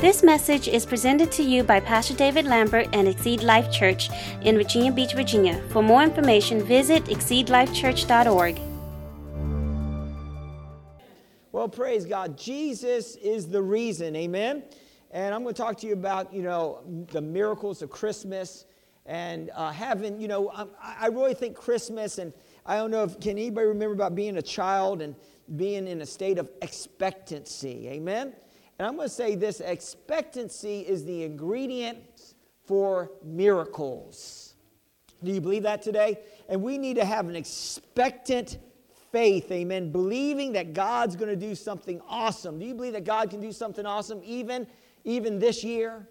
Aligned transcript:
This 0.00 0.22
message 0.22 0.66
is 0.66 0.86
presented 0.86 1.30
to 1.32 1.42
you 1.42 1.62
by 1.62 1.78
Pastor 1.78 2.14
David 2.14 2.46
Lambert 2.46 2.88
and 2.94 3.06
Exceed 3.06 3.42
Life 3.42 3.70
Church 3.70 4.08
in 4.40 4.56
Virginia 4.56 4.90
Beach, 4.90 5.12
Virginia. 5.12 5.62
For 5.68 5.82
more 5.82 6.02
information, 6.02 6.62
visit 6.62 7.04
exceedlifechurch.org. 7.04 8.58
Well, 11.52 11.68
praise 11.68 12.06
God. 12.06 12.38
Jesus 12.38 13.16
is 13.16 13.46
the 13.46 13.60
reason, 13.60 14.16
amen? 14.16 14.62
And 15.10 15.34
I'm 15.34 15.42
going 15.42 15.54
to 15.54 15.62
talk 15.62 15.76
to 15.80 15.86
you 15.86 15.92
about, 15.92 16.32
you 16.32 16.44
know, 16.44 16.78
the 17.10 17.20
miracles 17.20 17.82
of 17.82 17.90
Christmas 17.90 18.64
and 19.04 19.50
uh, 19.54 19.70
having, 19.70 20.18
you 20.18 20.28
know, 20.28 20.48
I, 20.48 20.64
I 20.98 21.06
really 21.08 21.34
think 21.34 21.54
Christmas, 21.54 22.16
and 22.16 22.32
I 22.64 22.76
don't 22.76 22.90
know 22.90 23.04
if, 23.04 23.20
can 23.20 23.32
anybody 23.32 23.66
remember 23.66 23.92
about 23.92 24.14
being 24.14 24.38
a 24.38 24.42
child 24.42 25.02
and 25.02 25.14
being 25.56 25.86
in 25.86 26.00
a 26.00 26.06
state 26.06 26.38
of 26.38 26.48
expectancy, 26.62 27.86
amen? 27.88 28.32
And 28.80 28.86
I'm 28.86 28.96
going 28.96 29.10
to 29.10 29.14
say 29.14 29.34
this 29.34 29.60
expectancy 29.60 30.80
is 30.80 31.04
the 31.04 31.24
ingredient 31.24 32.32
for 32.64 33.10
miracles. 33.22 34.54
Do 35.22 35.30
you 35.30 35.42
believe 35.42 35.64
that 35.64 35.82
today? 35.82 36.20
And 36.48 36.62
we 36.62 36.78
need 36.78 36.96
to 36.96 37.04
have 37.04 37.28
an 37.28 37.36
expectant 37.36 38.56
faith, 39.12 39.52
amen, 39.52 39.92
believing 39.92 40.52
that 40.52 40.72
God's 40.72 41.14
going 41.14 41.28
to 41.28 41.36
do 41.36 41.54
something 41.54 42.00
awesome. 42.08 42.58
Do 42.58 42.64
you 42.64 42.72
believe 42.72 42.94
that 42.94 43.04
God 43.04 43.28
can 43.28 43.38
do 43.42 43.52
something 43.52 43.84
awesome 43.84 44.22
even 44.24 44.66
even 45.04 45.38
this 45.38 45.62
year? 45.62 46.08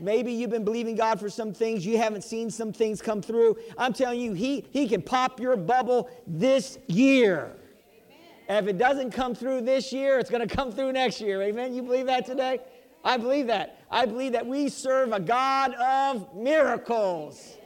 Maybe 0.00 0.32
you've 0.32 0.50
been 0.50 0.64
believing 0.64 0.96
God 0.96 1.20
for 1.20 1.30
some 1.30 1.54
things, 1.54 1.86
you 1.86 1.98
haven't 1.98 2.24
seen 2.24 2.50
some 2.50 2.72
things 2.72 3.00
come 3.00 3.22
through. 3.22 3.58
I'm 3.78 3.92
telling 3.92 4.18
you, 4.18 4.32
He, 4.32 4.64
he 4.72 4.88
can 4.88 5.02
pop 5.02 5.38
your 5.38 5.56
bubble 5.56 6.10
this 6.26 6.80
year. 6.88 7.54
And 8.48 8.66
if 8.66 8.74
it 8.74 8.78
doesn't 8.78 9.10
come 9.10 9.34
through 9.34 9.60
this 9.60 9.92
year, 9.92 10.18
it's 10.18 10.30
going 10.30 10.46
to 10.46 10.54
come 10.54 10.72
through 10.72 10.92
next 10.92 11.20
year. 11.20 11.42
Amen? 11.42 11.74
You 11.74 11.82
believe 11.82 12.06
that 12.06 12.24
today? 12.24 12.60
I 13.04 13.18
believe 13.18 13.46
that. 13.48 13.80
I 13.90 14.06
believe 14.06 14.32
that 14.32 14.46
we 14.46 14.70
serve 14.70 15.12
a 15.12 15.20
God 15.20 15.74
of 15.74 16.34
miracles. 16.34 17.56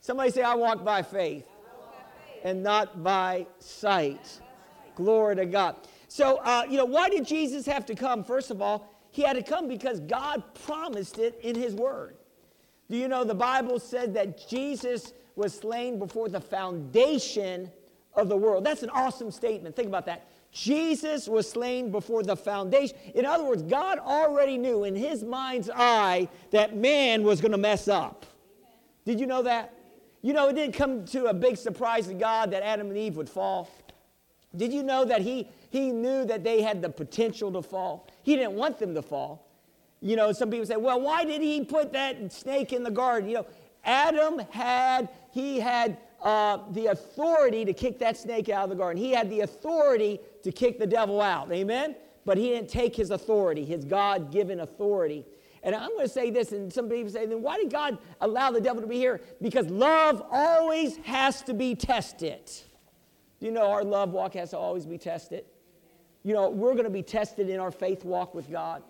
Somebody 0.00 0.30
say, 0.30 0.42
I 0.42 0.54
walk 0.54 0.84
by 0.84 1.02
faith 1.02 1.46
and 2.44 2.62
not 2.62 3.02
by 3.02 3.46
sight. 3.58 4.40
Glory 4.94 5.36
to 5.36 5.46
God. 5.46 5.76
So, 6.08 6.36
uh, 6.36 6.64
you 6.68 6.76
know, 6.76 6.84
why 6.84 7.08
did 7.08 7.26
Jesus 7.26 7.66
have 7.66 7.84
to 7.86 7.94
come? 7.94 8.22
First 8.22 8.52
of 8.52 8.62
all, 8.62 8.88
he 9.10 9.22
had 9.22 9.34
to 9.34 9.42
come 9.42 9.66
because 9.66 10.00
God 10.00 10.42
promised 10.66 11.18
it 11.18 11.38
in 11.42 11.56
His 11.56 11.74
Word. 11.74 12.16
Do 12.90 12.96
you 12.96 13.08
know 13.08 13.24
the 13.24 13.34
Bible 13.34 13.78
said 13.80 14.14
that 14.14 14.48
Jesus 14.48 15.12
was 15.36 15.54
slain 15.54 15.98
before 15.98 16.28
the 16.28 16.40
foundation 16.40 17.70
of 18.16 18.28
the 18.28 18.36
world. 18.36 18.64
That's 18.64 18.82
an 18.82 18.90
awesome 18.90 19.30
statement. 19.30 19.76
Think 19.76 19.88
about 19.88 20.06
that. 20.06 20.26
Jesus 20.52 21.28
was 21.28 21.50
slain 21.50 21.90
before 21.90 22.22
the 22.22 22.36
foundation. 22.36 22.96
In 23.14 23.26
other 23.26 23.44
words, 23.44 23.62
God 23.62 23.98
already 23.98 24.56
knew 24.56 24.84
in 24.84 24.94
his 24.94 25.24
mind's 25.24 25.68
eye 25.74 26.28
that 26.52 26.76
man 26.76 27.24
was 27.24 27.40
going 27.40 27.52
to 27.52 27.58
mess 27.58 27.88
up. 27.88 28.24
Did 29.04 29.18
you 29.18 29.26
know 29.26 29.42
that? 29.42 29.74
You 30.22 30.32
know, 30.32 30.48
it 30.48 30.54
didn't 30.54 30.74
come 30.74 31.04
to 31.06 31.26
a 31.26 31.34
big 31.34 31.56
surprise 31.56 32.06
to 32.06 32.14
God 32.14 32.52
that 32.52 32.62
Adam 32.62 32.88
and 32.88 32.96
Eve 32.96 33.16
would 33.16 33.28
fall. 33.28 33.68
Did 34.56 34.72
you 34.72 34.84
know 34.84 35.04
that 35.04 35.20
he, 35.20 35.48
he 35.70 35.90
knew 35.90 36.24
that 36.24 36.44
they 36.44 36.62
had 36.62 36.80
the 36.80 36.88
potential 36.88 37.52
to 37.52 37.60
fall? 37.60 38.06
He 38.22 38.36
didn't 38.36 38.52
want 38.52 38.78
them 38.78 38.94
to 38.94 39.02
fall. 39.02 39.46
You 40.00 40.16
know, 40.16 40.32
some 40.32 40.50
people 40.50 40.66
say, 40.66 40.76
well, 40.76 41.00
why 41.00 41.24
did 41.24 41.42
he 41.42 41.64
put 41.64 41.92
that 41.94 42.32
snake 42.32 42.72
in 42.72 42.84
the 42.84 42.90
garden? 42.90 43.28
You 43.28 43.36
know, 43.36 43.46
Adam 43.84 44.38
had, 44.50 45.08
he 45.32 45.58
had 45.58 45.98
uh, 46.24 46.58
the 46.72 46.86
authority 46.86 47.64
to 47.66 47.72
kick 47.72 47.98
that 47.98 48.16
snake 48.16 48.48
out 48.48 48.64
of 48.64 48.70
the 48.70 48.76
garden. 48.76 49.00
He 49.00 49.12
had 49.12 49.30
the 49.30 49.40
authority 49.40 50.18
to 50.42 50.50
kick 50.50 50.78
the 50.78 50.86
devil 50.86 51.20
out. 51.20 51.52
Amen? 51.52 51.94
But 52.24 52.38
he 52.38 52.48
didn't 52.48 52.70
take 52.70 52.96
his 52.96 53.10
authority, 53.10 53.64
his 53.64 53.84
God 53.84 54.32
given 54.32 54.60
authority. 54.60 55.26
And 55.62 55.74
I'm 55.74 55.90
going 55.90 56.06
to 56.06 56.12
say 56.12 56.30
this, 56.30 56.52
and 56.52 56.72
some 56.72 56.88
people 56.88 57.12
say, 57.12 57.26
then 57.26 57.42
why 57.42 57.58
did 57.58 57.70
God 57.70 57.98
allow 58.20 58.50
the 58.50 58.60
devil 58.60 58.80
to 58.80 58.88
be 58.88 58.96
here? 58.96 59.20
Because 59.40 59.66
love 59.68 60.22
always 60.30 60.96
has 60.98 61.42
to 61.42 61.54
be 61.54 61.74
tested. 61.74 62.50
You 63.40 63.50
know 63.50 63.70
our 63.70 63.84
love 63.84 64.10
walk 64.10 64.34
has 64.34 64.50
to 64.50 64.58
always 64.58 64.86
be 64.86 64.96
tested? 64.96 65.44
You 66.22 66.32
know, 66.32 66.48
we're 66.48 66.72
going 66.72 66.84
to 66.84 66.90
be 66.90 67.02
tested 67.02 67.50
in 67.50 67.60
our 67.60 67.70
faith 67.70 68.04
walk 68.04 68.34
with 68.34 68.50
God. 68.50 68.82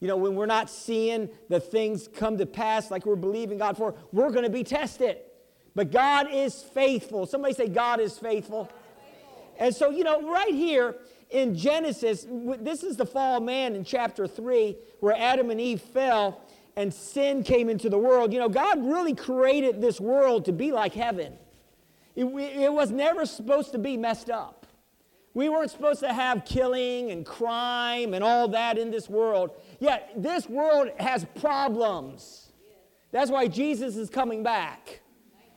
You 0.00 0.08
know, 0.08 0.16
when 0.16 0.34
we're 0.34 0.46
not 0.46 0.70
seeing 0.70 1.28
the 1.50 1.60
things 1.60 2.08
come 2.08 2.38
to 2.38 2.46
pass 2.46 2.90
like 2.90 3.04
we're 3.04 3.16
believing 3.16 3.58
God 3.58 3.76
for, 3.76 3.94
we're 4.12 4.30
going 4.30 4.44
to 4.44 4.50
be 4.50 4.64
tested. 4.64 5.18
But 5.74 5.92
God 5.92 6.28
is 6.30 6.62
faithful. 6.62 7.26
Somebody 7.26 7.54
say, 7.54 7.68
God 7.68 8.00
is 8.00 8.18
faithful. 8.18 8.68
And 9.58 9.74
so, 9.74 9.90
you 9.90 10.04
know, 10.04 10.28
right 10.30 10.54
here 10.54 10.96
in 11.30 11.54
Genesis, 11.54 12.26
this 12.28 12.82
is 12.82 12.96
the 12.96 13.06
fall 13.06 13.36
of 13.38 13.42
man 13.42 13.76
in 13.76 13.84
chapter 13.84 14.26
3, 14.26 14.76
where 15.00 15.14
Adam 15.16 15.50
and 15.50 15.60
Eve 15.60 15.80
fell 15.80 16.40
and 16.76 16.92
sin 16.92 17.42
came 17.42 17.68
into 17.68 17.88
the 17.88 17.98
world. 17.98 18.32
You 18.32 18.38
know, 18.40 18.48
God 18.48 18.84
really 18.84 19.14
created 19.14 19.80
this 19.80 20.00
world 20.00 20.46
to 20.46 20.52
be 20.52 20.72
like 20.72 20.94
heaven. 20.94 21.34
It, 22.16 22.24
it 22.24 22.72
was 22.72 22.90
never 22.90 23.26
supposed 23.26 23.72
to 23.72 23.78
be 23.78 23.96
messed 23.96 24.30
up. 24.30 24.66
We 25.32 25.48
weren't 25.48 25.70
supposed 25.70 26.00
to 26.00 26.12
have 26.12 26.44
killing 26.44 27.12
and 27.12 27.24
crime 27.24 28.14
and 28.14 28.24
all 28.24 28.48
that 28.48 28.78
in 28.78 28.90
this 28.90 29.08
world. 29.08 29.52
Yet, 29.78 30.10
this 30.16 30.48
world 30.48 30.90
has 30.98 31.24
problems. 31.36 32.50
That's 33.12 33.30
why 33.30 33.46
Jesus 33.46 33.96
is 33.96 34.10
coming 34.10 34.42
back. 34.42 35.00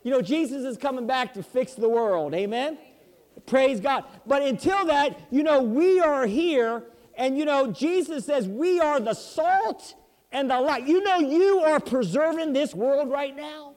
You 0.03 0.11
know, 0.11 0.21
Jesus 0.21 0.65
is 0.65 0.77
coming 0.77 1.07
back 1.07 1.33
to 1.33 1.43
fix 1.43 1.73
the 1.73 1.89
world. 1.89 2.33
Amen? 2.33 2.77
Praise 3.45 3.79
God. 3.79 4.05
But 4.25 4.41
until 4.41 4.85
that, 4.85 5.19
you 5.31 5.43
know, 5.43 5.61
we 5.61 5.99
are 5.99 6.25
here, 6.25 6.83
and 7.15 7.37
you 7.37 7.45
know, 7.45 7.71
Jesus 7.71 8.25
says 8.25 8.47
we 8.47 8.79
are 8.79 8.99
the 8.99 9.13
salt 9.13 9.95
and 10.31 10.49
the 10.49 10.59
light. 10.59 10.87
You 10.87 11.01
know, 11.03 11.19
you 11.19 11.59
are 11.59 11.79
preserving 11.79 12.53
this 12.53 12.73
world 12.73 13.09
right 13.09 13.35
now. 13.35 13.75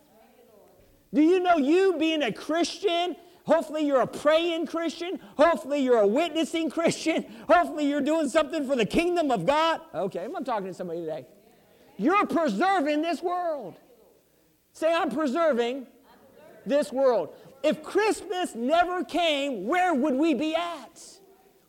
Do 1.15 1.23
you 1.23 1.41
know 1.41 1.57
you 1.57 1.97
being 1.99 2.23
a 2.23 2.33
Christian? 2.33 3.17
Hopefully, 3.45 3.87
you're 3.87 4.01
a 4.01 4.07
praying 4.09 4.67
Christian. 4.67 5.21
Hopefully, 5.39 5.79
you're 5.79 6.01
a 6.01 6.07
witnessing 6.07 6.69
Christian. 6.69 7.25
Hopefully, 7.49 7.89
you're 7.89 8.01
doing 8.01 8.29
something 8.29 8.67
for 8.67 8.75
the 8.75 8.87
kingdom 8.87 9.31
of 9.31 9.47
God. 9.47 9.81
Okay, 9.95 10.25
I'm 10.25 10.45
talking 10.45 10.67
to 10.67 10.75
somebody 10.75 11.01
today. 11.01 11.27
You're 11.97 12.27
preserving 12.27 13.03
this 13.03 13.23
world. 13.23 13.77
Say, 14.73 14.93
I'm 14.93 15.11
preserving 15.11 15.87
this 16.67 16.93
world. 16.93 17.35
If 17.63 17.83
Christmas 17.83 18.55
never 18.55 19.05
came, 19.05 19.67
where 19.67 19.95
would 19.95 20.15
we 20.15 20.35
be 20.35 20.55
at? 20.55 21.01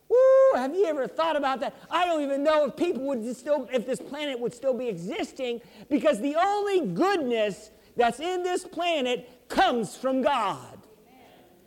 Woo, 0.08 0.16
have 0.54 0.74
you 0.74 0.86
ever 0.86 1.06
thought 1.06 1.36
about 1.36 1.60
that? 1.60 1.74
I 1.90 2.06
don't 2.06 2.22
even 2.22 2.42
know 2.42 2.66
if 2.66 2.76
people 2.76 3.02
would 3.04 3.36
still, 3.36 3.68
if 3.72 3.86
this 3.86 4.00
planet 4.00 4.38
would 4.40 4.54
still 4.54 4.74
be 4.74 4.88
existing, 4.88 5.60
because 5.90 6.20
the 6.20 6.34
only 6.36 6.86
goodness 6.86 7.70
that's 7.96 8.20
in 8.20 8.42
this 8.42 8.64
planet 8.64 9.48
comes 9.48 9.96
from 9.96 10.22
God. 10.22 10.78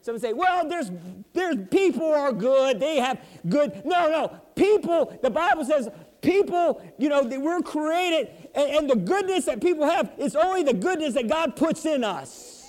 Some 0.01 0.17
say, 0.17 0.33
well, 0.33 0.67
there's, 0.67 0.89
there's 1.33 1.57
people 1.69 2.11
are 2.11 2.33
good, 2.33 2.79
they 2.79 2.97
have 2.97 3.19
good. 3.47 3.83
No, 3.85 4.09
no. 4.09 4.37
People, 4.55 5.19
the 5.21 5.29
Bible 5.29 5.63
says, 5.63 5.89
people, 6.21 6.81
you 6.97 7.09
know, 7.09 7.23
they 7.23 7.37
were 7.37 7.61
created, 7.61 8.29
and, 8.55 8.71
and 8.71 8.89
the 8.89 8.95
goodness 8.95 9.45
that 9.45 9.61
people 9.61 9.87
have 9.87 10.11
is 10.17 10.35
only 10.35 10.63
the 10.63 10.73
goodness 10.73 11.13
that 11.13 11.27
God 11.27 11.55
puts 11.55 11.85
in 11.85 12.03
us. 12.03 12.60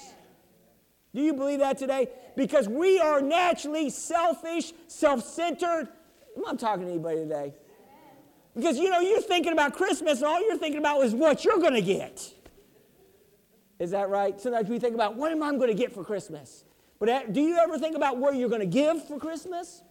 Do 1.15 1.21
you 1.21 1.35
believe 1.35 1.59
that 1.59 1.79
today? 1.79 2.09
Because 2.37 2.69
we 2.69 2.99
are 2.99 3.21
naturally 3.21 3.91
selfish, 3.91 4.73
self 4.87 5.25
centered. 5.25 5.89
I'm 6.37 6.43
not 6.43 6.59
talking 6.59 6.87
to 6.87 6.91
anybody 6.91 7.19
today. 7.19 7.55
Because 8.55 8.79
you 8.79 8.91
know, 8.91 9.01
you're 9.01 9.21
thinking 9.21 9.53
about 9.53 9.75
Christmas 9.75 10.19
and 10.19 10.27
all 10.27 10.41
you're 10.47 10.59
thinking 10.59 10.79
about 10.79 11.03
is 11.03 11.15
what 11.15 11.45
you're 11.45 11.59
going 11.59 11.75
to 11.75 11.83
get. 11.83 12.33
Is 13.79 13.91
that 13.91 14.09
right? 14.09 14.41
Sometimes 14.41 14.69
we 14.69 14.79
think 14.79 14.95
about 14.95 15.17
what 15.17 15.33
am 15.33 15.43
I 15.43 15.51
going 15.53 15.69
to 15.69 15.75
get 15.75 15.93
for 15.93 16.05
Christmas? 16.05 16.65
But 16.99 17.09
eh, 17.09 17.23
do 17.31 17.41
you 17.41 17.59
ever 17.59 17.79
think 17.79 17.97
about 17.97 18.19
where 18.19 18.33
you're 18.33 18.49
going 18.49 18.61
to 18.61 18.67
give 18.67 19.07
for 19.09 19.19
Christmas? 19.19 19.83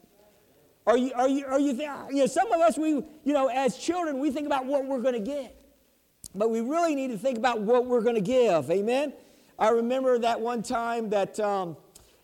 Are 0.88 0.98
you, 0.98 1.12
are 1.14 1.28
you, 1.28 1.46
are 1.46 1.59
you, 1.59 1.76
th- 1.76 1.90
you 2.09 2.18
know, 2.18 2.26
some 2.26 2.52
of 2.52 2.62
us, 2.62 2.78
we, 2.78 2.90
you 2.90 3.34
know, 3.34 3.47
as 3.47 3.78
children, 3.78 4.20
we 4.20 4.32
think 4.32 4.47
about 4.47 4.66
what 4.66 4.85
we're 4.85 5.02
going 5.02 5.14
to 5.14 5.20
get. 5.20 5.56
But 6.34 6.50
we 6.50 6.62
really 6.62 6.96
need 6.96 7.09
to 7.09 7.18
think 7.18 7.38
about 7.38 7.62
what 7.62 7.85
we're 7.85 8.02
going 8.02 8.16
to 8.16 8.22
give. 8.22 8.72
Amen? 8.72 9.14
I 9.61 9.69
remember 9.69 10.17
that 10.17 10.41
one 10.41 10.63
time 10.63 11.11
that, 11.11 11.40
um, 11.40 11.78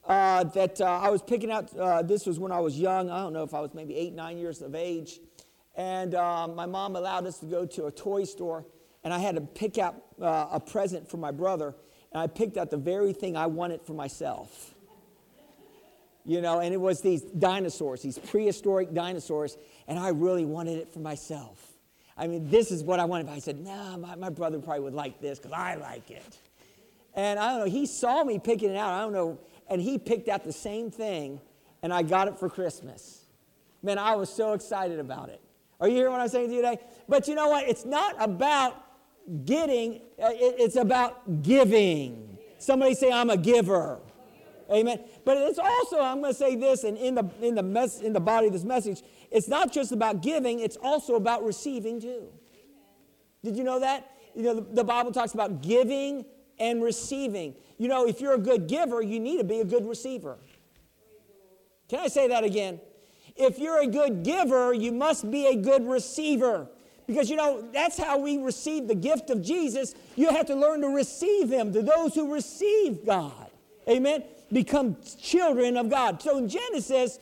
uh, 0.07 0.43
that 0.45 0.81
uh, 0.81 0.85
I 0.85 1.11
was 1.11 1.21
picking 1.21 1.51
out, 1.51 1.71
uh, 1.77 2.01
this 2.01 2.25
was 2.25 2.39
when 2.39 2.51
I 2.51 2.59
was 2.59 2.79
young. 2.79 3.11
I 3.11 3.21
don't 3.21 3.31
know 3.31 3.43
if 3.43 3.53
I 3.53 3.59
was 3.59 3.75
maybe 3.75 3.95
eight, 3.95 4.13
nine 4.15 4.39
years 4.39 4.63
of 4.63 4.73
age. 4.73 5.19
And 5.75 6.15
um, 6.15 6.55
my 6.55 6.65
mom 6.65 6.95
allowed 6.95 7.27
us 7.27 7.37
to 7.41 7.45
go 7.45 7.67
to 7.67 7.85
a 7.85 7.91
toy 7.91 8.23
store, 8.23 8.65
and 9.03 9.13
I 9.13 9.19
had 9.19 9.35
to 9.35 9.41
pick 9.41 9.77
out 9.77 10.01
uh, 10.19 10.47
a 10.51 10.59
present 10.59 11.11
for 11.11 11.17
my 11.17 11.29
brother. 11.29 11.75
And 12.11 12.19
I 12.19 12.25
picked 12.25 12.57
out 12.57 12.71
the 12.71 12.77
very 12.77 13.13
thing 13.13 13.37
I 13.37 13.45
wanted 13.45 13.83
for 13.83 13.93
myself. 13.93 14.73
You 16.25 16.41
know, 16.41 16.59
and 16.59 16.73
it 16.73 16.81
was 16.81 17.01
these 17.01 17.21
dinosaurs, 17.21 18.01
these 18.01 18.17
prehistoric 18.17 18.95
dinosaurs, 18.95 19.57
and 19.87 19.99
I 19.99 20.09
really 20.09 20.43
wanted 20.43 20.79
it 20.79 20.91
for 20.91 20.99
myself. 20.99 21.63
I 22.17 22.25
mean, 22.25 22.49
this 22.49 22.71
is 22.71 22.83
what 22.83 22.99
I 22.99 23.05
wanted. 23.05 23.29
I 23.29 23.37
said, 23.37 23.63
nah, 23.63 23.95
my, 23.95 24.15
my 24.15 24.29
brother 24.31 24.57
probably 24.57 24.85
would 24.85 24.95
like 24.95 25.21
this 25.21 25.37
because 25.37 25.53
I 25.53 25.75
like 25.75 26.09
it. 26.09 26.39
And 27.17 27.39
I 27.39 27.49
don't 27.49 27.59
know, 27.65 27.65
he 27.65 27.87
saw 27.87 28.23
me 28.23 28.37
picking 28.37 28.69
it 28.69 28.77
out. 28.77 28.93
I 28.93 29.01
don't 29.01 29.11
know. 29.11 29.39
And 29.67 29.81
he 29.81 29.97
picked 29.97 30.29
out 30.29 30.43
the 30.45 30.53
same 30.53 30.91
thing, 30.91 31.41
and 31.81 31.91
I 31.91 32.03
got 32.03 32.27
it 32.27 32.39
for 32.39 32.47
Christmas. 32.47 33.25
Man, 33.81 33.97
I 33.97 34.15
was 34.15 34.29
so 34.29 34.53
excited 34.53 34.99
about 34.99 35.29
it. 35.29 35.41
Are 35.79 35.87
you 35.87 35.95
hearing 35.95 36.13
what 36.13 36.21
I'm 36.21 36.29
saying 36.29 36.49
to 36.49 36.55
you 36.55 36.61
today? 36.61 36.79
But 37.09 37.27
you 37.27 37.35
know 37.35 37.49
what? 37.49 37.67
It's 37.67 37.85
not 37.85 38.15
about 38.19 38.83
getting, 39.45 39.95
uh, 40.21 40.29
it's 40.31 40.75
about 40.75 41.41
giving. 41.41 42.37
Somebody 42.59 42.93
say, 42.93 43.11
I'm 43.11 43.31
a 43.31 43.37
giver. 43.37 43.99
Amen. 44.71 44.99
But 45.25 45.37
it's 45.37 45.59
also, 45.59 45.99
I'm 45.99 46.21
going 46.21 46.33
to 46.33 46.37
say 46.37 46.55
this, 46.55 46.83
and 46.83 46.97
in 46.97 47.15
the 47.15 47.29
in 47.41 47.55
the 47.55 47.63
mess 47.63 48.01
in 48.01 48.13
the 48.13 48.19
body 48.19 48.47
of 48.47 48.53
this 48.53 48.65
message, 48.65 49.01
it's 49.31 49.47
not 49.47 49.71
just 49.71 49.93
about 49.93 50.21
giving; 50.21 50.59
it's 50.59 50.77
also 50.77 51.15
about 51.15 51.45
receiving 51.45 52.01
too. 52.01 52.27
Did 53.43 53.55
you 53.55 53.63
know 53.63 53.79
that? 53.79 54.11
You 54.35 54.43
know, 54.43 54.55
the, 54.55 54.61
the 54.61 54.83
Bible 54.83 55.13
talks 55.13 55.33
about 55.33 55.61
giving 55.61 56.25
and 56.59 56.83
receiving. 56.83 57.55
You 57.77 57.87
know, 57.87 58.07
if 58.07 58.21
you're 58.21 58.33
a 58.33 58.39
good 58.39 58.67
giver, 58.67 59.01
you 59.01 59.19
need 59.19 59.37
to 59.37 59.43
be 59.43 59.59
a 59.59 59.65
good 59.65 59.87
receiver. 59.87 60.37
Can 61.89 61.99
I 61.99 62.07
say 62.07 62.27
that 62.27 62.43
again? 62.43 62.79
If 63.35 63.59
you're 63.59 63.81
a 63.81 63.87
good 63.87 64.23
giver, 64.23 64.73
you 64.73 64.91
must 64.91 65.29
be 65.29 65.47
a 65.47 65.55
good 65.55 65.87
receiver. 65.87 66.67
Because 67.05 67.29
you 67.29 67.37
know, 67.37 67.63
that's 67.71 67.97
how 67.97 68.19
we 68.19 68.37
receive 68.37 68.87
the 68.87 68.95
gift 68.95 69.29
of 69.29 69.41
Jesus. 69.41 69.95
You 70.15 70.29
have 70.29 70.45
to 70.47 70.55
learn 70.55 70.81
to 70.81 70.87
receive 70.87 71.49
Him. 71.49 71.71
To 71.73 71.81
those 71.81 72.13
who 72.13 72.33
receive 72.33 73.05
God, 73.05 73.49
amen, 73.87 74.23
become 74.51 74.97
children 75.21 75.77
of 75.77 75.89
God. 75.89 76.21
So 76.21 76.37
in 76.37 76.49
Genesis, 76.49 77.19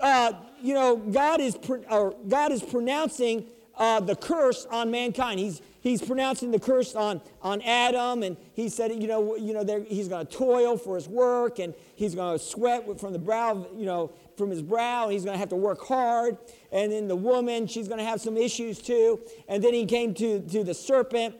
uh, 0.00 0.34
you 0.62 0.74
know, 0.74 0.96
God 0.96 1.40
is, 1.40 1.58
or 1.90 2.14
God 2.28 2.52
is 2.52 2.62
pronouncing 2.62 3.46
uh, 3.76 4.00
the 4.00 4.14
curse 4.14 4.66
on 4.70 4.90
mankind. 4.90 5.40
He's, 5.40 5.60
he's 5.84 6.02
pronouncing 6.02 6.50
the 6.50 6.58
curse 6.58 6.96
on, 6.96 7.20
on 7.42 7.62
Adam, 7.62 8.24
and 8.24 8.36
he 8.54 8.68
said, 8.68 8.90
you 9.00 9.06
know, 9.06 9.36
you 9.36 9.52
know 9.52 9.84
he's 9.86 10.08
going 10.08 10.26
to 10.26 10.32
toil 10.32 10.76
for 10.76 10.96
his 10.96 11.08
work, 11.08 11.60
and 11.60 11.74
he's 11.94 12.16
going 12.16 12.36
to 12.36 12.44
sweat 12.44 12.98
from 12.98 13.12
the 13.12 13.18
brow, 13.18 13.64
you 13.76 13.84
know, 13.84 14.10
from 14.36 14.50
his 14.50 14.62
brow, 14.62 15.04
and 15.04 15.12
he's 15.12 15.24
going 15.24 15.34
to 15.34 15.38
have 15.38 15.50
to 15.50 15.56
work 15.56 15.86
hard. 15.86 16.38
And 16.72 16.90
then 16.90 17.06
the 17.06 17.14
woman, 17.14 17.68
she's 17.68 17.86
going 17.86 17.98
to 17.98 18.04
have 18.04 18.20
some 18.20 18.36
issues 18.36 18.80
too. 18.80 19.20
And 19.46 19.62
then 19.62 19.74
he 19.74 19.86
came 19.86 20.14
to, 20.14 20.40
to 20.40 20.64
the 20.64 20.74
serpent, 20.74 21.36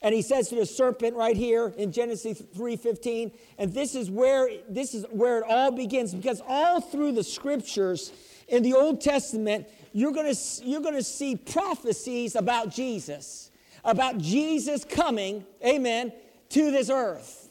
and 0.00 0.14
he 0.14 0.22
says 0.22 0.48
to 0.48 0.54
the 0.54 0.64
serpent 0.64 1.16
right 1.16 1.36
here 1.36 1.74
in 1.76 1.92
Genesis 1.92 2.40
3:15, 2.40 3.32
and 3.58 3.74
this 3.74 3.94
is 3.94 4.10
where 4.10 4.48
this 4.68 4.94
is 4.94 5.04
where 5.10 5.38
it 5.38 5.44
all 5.46 5.72
begins 5.72 6.14
because 6.14 6.40
all 6.48 6.80
through 6.80 7.12
the 7.12 7.24
scriptures 7.24 8.12
in 8.48 8.62
the 8.62 8.74
Old 8.74 9.00
Testament, 9.00 9.66
you're 9.92 10.12
going 10.12 10.32
to 10.32 10.64
you're 10.64 10.80
going 10.80 10.94
to 10.94 11.02
see 11.02 11.36
prophecies 11.36 12.36
about 12.36 12.70
Jesus, 12.70 13.50
about 13.84 14.18
Jesus 14.18 14.84
coming, 14.84 15.44
amen, 15.64 16.12
to 16.50 16.70
this 16.70 16.90
earth. 16.90 17.48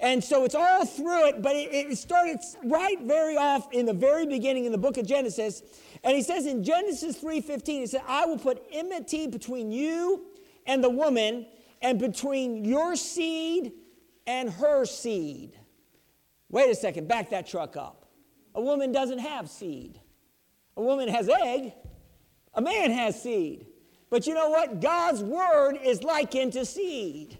And 0.00 0.22
so 0.22 0.44
it's 0.44 0.56
all 0.56 0.84
through 0.84 1.28
it, 1.28 1.42
but 1.42 1.54
it, 1.54 1.72
it 1.72 1.96
started 1.96 2.40
right 2.64 3.00
very 3.02 3.36
off 3.36 3.72
in 3.72 3.86
the 3.86 3.92
very 3.92 4.26
beginning 4.26 4.64
in 4.64 4.72
the 4.72 4.78
book 4.78 4.96
of 4.96 5.06
Genesis. 5.06 5.62
And 6.02 6.16
he 6.16 6.22
says 6.22 6.46
in 6.46 6.64
Genesis 6.64 7.22
3:15, 7.22 7.66
he 7.66 7.86
said, 7.86 8.02
I 8.08 8.26
will 8.26 8.38
put 8.38 8.62
enmity 8.72 9.28
between 9.28 9.70
you 9.70 10.26
and 10.66 10.82
the 10.82 10.90
woman, 10.90 11.46
and 11.82 11.98
between 11.98 12.64
your 12.64 12.94
seed 12.96 13.72
and 14.26 14.48
her 14.50 14.84
seed. 14.84 15.58
Wait 16.48 16.70
a 16.70 16.74
second, 16.74 17.08
back 17.08 17.30
that 17.30 17.46
truck 17.46 17.76
up. 17.76 18.06
A 18.54 18.60
woman 18.60 18.92
doesn't 18.92 19.18
have 19.18 19.48
seed. 19.48 19.98
A 20.76 20.82
woman 20.82 21.08
has 21.08 21.28
egg, 21.28 21.72
a 22.54 22.60
man 22.60 22.90
has 22.90 23.22
seed. 23.22 23.66
But 24.10 24.26
you 24.26 24.34
know 24.34 24.50
what? 24.50 24.80
God's 24.80 25.22
word 25.22 25.78
is 25.82 26.02
likened 26.02 26.52
to 26.54 26.66
seed. 26.66 27.38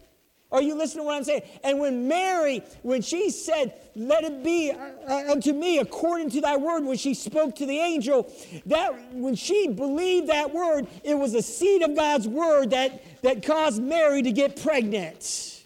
Are 0.52 0.61
you 0.61 0.75
listening 0.75 1.05
to 1.05 1.06
what 1.06 1.17
I'm 1.17 1.25
saying? 1.25 1.43
And 1.64 1.81
when 1.81 2.08
Mary, 2.08 2.62
when 2.82 3.00
she 3.00 3.31
said, 3.31 3.73
Let 3.96 4.23
it 4.25 4.44
be 4.44 4.70
uh, 4.70 4.76
uh, 5.08 5.32
unto 5.32 5.55
me 5.55 5.79
according 5.79 6.29
to 6.31 6.43
thy 6.43 6.58
word, 6.58 6.84
when 6.84 6.99
she 6.99 7.14
spoke 7.14 7.56
to 7.56 7.67
the 7.67 7.79
angel, 7.79 8.31
that 8.67 9.12
when 9.12 9.35
she 9.35 9.69
believed 9.69 10.28
that 10.28 10.52
word, 10.52 10.87
it 11.05 11.14
was 11.14 11.35
a 11.35 11.40
seed 11.40 11.82
of 11.82 11.96
God's 11.96 12.28
word 12.28 12.70
that, 12.70 13.02
that 13.23 13.43
caused 13.43 13.82
Mary 13.82 14.23
to 14.23 14.31
get 14.31 14.62
pregnant. 14.62 15.64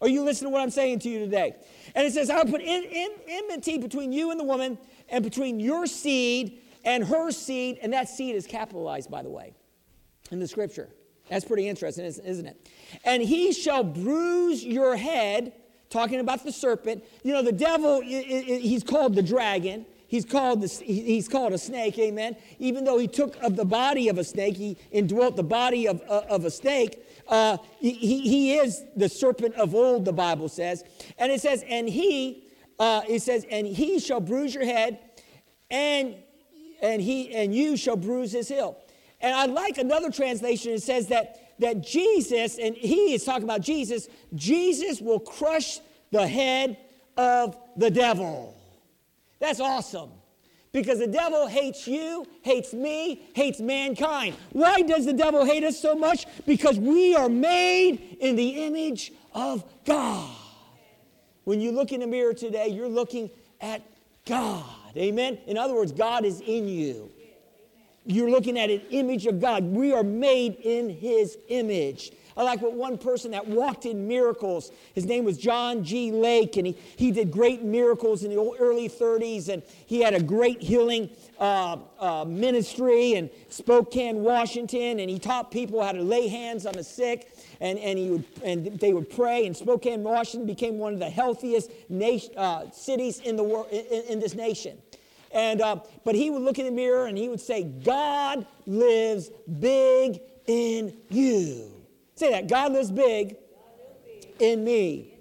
Are 0.00 0.08
you 0.08 0.22
listening 0.22 0.50
to 0.50 0.52
what 0.52 0.62
I'm 0.62 0.70
saying 0.70 1.00
to 1.00 1.08
you 1.08 1.18
today? 1.18 1.56
And 1.96 2.06
it 2.06 2.12
says, 2.12 2.30
I'll 2.30 2.44
put 2.44 2.60
in, 2.60 2.84
in, 2.84 3.10
enmity 3.26 3.78
between 3.78 4.12
you 4.12 4.30
and 4.30 4.38
the 4.38 4.44
woman, 4.44 4.78
and 5.08 5.24
between 5.24 5.58
your 5.58 5.86
seed 5.86 6.60
and 6.88 7.04
her 7.04 7.30
seed, 7.30 7.78
and 7.82 7.92
that 7.92 8.08
seed 8.08 8.34
is 8.34 8.46
capitalized, 8.46 9.10
by 9.10 9.22
the 9.22 9.28
way, 9.28 9.52
in 10.30 10.40
the 10.40 10.48
scripture. 10.48 10.88
That's 11.28 11.44
pretty 11.44 11.68
interesting, 11.68 12.06
isn't 12.06 12.46
it? 12.46 12.66
And 13.04 13.22
he 13.22 13.52
shall 13.52 13.84
bruise 13.84 14.64
your 14.64 14.96
head, 14.96 15.52
talking 15.90 16.18
about 16.18 16.44
the 16.44 16.50
serpent. 16.50 17.04
You 17.22 17.34
know, 17.34 17.42
the 17.42 17.52
devil, 17.52 18.00
he's 18.00 18.82
called 18.82 19.14
the 19.14 19.22
dragon. 19.22 19.84
He's 20.06 20.24
called, 20.24 20.62
the, 20.62 20.68
he's 20.82 21.28
called 21.28 21.52
a 21.52 21.58
snake, 21.58 21.98
amen. 21.98 22.36
Even 22.58 22.84
though 22.84 22.98
he 22.98 23.06
took 23.06 23.36
of 23.42 23.56
the 23.56 23.66
body 23.66 24.08
of 24.08 24.16
a 24.16 24.24
snake, 24.24 24.56
he 24.56 24.78
indwelt 24.90 25.36
the 25.36 25.42
body 25.42 25.86
of, 25.86 26.00
uh, 26.08 26.22
of 26.30 26.46
a 26.46 26.50
snake. 26.50 27.04
Uh, 27.28 27.58
he, 27.78 27.92
he 27.92 28.54
is 28.54 28.82
the 28.96 29.10
serpent 29.10 29.54
of 29.56 29.74
old, 29.74 30.06
the 30.06 30.12
Bible 30.14 30.48
says. 30.48 30.84
And 31.18 31.30
it 31.30 31.42
says, 31.42 31.62
and 31.68 31.86
he, 31.86 32.48
uh, 32.78 33.02
it 33.06 33.20
says, 33.20 33.44
and 33.50 33.66
he 33.66 34.00
shall 34.00 34.20
bruise 34.20 34.54
your 34.54 34.64
head, 34.64 34.98
and 35.70 36.14
and 36.80 37.02
he 37.02 37.34
and 37.34 37.54
you 37.54 37.76
shall 37.76 37.96
bruise 37.96 38.32
his 38.32 38.48
heel. 38.48 38.78
And 39.20 39.34
I 39.34 39.46
like 39.46 39.78
another 39.78 40.10
translation. 40.10 40.72
It 40.72 40.82
says 40.82 41.08
that, 41.08 41.54
that 41.58 41.82
Jesus, 41.82 42.58
and 42.58 42.76
he 42.76 43.14
is 43.14 43.24
talking 43.24 43.44
about 43.44 43.62
Jesus, 43.62 44.08
Jesus 44.34 45.00
will 45.00 45.20
crush 45.20 45.80
the 46.10 46.26
head 46.26 46.76
of 47.16 47.56
the 47.76 47.90
devil. 47.90 48.56
That's 49.40 49.60
awesome. 49.60 50.10
Because 50.70 50.98
the 50.98 51.06
devil 51.06 51.46
hates 51.46 51.88
you, 51.88 52.26
hates 52.42 52.72
me, 52.72 53.26
hates 53.34 53.58
mankind. 53.58 54.36
Why 54.52 54.82
does 54.82 55.06
the 55.06 55.12
devil 55.12 55.44
hate 55.44 55.64
us 55.64 55.80
so 55.80 55.94
much? 55.94 56.26
Because 56.46 56.78
we 56.78 57.16
are 57.16 57.28
made 57.28 58.18
in 58.20 58.36
the 58.36 58.66
image 58.66 59.12
of 59.32 59.64
God. 59.84 60.30
When 61.44 61.60
you 61.60 61.72
look 61.72 61.92
in 61.92 62.00
the 62.00 62.06
mirror 62.06 62.34
today, 62.34 62.68
you're 62.68 62.88
looking 62.88 63.30
at 63.60 63.82
God. 64.26 64.64
Amen? 64.96 65.38
In 65.46 65.56
other 65.56 65.74
words, 65.74 65.92
God 65.92 66.24
is 66.24 66.40
in 66.40 66.68
you. 66.68 67.10
You're 68.04 68.30
looking 68.30 68.58
at 68.58 68.70
an 68.70 68.80
image 68.90 69.26
of 69.26 69.40
God. 69.40 69.64
We 69.64 69.92
are 69.92 70.02
made 70.02 70.54
in 70.62 70.88
His 70.88 71.36
image. 71.48 72.12
I 72.38 72.44
like 72.44 72.62
what 72.62 72.72
one 72.72 72.98
person 72.98 73.32
that 73.32 73.48
walked 73.48 73.84
in 73.84 74.06
miracles, 74.06 74.70
his 74.94 75.04
name 75.04 75.24
was 75.24 75.36
John 75.36 75.82
G. 75.82 76.12
Lake, 76.12 76.56
and 76.56 76.68
he, 76.68 76.78
he 76.94 77.10
did 77.10 77.32
great 77.32 77.64
miracles 77.64 78.22
in 78.22 78.30
the 78.30 78.40
early 78.60 78.88
30s, 78.88 79.48
and 79.48 79.60
he 79.86 80.00
had 80.00 80.14
a 80.14 80.22
great 80.22 80.62
healing 80.62 81.10
uh, 81.40 81.78
uh, 81.98 82.24
ministry 82.24 83.14
in 83.14 83.28
Spokane, 83.48 84.20
Washington, 84.22 85.00
and 85.00 85.10
he 85.10 85.18
taught 85.18 85.50
people 85.50 85.82
how 85.82 85.90
to 85.90 86.00
lay 86.00 86.28
hands 86.28 86.64
on 86.64 86.74
the 86.74 86.84
sick, 86.84 87.28
and, 87.60 87.76
and, 87.80 87.98
he 87.98 88.10
would, 88.10 88.24
and 88.44 88.78
they 88.78 88.92
would 88.92 89.10
pray, 89.10 89.44
and 89.44 89.56
Spokane, 89.56 90.04
Washington 90.04 90.46
became 90.46 90.78
one 90.78 90.92
of 90.92 91.00
the 91.00 91.10
healthiest 91.10 91.72
nation, 91.88 92.32
uh, 92.36 92.70
cities 92.70 93.18
in, 93.18 93.34
the 93.34 93.42
world, 93.42 93.66
in, 93.72 94.04
in 94.04 94.20
this 94.20 94.36
nation. 94.36 94.78
And, 95.32 95.60
uh, 95.60 95.80
but 96.04 96.14
he 96.14 96.30
would 96.30 96.42
look 96.42 96.60
in 96.60 96.66
the 96.66 96.70
mirror 96.70 97.06
and 97.06 97.18
he 97.18 97.28
would 97.28 97.40
say, 97.40 97.64
God 97.64 98.46
lives 98.64 99.28
big 99.58 100.20
in 100.46 100.96
you. 101.10 101.77
Say 102.18 102.30
that. 102.30 102.48
God 102.48 102.72
lives 102.72 102.90
big, 102.90 103.36
in 104.40 104.64
me. 104.64 105.14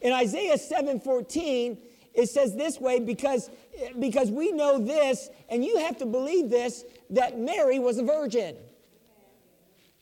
In 0.00 0.12
Isaiah 0.12 0.56
7:14, 0.56 1.76
it 2.14 2.28
says 2.28 2.56
this 2.56 2.80
way 2.80 2.98
because, 2.98 3.50
because 3.98 4.30
we 4.30 4.50
know 4.50 4.78
this, 4.78 5.28
and 5.50 5.62
you 5.64 5.76
have 5.78 5.98
to 5.98 6.06
believe 6.06 6.48
this, 6.48 6.84
that 7.10 7.38
Mary 7.38 7.78
was 7.78 7.98
a 7.98 8.02
virgin. 8.02 8.56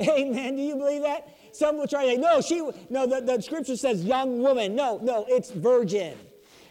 Amen. 0.01 0.55
Do 0.55 0.63
you 0.63 0.77
believe 0.77 1.03
that? 1.03 1.29
Some 1.53 1.77
will 1.77 1.89
try 1.89 2.05
to 2.05 2.11
say, 2.11 2.17
no, 2.17 2.41
she, 2.41 2.71
no, 2.89 3.07
the, 3.07 3.21
the 3.21 3.43
scripture 3.43 3.77
says 3.77 4.05
young 4.05 4.39
woman. 4.39 4.77
No, 4.77 4.99
no, 5.03 5.27
it's 5.29 5.51
virgin. 5.51 6.17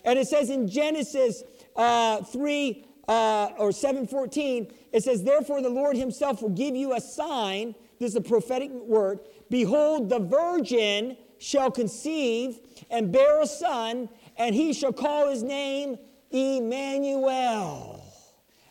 And 0.05 0.17
it 0.17 0.29
says 0.29 0.49
in 0.49 0.69
Genesis 0.69 1.43
uh, 1.75 2.23
3 2.23 2.85
uh, 3.09 3.49
or 3.57 3.73
714, 3.73 4.73
it 4.93 5.03
says, 5.03 5.23
Therefore 5.23 5.61
the 5.61 5.69
Lord 5.69 5.97
himself 5.97 6.41
will 6.41 6.49
give 6.49 6.73
you 6.75 6.93
a 6.93 7.01
sign. 7.01 7.75
This 7.99 8.11
is 8.11 8.15
a 8.15 8.21
prophetic 8.21 8.71
word. 8.71 9.19
Behold, 9.49 10.09
the 10.09 10.19
virgin 10.19 11.17
shall 11.39 11.71
conceive 11.71 12.59
and 12.89 13.11
bear 13.11 13.41
a 13.41 13.47
son, 13.47 14.09
and 14.37 14.53
he 14.53 14.73
shall 14.73 14.93
call 14.93 15.29
his 15.29 15.43
name 15.43 15.97
Emmanuel. 16.31 18.03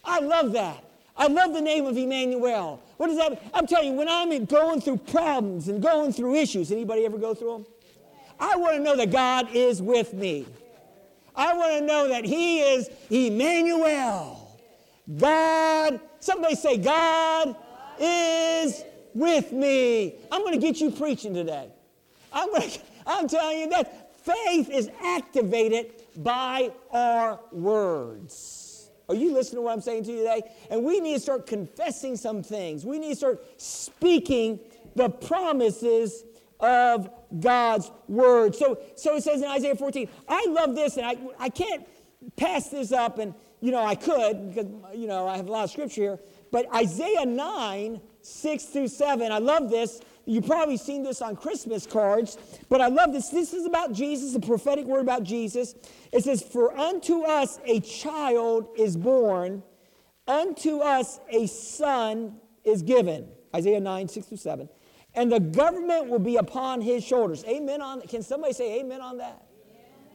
I 0.04 0.20
love 0.20 0.52
that. 0.52 0.84
I 1.16 1.28
love 1.28 1.54
the 1.54 1.60
name 1.60 1.86
of 1.86 1.96
Emmanuel. 1.96 2.82
What 2.98 3.06
does 3.06 3.16
that? 3.16 3.30
mean? 3.30 3.40
I'm 3.54 3.66
telling 3.66 3.92
you, 3.92 3.94
when 3.94 4.08
I'm 4.08 4.44
going 4.44 4.80
through 4.80 4.98
problems 4.98 5.68
and 5.68 5.82
going 5.82 6.12
through 6.12 6.34
issues, 6.34 6.70
anybody 6.70 7.06
ever 7.06 7.18
go 7.18 7.34
through 7.34 7.52
them? 7.52 7.66
I 8.38 8.56
want 8.56 8.76
to 8.76 8.82
know 8.82 8.96
that 8.96 9.10
God 9.10 9.48
is 9.54 9.80
with 9.80 10.12
me. 10.12 10.46
I 11.34 11.54
want 11.54 11.78
to 11.78 11.86
know 11.86 12.08
that 12.08 12.24
He 12.24 12.60
is 12.60 12.90
Emmanuel. 13.10 14.58
God, 15.16 16.00
somebody 16.20 16.54
say, 16.54 16.76
God 16.76 17.56
is 17.98 18.84
with 19.16 19.52
me. 19.52 20.14
I'm 20.30 20.42
going 20.42 20.54
to 20.54 20.60
get 20.60 20.80
you 20.80 20.90
preaching 20.90 21.34
today. 21.34 21.70
I'm, 22.32 22.50
going 22.50 22.70
to, 22.70 22.80
I'm 23.06 23.28
telling 23.28 23.60
you 23.60 23.70
that 23.70 24.16
faith 24.24 24.70
is 24.70 24.90
activated 25.02 25.92
by 26.16 26.70
our 26.92 27.40
words. 27.50 28.90
Are 29.08 29.14
you 29.14 29.32
listening 29.32 29.58
to 29.58 29.62
what 29.62 29.72
I'm 29.72 29.80
saying 29.80 30.04
to 30.04 30.10
you 30.10 30.18
today? 30.18 30.42
And 30.70 30.84
we 30.84 31.00
need 31.00 31.14
to 31.14 31.20
start 31.20 31.46
confessing 31.46 32.16
some 32.16 32.42
things. 32.42 32.84
We 32.84 32.98
need 32.98 33.10
to 33.10 33.16
start 33.16 33.60
speaking 33.60 34.58
the 34.96 35.08
promises 35.08 36.24
of 36.58 37.08
God's 37.38 37.90
word. 38.08 38.54
So, 38.54 38.78
so 38.96 39.16
it 39.16 39.22
says 39.22 39.42
in 39.42 39.48
Isaiah 39.48 39.76
14, 39.76 40.08
I 40.28 40.46
love 40.48 40.74
this, 40.74 40.96
and 40.96 41.06
I, 41.06 41.16
I 41.38 41.48
can't 41.48 41.86
pass 42.36 42.68
this 42.68 42.92
up, 42.92 43.18
and 43.18 43.34
you 43.60 43.70
know, 43.70 43.84
I 43.84 43.94
could 43.94 44.54
because 44.54 44.66
you 44.94 45.06
know 45.06 45.26
I 45.26 45.36
have 45.36 45.48
a 45.48 45.52
lot 45.52 45.64
of 45.64 45.70
scripture 45.70 46.00
here. 46.00 46.20
But 46.50 46.72
Isaiah 46.74 47.26
9, 47.26 48.00
6 48.26 48.64
through 48.64 48.88
7, 48.88 49.30
I 49.32 49.38
love 49.38 49.70
this. 49.70 50.00
You've 50.24 50.46
probably 50.46 50.76
seen 50.76 51.02
this 51.02 51.22
on 51.22 51.36
Christmas 51.36 51.86
cards, 51.86 52.36
but 52.68 52.80
I 52.80 52.88
love 52.88 53.12
this. 53.12 53.28
This 53.28 53.54
is 53.54 53.64
about 53.64 53.92
Jesus, 53.92 54.34
a 54.34 54.40
prophetic 54.40 54.84
word 54.86 55.00
about 55.00 55.22
Jesus. 55.22 55.74
It 56.12 56.24
says, 56.24 56.42
For 56.42 56.76
unto 56.76 57.22
us 57.22 57.60
a 57.64 57.80
child 57.80 58.68
is 58.76 58.96
born, 58.96 59.62
unto 60.26 60.78
us 60.78 61.20
a 61.30 61.46
son 61.46 62.36
is 62.64 62.82
given. 62.82 63.28
Isaiah 63.54 63.80
9, 63.80 64.08
6 64.08 64.26
through 64.26 64.36
7 64.38 64.68
and 65.16 65.32
the 65.32 65.40
government 65.40 66.08
will 66.08 66.18
be 66.18 66.36
upon 66.36 66.82
his 66.82 67.02
shoulders. 67.02 67.42
Amen 67.44 67.80
on 67.80 68.02
Can 68.02 68.22
somebody 68.22 68.52
say 68.52 68.80
amen 68.80 69.00
on 69.00 69.16
that? 69.16 69.42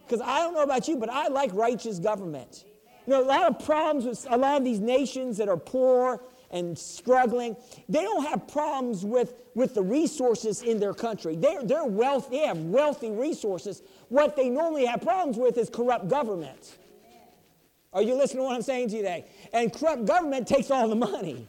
Because 0.05 0.21
I 0.21 0.39
don't 0.39 0.53
know 0.53 0.61
about 0.61 0.87
you, 0.87 0.97
but 0.97 1.09
I 1.09 1.27
like 1.27 1.51
righteous 1.53 1.99
government. 1.99 2.65
You 3.07 3.13
know, 3.13 3.23
a 3.23 3.25
lot 3.25 3.43
of 3.43 3.65
problems 3.65 4.05
with 4.05 4.27
a 4.29 4.37
lot 4.37 4.57
of 4.57 4.63
these 4.63 4.79
nations 4.79 5.37
that 5.37 5.49
are 5.49 5.57
poor 5.57 6.21
and 6.51 6.77
struggling, 6.77 7.55
they 7.89 8.01
don't 8.01 8.25
have 8.25 8.47
problems 8.47 9.03
with, 9.03 9.41
with 9.55 9.73
the 9.73 9.81
resources 9.81 10.61
in 10.61 10.79
their 10.79 10.93
country. 10.93 11.35
They're, 11.35 11.63
they're 11.63 11.85
wealth, 11.85 12.29
they 12.29 12.39
have 12.39 12.57
wealthy 12.57 13.11
resources. 13.11 13.81
What 14.09 14.35
they 14.35 14.49
normally 14.49 14.85
have 14.85 15.01
problems 15.01 15.37
with 15.37 15.57
is 15.57 15.69
corrupt 15.69 16.07
government. 16.07 16.77
Are 17.93 18.01
you 18.01 18.15
listening 18.15 18.43
to 18.43 18.43
what 18.43 18.55
I'm 18.55 18.61
saying 18.61 18.89
today? 18.89 19.25
And 19.53 19.73
corrupt 19.73 20.05
government 20.05 20.47
takes 20.47 20.71
all 20.71 20.87
the 20.87 20.95
money. 20.95 21.47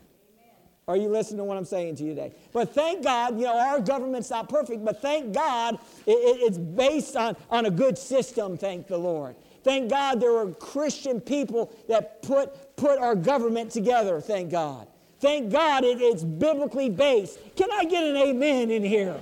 Are 0.88 0.96
you 0.96 1.08
listening 1.08 1.38
to 1.38 1.44
what 1.44 1.56
I'm 1.56 1.64
saying 1.64 1.96
to 1.96 2.04
you 2.04 2.10
today? 2.10 2.32
But 2.52 2.74
thank 2.74 3.04
God, 3.04 3.36
you 3.36 3.44
know, 3.44 3.56
our 3.56 3.80
government's 3.80 4.30
not 4.30 4.48
perfect, 4.48 4.84
but 4.84 5.00
thank 5.00 5.32
God 5.32 5.76
it, 6.06 6.12
it's 6.16 6.58
based 6.58 7.14
on, 7.14 7.36
on 7.50 7.66
a 7.66 7.70
good 7.70 7.96
system, 7.96 8.56
thank 8.56 8.88
the 8.88 8.98
Lord. 8.98 9.36
Thank 9.62 9.90
God 9.90 10.20
there 10.20 10.36
are 10.36 10.48
Christian 10.48 11.20
people 11.20 11.72
that 11.88 12.20
put, 12.22 12.76
put 12.76 12.98
our 12.98 13.14
government 13.14 13.70
together, 13.70 14.20
thank 14.20 14.50
God. 14.50 14.88
Thank 15.22 15.52
God 15.52 15.84
it, 15.84 16.00
it's 16.00 16.24
biblically 16.24 16.90
based. 16.90 17.38
Can 17.54 17.70
I 17.70 17.84
get 17.84 18.02
an 18.02 18.16
amen 18.16 18.72
in 18.72 18.82
here? 18.82 19.14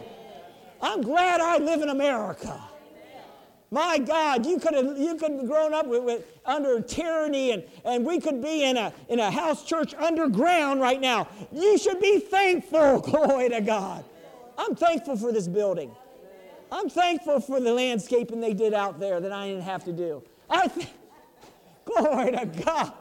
I'm 0.81 1.03
glad 1.03 1.43
I 1.43 1.59
live 1.59 1.83
in 1.83 1.91
America. 1.91 2.59
My 3.71 3.99
God, 3.99 4.47
you 4.47 4.59
could 4.59 4.75
have 4.75 4.97
you 4.99 5.17
could 5.17 5.33
have 5.33 5.47
grown 5.47 5.75
up 5.75 5.87
with, 5.87 6.03
with, 6.03 6.25
under 6.47 6.81
tyranny 6.81 7.51
and, 7.53 7.65
and 7.85 8.07
we 8.07 8.19
could 8.19 8.43
be 8.43 8.65
in 8.65 8.79
a, 8.79 8.95
in 9.11 9.21
a 9.21 9.31
house 9.31 9.63
church 9.63 9.93
underground 9.95 10.81
right 10.81 11.01
now. 11.03 11.29
You 11.53 11.77
should 11.77 12.01
be 12.01 12.19
thankful. 12.19 13.01
Glory 13.05 13.51
to 13.51 13.61
God. 13.61 14.03
I'm 14.57 14.75
thankful 14.75 15.19
for 15.19 15.33
this 15.33 15.49
building. 15.49 15.95
I'm 16.73 16.89
thankful 16.89 17.41
for 17.41 17.61
the 17.61 17.75
landscaping 17.75 18.41
they 18.41 18.55
did 18.55 18.73
out 18.73 19.01
there 19.01 19.21
that 19.21 19.33
I 19.33 19.49
didn't 19.49 19.65
have 19.65 19.85
to 19.85 19.93
do. 19.93 20.23
I 20.49 20.67
th- 20.67 20.89
Glory 21.85 22.33
to 22.33 22.47
God. 22.47 22.95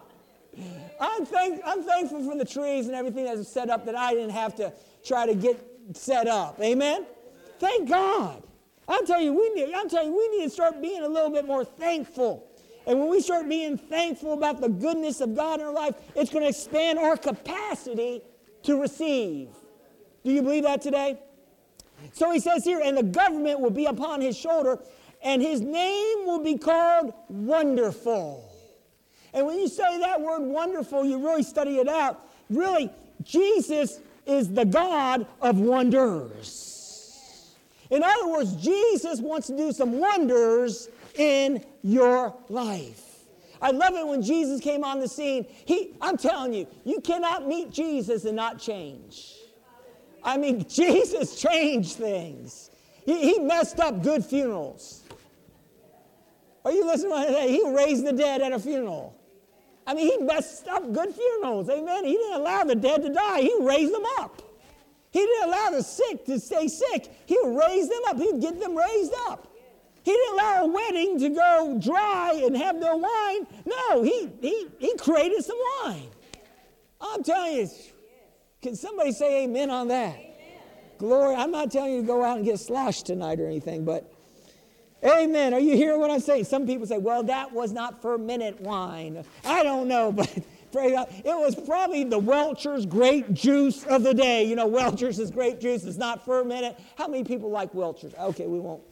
I'm, 1.00 1.26
thank- 1.26 1.62
I'm 1.66 1.84
thankful 1.84 2.24
for 2.30 2.38
the 2.38 2.46
trees 2.46 2.88
and 2.88 2.96
everything 2.96 3.26
that's 3.26 3.48
set 3.48 3.70
up 3.70 3.86
that 3.86 3.96
I 3.96 4.14
didn't 4.14 4.32
have 4.32 4.56
to 4.56 4.74
try 5.04 5.26
to 5.26 5.34
get 5.34 5.64
set 5.94 6.28
up. 6.28 6.60
Amen? 6.62 7.06
Thank 7.60 7.90
God. 7.90 8.44
I'm 8.88 9.06
telling 9.06 9.26
you, 9.26 9.34
we 9.34 9.50
need, 9.54 9.74
I'm 9.74 9.88
telling 9.88 10.12
you, 10.12 10.18
we 10.18 10.38
need 10.38 10.44
to 10.46 10.50
start 10.50 10.82
being 10.82 11.04
a 11.04 11.08
little 11.08 11.30
bit 11.30 11.46
more 11.46 11.64
thankful. 11.64 12.48
And 12.88 13.00
when 13.00 13.10
we 13.10 13.22
start 13.22 13.48
being 13.48 13.78
thankful 13.78 14.34
about 14.34 14.62
the 14.62 14.70
goodness 14.70 15.22
of 15.22 15.36
God 15.36 15.60
in 15.60 15.66
our 15.68 15.74
life, 15.74 15.96
it's 16.16 16.32
going 16.32 16.44
to 16.44 16.50
expand 16.50 16.98
our 16.98 17.16
capacity 17.16 18.22
to 18.64 18.82
receive. 18.82 19.50
Do 20.24 20.32
you 20.32 20.42
believe 20.42 20.64
that 20.64 20.82
today? 20.82 21.20
So 22.14 22.32
he 22.32 22.40
says 22.40 22.64
here, 22.64 22.82
and 22.84 22.98
the 22.98 23.04
government 23.04 23.60
will 23.60 23.70
be 23.70 23.86
upon 23.86 24.22
his 24.22 24.38
shoulder, 24.38 24.80
and 25.22 25.42
his 25.42 25.62
name 25.62 26.26
will 26.26 26.44
be 26.44 26.58
called 26.58 27.14
Wonderful. 27.28 28.50
And 29.34 29.46
when 29.46 29.60
you 29.60 29.68
study 29.68 30.00
that 30.00 30.20
word 30.22 30.42
wonderful, 30.42 31.06
you 31.06 31.20
really 31.24 31.44
study 31.44 31.78
it 31.78 31.88
out. 31.88 32.26
Really, 32.50 32.90
Jesus 33.24 34.00
is 34.26 34.52
the 34.54 34.66
God 34.66 35.26
of 35.42 35.60
wonders. 35.60 37.56
In 37.90 38.04
other 38.04 38.28
words, 38.28 38.56
Jesus 38.56 39.20
wants 39.20 39.48
to 39.48 39.58
do 39.58 39.72
some 39.72 40.00
wonders 40.00 40.90
in 41.16 41.64
your 41.82 42.36
life. 42.50 43.06
I 43.62 43.72
love 43.72 43.94
it 43.96 44.08
when 44.08 44.22
Jesus 44.22 44.62
came 44.62 44.84
on 44.84 45.00
the 45.00 45.08
scene. 45.08 45.46
He, 45.66 45.94
I'm 46.02 46.18
telling 46.18 46.54
you, 46.54 46.68
you 46.86 47.02
cannot 47.02 47.48
meet 47.48 47.72
Jesus 47.72 48.26
and 48.26 48.36
not 48.36 48.60
change. 48.60 49.34
I 50.24 50.38
mean, 50.38 50.66
Jesus 50.70 51.40
changed 51.40 51.96
things. 51.98 52.70
He, 53.06 53.34
he 53.34 53.40
messed 53.40 53.80
up 53.80 54.04
good 54.04 54.24
funerals. 54.24 55.04
Are 56.64 56.72
you 56.72 56.86
listening 56.86 57.26
to 57.26 57.32
that? 57.32 57.50
He 57.50 57.68
raised 57.68 58.06
the 58.06 58.14
dead 58.14 58.42
at 58.42 58.52
a 58.52 58.60
funeral. 58.60 59.19
I 59.88 59.94
mean, 59.94 60.12
he 60.12 60.24
messed 60.24 60.68
up 60.68 60.92
good 60.94 61.14
funerals. 61.14 61.70
Amen. 61.70 62.06
He 62.06 62.14
didn't 62.14 62.42
allow 62.42 62.64
the 62.64 62.76
dead 62.76 63.02
to 63.04 63.14
die, 63.14 63.42
he 63.42 63.56
raised 63.62 63.94
them 63.94 64.04
up. 64.20 64.42
He 65.12 65.20
didn't 65.20 65.50
allow 65.50 65.70
the 65.72 65.82
sick 65.82 66.26
to 66.26 66.40
stay 66.40 66.68
sick. 66.68 67.10
He 67.26 67.38
would 67.42 67.58
raise 67.58 67.90
them 67.90 68.02
up. 68.08 68.18
He'd 68.18 68.40
get 68.40 68.60
them 68.60 68.78
raised 68.78 69.14
up. 69.28 69.48
He 70.04 70.12
didn't 70.12 70.34
allow 70.36 70.64
a 70.64 70.68
wedding 70.68 71.20
to 71.20 71.30
go 71.30 71.80
dry 71.82 72.42
and 72.46 72.56
have 72.56 72.76
no 72.76 72.98
wine. 72.98 73.48
No, 73.66 74.04
he, 74.04 74.30
he, 74.42 74.68
he 74.78 74.96
created 74.98 75.44
some 75.44 75.58
wine. 75.84 76.10
I'm 77.02 77.24
telling 77.24 77.56
you, 77.56 77.70
can 78.62 78.76
somebody 78.76 79.12
say 79.12 79.44
amen 79.46 79.70
on 79.70 79.88
that? 79.88 80.16
Amen. 80.16 80.38
Glory. 80.98 81.36
I'm 81.36 81.52
not 81.52 81.72
telling 81.72 81.94
you 81.94 82.02
to 82.02 82.08
go 82.08 82.24
out 82.24 82.38
and 82.38 82.46
get 82.46 82.60
sloshed 82.60 83.06
tonight 83.06 83.40
or 83.40 83.48
anything, 83.48 83.86
but 83.86 84.12
amen. 85.04 85.54
Are 85.54 85.60
you 85.60 85.76
hearing 85.76 86.00
what 86.00 86.12
I'm 86.12 86.20
saying? 86.20 86.46
Some 86.46 86.66
people 86.66 86.86
say, 86.86 86.98
well, 86.98 87.24
that 87.24 87.52
was 87.52 87.72
not 87.72 88.02
fermented 88.02 88.60
wine. 88.60 89.24
I 89.46 89.64
don't 89.64 89.88
know, 89.88 90.12
but 90.14 90.30
Praise 90.72 90.92
God. 90.92 91.08
It 91.12 91.26
was 91.26 91.56
probably 91.56 92.04
the 92.04 92.20
Welch's 92.20 92.86
grape 92.86 93.32
juice 93.34 93.84
of 93.86 94.04
the 94.04 94.14
day. 94.14 94.44
You 94.44 94.56
know, 94.56 94.68
Welch's 94.68 95.18
is 95.18 95.32
grape 95.32 95.60
juice. 95.60 95.84
It's 95.84 95.98
not 95.98 96.24
fermented. 96.24 96.76
How 96.96 97.08
many 97.08 97.24
people 97.24 97.50
like 97.50 97.74
Welch's? 97.74 98.14
Okay, 98.14 98.46
we 98.46 98.60
won't. 98.60 98.84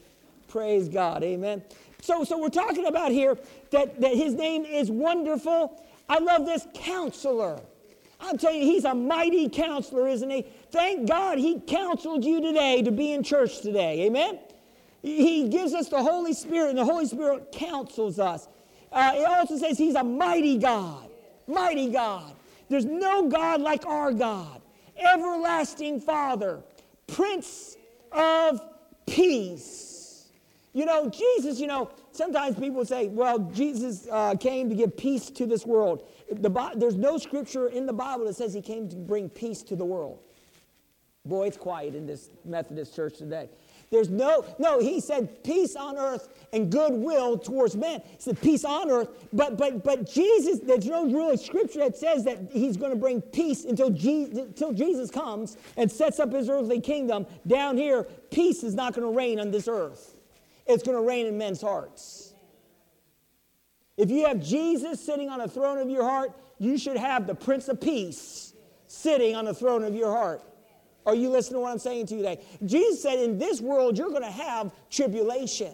Praise 0.47 0.89
God. 0.89 1.23
Amen. 1.23 1.61
So, 2.01 2.23
so 2.23 2.39
we're 2.39 2.49
talking 2.49 2.87
about 2.87 3.11
here 3.11 3.37
that, 3.71 3.99
that 4.01 4.15
his 4.15 4.33
name 4.33 4.65
is 4.65 4.89
wonderful. 4.89 5.83
I 6.09 6.19
love 6.19 6.45
this 6.45 6.65
counselor. 6.73 7.59
I'm 8.19 8.37
telling 8.37 8.61
you, 8.61 8.65
he's 8.65 8.85
a 8.85 8.95
mighty 8.95 9.47
counselor, 9.47 10.07
isn't 10.07 10.29
he? 10.29 10.47
Thank 10.71 11.07
God 11.07 11.37
he 11.37 11.59
counseled 11.59 12.25
you 12.25 12.41
today 12.41 12.81
to 12.81 12.91
be 12.91 13.11
in 13.11 13.21
church 13.21 13.61
today. 13.61 14.05
Amen? 14.05 14.39
He 15.15 15.49
gives 15.49 15.73
us 15.73 15.89
the 15.89 16.01
Holy 16.01 16.33
Spirit, 16.33 16.69
and 16.69 16.77
the 16.77 16.85
Holy 16.85 17.05
Spirit 17.05 17.51
counsels 17.51 18.19
us. 18.19 18.47
Uh, 18.91 19.11
it 19.15 19.25
also 19.25 19.57
says 19.57 19.77
he's 19.77 19.95
a 19.95 20.03
mighty 20.03 20.57
God 20.57 21.07
mighty 21.47 21.89
God. 21.89 22.33
There's 22.69 22.85
no 22.85 23.27
God 23.29 23.61
like 23.61 23.85
our 23.85 24.11
God. 24.11 24.61
Everlasting 24.97 26.01
Father, 26.01 26.61
Prince 27.07 27.77
of 28.11 28.61
Peace. 29.05 30.29
You 30.73 30.85
know, 30.85 31.09
Jesus, 31.09 31.59
you 31.59 31.67
know, 31.67 31.89
sometimes 32.11 32.59
people 32.59 32.85
say, 32.85 33.07
well, 33.07 33.39
Jesus 33.39 34.07
uh, 34.11 34.35
came 34.35 34.69
to 34.69 34.75
give 34.75 34.95
peace 34.95 35.29
to 35.31 35.45
this 35.45 35.65
world. 35.65 36.07
The, 36.29 36.71
there's 36.75 36.95
no 36.95 37.17
scripture 37.17 37.67
in 37.67 37.85
the 37.85 37.93
Bible 37.93 38.25
that 38.25 38.35
says 38.35 38.53
he 38.53 38.61
came 38.61 38.89
to 38.89 38.95
bring 38.95 39.29
peace 39.29 39.63
to 39.63 39.75
the 39.75 39.85
world. 39.85 40.19
Boy, 41.25 41.47
it's 41.47 41.57
quiet 41.57 41.95
in 41.95 42.05
this 42.05 42.29
Methodist 42.45 42.95
church 42.95 43.17
today. 43.17 43.49
There's 43.89 44.09
no, 44.09 44.43
no, 44.59 44.79
he 44.79 44.99
said 44.99 45.43
peace 45.43 45.75
on 45.75 45.97
earth 45.97 46.27
and 46.51 46.69
goodwill 46.69 47.37
towards 47.37 47.75
men. 47.75 48.01
He 48.05 48.17
said 48.19 48.41
peace 48.41 48.65
on 48.65 48.91
earth, 48.91 49.09
but 49.31 49.57
but 49.57 49.83
but 49.83 50.09
Jesus, 50.11 50.59
there's 50.59 50.85
no 50.85 51.05
really 51.05 51.37
scripture 51.37 51.79
that 51.79 51.95
says 51.95 52.25
that 52.25 52.37
he's 52.51 52.75
going 52.75 52.91
to 52.91 52.97
bring 52.97 53.21
peace 53.21 53.63
until 53.63 53.89
Jesus, 53.89 54.39
until 54.39 54.73
Jesus 54.73 55.09
comes 55.09 55.55
and 55.77 55.89
sets 55.89 56.19
up 56.19 56.33
his 56.33 56.49
earthly 56.49 56.81
kingdom. 56.81 57.25
Down 57.45 57.77
here, 57.77 58.03
peace 58.29 58.63
is 58.63 58.75
not 58.75 58.93
going 58.93 59.07
to 59.07 59.15
reign 59.15 59.39
on 59.39 59.51
this 59.51 59.69
earth. 59.69 60.17
It's 60.65 60.83
going 60.83 60.97
to 60.97 61.07
reign 61.07 61.25
in 61.25 61.37
men's 61.37 61.61
hearts. 61.61 62.33
If 63.95 64.11
you 64.11 64.25
have 64.27 64.43
Jesus 64.43 65.03
sitting 65.03 65.29
on 65.29 65.39
the 65.39 65.47
throne 65.47 65.77
of 65.79 65.89
your 65.89 66.03
heart, 66.03 66.33
you 66.59 66.77
should 66.77 66.97
have 66.97 67.25
the 67.25 67.35
Prince 67.35 67.67
of 67.67 67.79
Peace 67.79 68.53
sitting 68.87 69.35
on 69.35 69.45
the 69.45 69.53
throne 69.53 69.83
of 69.83 69.95
your 69.95 70.11
heart. 70.11 70.43
Are 71.07 71.15
you 71.15 71.29
listening 71.29 71.55
to 71.55 71.59
what 71.61 71.71
I'm 71.71 71.79
saying 71.79 72.07
to 72.07 72.15
you 72.15 72.21
today? 72.21 72.43
Jesus 72.65 73.01
said, 73.01 73.17
In 73.17 73.39
this 73.39 73.61
world, 73.61 73.97
you're 73.97 74.09
going 74.09 74.23
to 74.23 74.29
have 74.29 74.73
tribulation. 74.91 75.73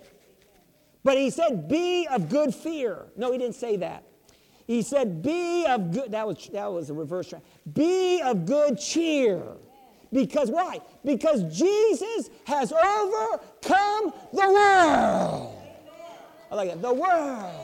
But 1.04 1.18
he 1.18 1.32
said, 1.32 1.68
Be 1.68 2.08
of 2.08 2.30
good 2.30 2.54
fear. 2.54 3.08
No, 3.18 3.32
he 3.32 3.40
didn't 3.40 3.56
say 3.56 3.78
that. 3.78 4.04
He 4.68 4.84
said, 4.84 5.24
Be 5.24 5.66
of 5.66 5.92
good, 5.92 6.12
that 6.12 6.28
was, 6.28 6.48
that 6.54 6.72
was 6.72 6.92
a 6.92 6.94
reverse. 6.94 7.34
Be 7.74 8.22
of 8.22 8.46
good 8.46 8.80
cheer. 8.80 9.42
Because 10.14 10.52
why? 10.52 10.80
Because 11.04 11.42
Jesus 11.46 12.30
has 12.46 12.72
overcome 12.72 14.14
the 14.32 14.50
world. 14.50 15.58
I 16.52 16.56
like 16.56 16.70
that. 16.70 16.82
The 16.84 16.94
world. 16.94 17.56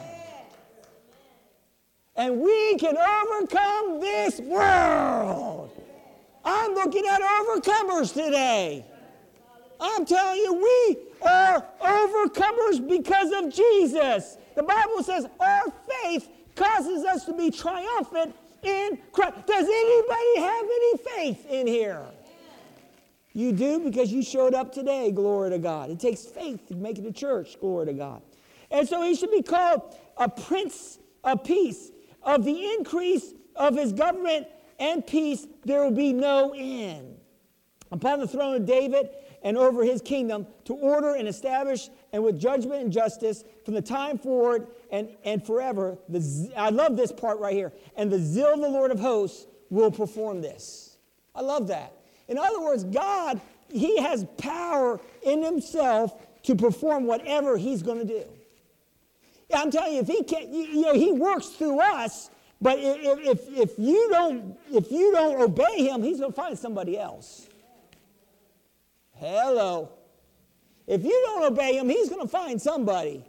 and 2.16 2.42
we 2.42 2.78
can 2.78 2.98
overcome 2.98 4.00
this 4.00 4.40
world. 4.40 5.80
I'm 6.44 6.74
looking 6.74 7.06
at 7.06 7.22
overcomers 7.22 8.14
today. 8.14 8.86
I'm 9.80 10.06
telling 10.06 10.38
you, 10.38 10.54
we 10.54 11.28
are 11.28 11.66
overcomers 11.82 12.88
because 12.88 13.32
of 13.32 13.54
Jesus. 13.54 14.38
The 14.56 14.64
Bible 14.64 15.04
says 15.04 15.26
our 15.40 15.74
faith 16.04 16.30
causes 16.56 17.06
us 17.06 17.26
to 17.26 17.34
be 17.34 17.50
triumphant 17.50 18.36
in 18.64 19.00
Christ. 19.12 19.46
Does 19.46 19.66
anybody 19.66 20.40
have 20.40 20.66
any 20.66 20.98
faith 20.98 21.46
in 21.50 21.68
here? 21.68 22.04
You 23.34 23.54
do 23.54 23.80
because 23.80 24.12
you 24.12 24.22
showed 24.22 24.54
up 24.54 24.74
today, 24.74 25.12
glory 25.12 25.52
to 25.52 25.60
God. 25.60 25.90
It 25.92 26.00
takes 26.00 26.26
faith 26.26 26.68
to 26.68 26.76
make 26.76 26.98
it 26.98 27.06
a 27.06 27.12
church, 27.14 27.58
glory 27.60 27.86
to 27.86 27.94
God. 27.94 28.22
And 28.72 28.88
so 28.88 29.02
he 29.02 29.16
should 29.16 29.32
be 29.32 29.42
called 29.42 29.96
a 30.18 30.28
prince 30.28 31.00
of 31.24 31.44
peace. 31.44 31.92
Of 32.22 32.44
the 32.44 32.74
increase 32.74 33.34
of 33.56 33.78
his 33.78 33.94
government 33.94 34.48
and 34.80 35.06
peace, 35.06 35.46
there 35.66 35.84
will 35.84 35.92
be 35.92 36.14
no 36.14 36.54
end. 36.56 37.18
Upon 37.92 38.20
the 38.20 38.28
throne 38.28 38.56
of 38.56 38.66
David 38.66 39.10
and 39.44 39.58
over 39.58 39.84
his 39.84 40.02
kingdom, 40.02 40.46
to 40.66 40.74
order 40.74 41.16
and 41.16 41.28
establish, 41.28 41.90
and 42.12 42.24
with 42.24 42.40
judgment 42.40 42.82
and 42.82 42.92
justice 42.92 43.44
from 43.64 43.74
the 43.74 43.82
time 43.82 44.18
forward 44.18 44.68
and, 44.92 45.10
and 45.24 45.46
forever. 45.46 45.98
The, 46.10 46.52
I 46.58 46.70
love 46.70 46.98
this 46.98 47.12
part 47.12 47.40
right 47.40 47.54
here. 47.54 47.72
And 47.96 48.12
the 48.12 48.20
zeal 48.20 48.54
of 48.54 48.62
the 48.62 48.70
Lord 48.70 48.92
of 48.92 49.00
hosts 49.00 49.48
will 49.70 49.92
perform 49.92 50.42
this. 50.42 50.98
I 51.36 51.42
love 51.42 51.68
that. 51.68 51.94
In 52.28 52.38
other 52.38 52.62
words, 52.62 52.84
God, 52.84 53.40
He 53.70 53.98
has 54.02 54.26
power 54.38 55.00
in 55.24 55.42
Himself 55.42 56.14
to 56.44 56.56
perform 56.56 57.06
whatever 57.06 57.58
He's 57.58 57.82
going 57.82 58.00
to 58.00 58.06
do. 58.06 58.24
I'm 59.54 59.72
telling 59.72 59.94
you, 59.94 60.02
if 60.02 60.08
He 60.08 60.24
can, 60.24 60.54
you, 60.54 60.64
you 60.64 60.82
know, 60.82 60.94
He 60.94 61.12
works 61.12 61.48
through 61.48 61.80
us. 61.80 62.30
But 62.62 62.78
if, 62.80 63.20
if, 63.26 63.58
if 63.58 63.80
you 63.80 64.10
don't 64.12 64.58
if 64.72 64.92
you 64.92 65.12
don't 65.14 65.42
obey 65.42 65.88
Him, 65.88 66.04
He's 66.04 66.20
going 66.20 66.32
to 66.32 66.36
find 66.36 66.58
somebody 66.58 66.98
else. 66.98 67.48
Hello. 69.16 69.92
If 70.88 71.04
you 71.04 71.24
don't 71.28 71.54
obey 71.54 71.78
Him, 71.78 71.88
He's 71.90 72.10
going 72.10 72.22
to 72.22 72.28
find 72.28 72.62
somebody 72.62 73.24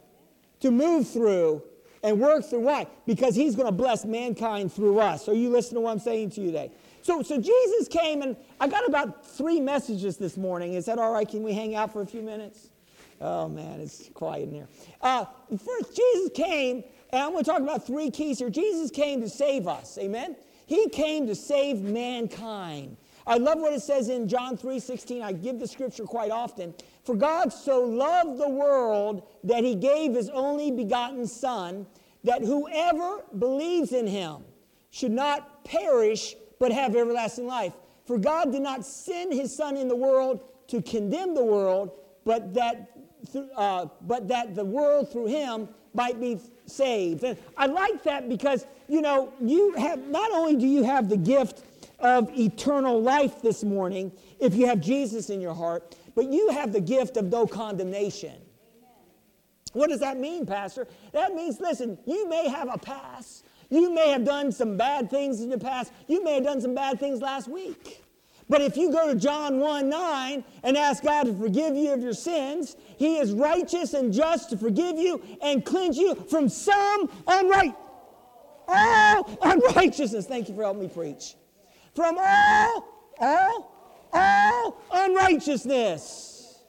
to 0.59 0.71
move 0.71 1.07
through 1.07 1.63
and 2.03 2.19
work 2.19 2.43
through. 2.43 2.61
Why? 2.61 2.87
Because 3.05 3.35
He's 3.35 3.55
going 3.55 3.67
to 3.67 3.71
bless 3.71 4.05
mankind 4.05 4.73
through 4.73 4.99
us. 4.99 5.29
Are 5.29 5.33
you 5.33 5.49
listening 5.49 5.75
to 5.75 5.81
what 5.81 5.91
I'm 5.91 5.99
saying 5.99 6.31
to 6.31 6.41
you 6.41 6.47
today? 6.47 6.71
So, 7.03 7.23
so 7.23 7.37
Jesus 7.37 7.87
came, 7.87 8.21
and 8.21 8.35
I 8.59 8.67
got 8.67 8.87
about 8.87 9.25
three 9.25 9.59
messages 9.59 10.17
this 10.17 10.37
morning. 10.37 10.73
Is 10.73 10.85
that 10.85 10.99
all 10.99 11.11
right? 11.11 11.27
Can 11.27 11.41
we 11.41 11.53
hang 11.53 11.75
out 11.75 11.91
for 11.91 12.01
a 12.01 12.05
few 12.05 12.21
minutes? 12.21 12.69
Oh, 13.19 13.47
man, 13.47 13.79
it's 13.79 14.09
quiet 14.13 14.49
in 14.49 14.55
here. 14.55 14.67
Uh, 15.01 15.25
first, 15.49 15.95
Jesus 15.95 16.31
came, 16.33 16.83
and 17.11 17.21
I'm 17.21 17.31
going 17.31 17.43
to 17.43 17.49
talk 17.49 17.61
about 17.61 17.85
three 17.85 18.09
keys 18.09 18.39
here. 18.39 18.49
Jesus 18.49 18.89
came 18.89 19.21
to 19.21 19.29
save 19.29 19.67
us. 19.67 19.97
Amen? 19.97 20.35
He 20.65 20.87
came 20.89 21.27
to 21.27 21.35
save 21.35 21.81
mankind. 21.81 22.95
I 23.27 23.37
love 23.37 23.59
what 23.59 23.73
it 23.73 23.81
says 23.81 24.09
in 24.09 24.27
John 24.27 24.57
3 24.57 24.79
16. 24.79 25.21
I 25.21 25.31
give 25.31 25.59
the 25.59 25.67
scripture 25.67 26.05
quite 26.05 26.31
often. 26.31 26.73
For 27.03 27.15
God 27.15 27.51
so 27.51 27.81
loved 27.81 28.39
the 28.39 28.49
world 28.49 29.27
that 29.43 29.63
he 29.63 29.75
gave 29.75 30.13
his 30.13 30.29
only 30.29 30.71
begotten 30.71 31.27
Son, 31.27 31.85
that 32.23 32.41
whoever 32.41 33.23
believes 33.37 33.91
in 33.91 34.07
him 34.07 34.43
should 34.91 35.11
not 35.11 35.63
perish, 35.63 36.35
but 36.59 36.71
have 36.71 36.95
everlasting 36.95 37.47
life. 37.47 37.73
For 38.05 38.17
God 38.17 38.51
did 38.51 38.61
not 38.61 38.85
send 38.85 39.33
his 39.33 39.55
Son 39.55 39.77
in 39.77 39.87
the 39.87 39.95
world 39.95 40.41
to 40.67 40.81
condemn 40.81 41.33
the 41.33 41.43
world, 41.43 41.91
but 42.23 42.53
that, 42.53 42.91
uh, 43.55 43.87
but 44.01 44.27
that 44.27 44.55
the 44.55 44.65
world 44.65 45.11
through 45.11 45.27
him 45.27 45.67
might 45.93 46.19
be 46.19 46.39
saved. 46.71 47.23
And 47.23 47.37
I 47.57 47.67
like 47.67 48.03
that 48.03 48.29
because, 48.29 48.65
you 48.87 49.01
know, 49.01 49.33
you 49.41 49.73
have, 49.73 49.99
not 50.07 50.31
only 50.31 50.55
do 50.55 50.67
you 50.67 50.83
have 50.83 51.09
the 51.09 51.17
gift 51.17 51.63
of 51.99 52.29
eternal 52.37 53.01
life 53.01 53.41
this 53.41 53.63
morning 53.63 54.11
if 54.39 54.55
you 54.55 54.65
have 54.67 54.81
Jesus 54.81 55.29
in 55.29 55.39
your 55.39 55.53
heart, 55.53 55.95
but 56.15 56.31
you 56.31 56.49
have 56.49 56.73
the 56.73 56.81
gift 56.81 57.17
of 57.17 57.25
no 57.25 57.45
condemnation. 57.45 58.33
What 59.73 59.89
does 59.89 59.99
that 60.01 60.17
mean, 60.17 60.45
Pastor? 60.45 60.87
That 61.13 61.33
means, 61.33 61.59
listen, 61.59 61.97
you 62.05 62.27
may 62.27 62.49
have 62.49 62.69
a 62.73 62.77
past. 62.77 63.45
You 63.69 63.93
may 63.93 64.09
have 64.09 64.25
done 64.25 64.51
some 64.51 64.75
bad 64.75 65.09
things 65.09 65.39
in 65.39 65.49
the 65.49 65.57
past. 65.57 65.93
You 66.07 66.23
may 66.23 66.35
have 66.35 66.43
done 66.43 66.59
some 66.59 66.75
bad 66.75 66.99
things 66.99 67.21
last 67.21 67.47
week. 67.47 68.03
But 68.51 68.59
if 68.59 68.75
you 68.75 68.91
go 68.91 69.07
to 69.07 69.15
John 69.15 69.59
1 69.59 69.87
9 69.87 70.43
and 70.63 70.77
ask 70.77 71.01
God 71.01 71.23
to 71.23 71.33
forgive 71.33 71.73
you 71.73 71.93
of 71.93 72.01
your 72.01 72.11
sins, 72.11 72.75
He 72.97 73.15
is 73.17 73.31
righteous 73.31 73.93
and 73.93 74.11
just 74.11 74.49
to 74.49 74.57
forgive 74.57 74.97
you 74.97 75.23
and 75.41 75.63
cleanse 75.63 75.97
you 75.97 76.15
from 76.29 76.49
some 76.49 77.07
unright, 77.27 77.73
all 78.67 79.39
unrighteousness. 79.41 80.27
Thank 80.27 80.49
you 80.49 80.55
for 80.55 80.63
helping 80.63 80.81
me 80.81 80.89
preach. 80.89 81.35
From 81.95 82.17
all, 82.19 83.13
all, 83.21 84.09
all 84.11 84.83
unrighteousness. 84.91 86.59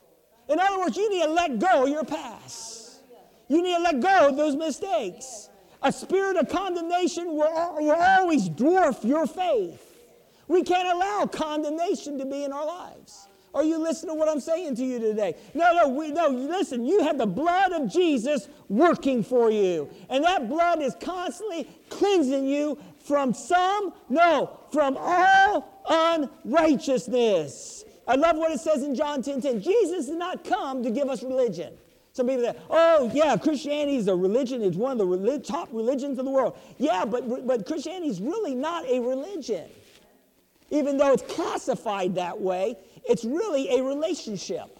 In 0.48 0.60
other 0.60 0.78
words, 0.78 0.96
you 0.96 1.10
need 1.10 1.24
to 1.24 1.32
let 1.32 1.58
go 1.58 1.82
of 1.82 1.88
your 1.88 2.04
past. 2.04 3.00
You 3.48 3.60
need 3.60 3.74
to 3.74 3.82
let 3.82 3.98
go 3.98 4.28
of 4.28 4.36
those 4.36 4.54
mistakes. 4.54 5.48
A 5.82 5.90
spirit 5.90 6.36
of 6.36 6.48
condemnation 6.48 7.34
will, 7.34 7.74
will 7.80 7.90
always 7.90 8.48
dwarf 8.48 9.02
your 9.02 9.26
faith. 9.26 9.91
We 10.52 10.62
can't 10.62 10.86
allow 10.86 11.24
condemnation 11.24 12.18
to 12.18 12.26
be 12.26 12.44
in 12.44 12.52
our 12.52 12.66
lives. 12.66 13.26
Are 13.54 13.64
you 13.64 13.78
listening 13.78 14.14
to 14.14 14.18
what 14.18 14.28
I'm 14.28 14.38
saying 14.38 14.76
to 14.76 14.84
you 14.84 14.98
today? 14.98 15.34
No, 15.54 15.74
no, 15.74 15.88
we, 15.88 16.10
no, 16.10 16.28
listen, 16.28 16.84
you 16.84 17.02
have 17.02 17.16
the 17.16 17.24
blood 17.24 17.72
of 17.72 17.90
Jesus 17.90 18.48
working 18.68 19.24
for 19.24 19.50
you. 19.50 19.88
And 20.10 20.22
that 20.24 20.50
blood 20.50 20.82
is 20.82 20.94
constantly 21.00 21.66
cleansing 21.88 22.46
you 22.46 22.78
from 22.98 23.32
some, 23.32 23.94
no, 24.10 24.58
from 24.70 24.98
all 24.98 25.82
unrighteousness. 26.44 27.84
I 28.06 28.16
love 28.16 28.36
what 28.36 28.52
it 28.52 28.60
says 28.60 28.82
in 28.82 28.94
John 28.94 29.22
10 29.22 29.40
10. 29.40 29.62
Jesus 29.62 30.06
did 30.06 30.18
not 30.18 30.44
come 30.44 30.82
to 30.82 30.90
give 30.90 31.08
us 31.08 31.22
religion. 31.22 31.72
Some 32.12 32.26
people 32.26 32.44
say, 32.44 32.54
oh, 32.68 33.10
yeah, 33.14 33.38
Christianity 33.38 33.96
is 33.96 34.06
a 34.06 34.14
religion. 34.14 34.60
It's 34.60 34.76
one 34.76 34.92
of 34.92 34.98
the 34.98 35.06
relig- 35.06 35.44
top 35.44 35.70
religions 35.72 36.18
of 36.18 36.26
the 36.26 36.30
world. 36.30 36.58
Yeah, 36.76 37.06
but, 37.06 37.46
but 37.46 37.64
Christianity 37.64 38.08
is 38.08 38.20
really 38.20 38.54
not 38.54 38.86
a 38.86 39.00
religion. 39.00 39.70
Even 40.72 40.96
though 40.96 41.12
it's 41.12 41.22
classified 41.22 42.14
that 42.14 42.40
way, 42.40 42.76
it's 43.06 43.24
really 43.24 43.78
a 43.78 43.82
relationship. 43.82 44.78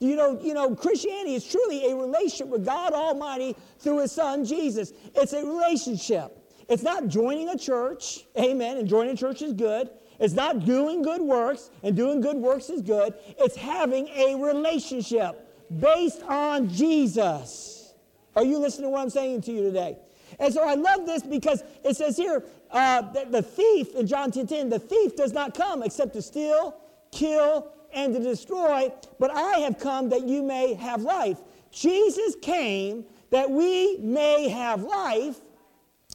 You 0.00 0.16
know, 0.16 0.40
you 0.42 0.54
know, 0.54 0.74
Christianity 0.74 1.34
is 1.34 1.46
truly 1.46 1.90
a 1.90 1.96
relationship 1.96 2.48
with 2.48 2.64
God 2.64 2.92
Almighty 2.92 3.56
through 3.78 4.00
His 4.00 4.12
Son 4.12 4.44
Jesus. 4.44 4.92
It's 5.14 5.32
a 5.32 5.44
relationship. 5.44 6.36
It's 6.68 6.82
not 6.82 7.06
joining 7.06 7.48
a 7.48 7.56
church, 7.56 8.26
amen, 8.36 8.76
and 8.76 8.88
joining 8.88 9.14
a 9.14 9.16
church 9.16 9.40
is 9.40 9.52
good. 9.52 9.88
It's 10.18 10.34
not 10.34 10.64
doing 10.64 11.02
good 11.02 11.22
works, 11.22 11.70
and 11.84 11.96
doing 11.96 12.20
good 12.20 12.36
works 12.36 12.68
is 12.68 12.82
good. 12.82 13.14
It's 13.38 13.56
having 13.56 14.08
a 14.08 14.34
relationship 14.34 15.48
based 15.78 16.22
on 16.24 16.68
Jesus. 16.68 17.94
Are 18.34 18.44
you 18.44 18.58
listening 18.58 18.86
to 18.86 18.90
what 18.90 19.00
I'm 19.00 19.10
saying 19.10 19.42
to 19.42 19.52
you 19.52 19.62
today? 19.62 19.96
And 20.38 20.52
so 20.52 20.68
I 20.68 20.74
love 20.74 21.06
this 21.06 21.22
because 21.22 21.62
it 21.84 21.96
says 21.96 22.16
here, 22.16 22.44
uh, 22.70 23.02
that 23.12 23.32
the 23.32 23.42
thief 23.42 23.94
in 23.94 24.06
John 24.06 24.30
10 24.30 24.46
10, 24.46 24.68
the 24.68 24.78
thief 24.78 25.16
does 25.16 25.32
not 25.32 25.54
come 25.54 25.82
except 25.82 26.12
to 26.14 26.22
steal, 26.22 26.76
kill, 27.12 27.72
and 27.92 28.14
to 28.14 28.20
destroy, 28.20 28.92
but 29.18 29.30
I 29.30 29.58
have 29.60 29.78
come 29.78 30.08
that 30.10 30.24
you 30.24 30.42
may 30.42 30.74
have 30.74 31.02
life. 31.02 31.38
Jesus 31.70 32.36
came 32.40 33.04
that 33.30 33.50
we 33.50 33.98
may 33.98 34.48
have 34.48 34.82
life 34.82 35.40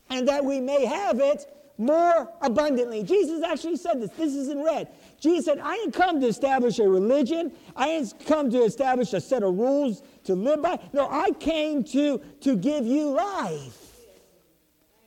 and 0.10 0.28
that 0.28 0.44
we 0.44 0.60
may 0.60 0.86
have 0.86 1.20
it 1.20 1.46
more 1.78 2.32
abundantly. 2.42 3.04
Jesus 3.04 3.44
actually 3.44 3.78
said 3.78 4.02
this. 4.02 4.12
This 4.12 4.36
is 4.36 4.50
in 4.50 4.63
red. 4.63 4.89
Jesus 5.20 5.46
said, 5.46 5.60
I 5.60 5.76
didn't 5.76 5.94
come 5.94 6.22
to 6.22 6.28
establish 6.28 6.80
a 6.80 6.88
religion. 6.88 7.52
I 7.76 7.88
didn't 7.88 8.26
come 8.26 8.52
to 8.52 8.60
establish 8.63 9.13
a 9.13 9.22
set 9.22 9.44
of 9.44 9.58
rules 9.58 10.04
to 10.26 10.36
live 10.36 10.62
by. 10.62 10.80
No, 10.94 11.10
I 11.10 11.32
came 11.32 11.84
to, 11.86 12.22
to 12.42 12.56
give 12.56 12.86
you 12.86 13.10
life. 13.10 13.83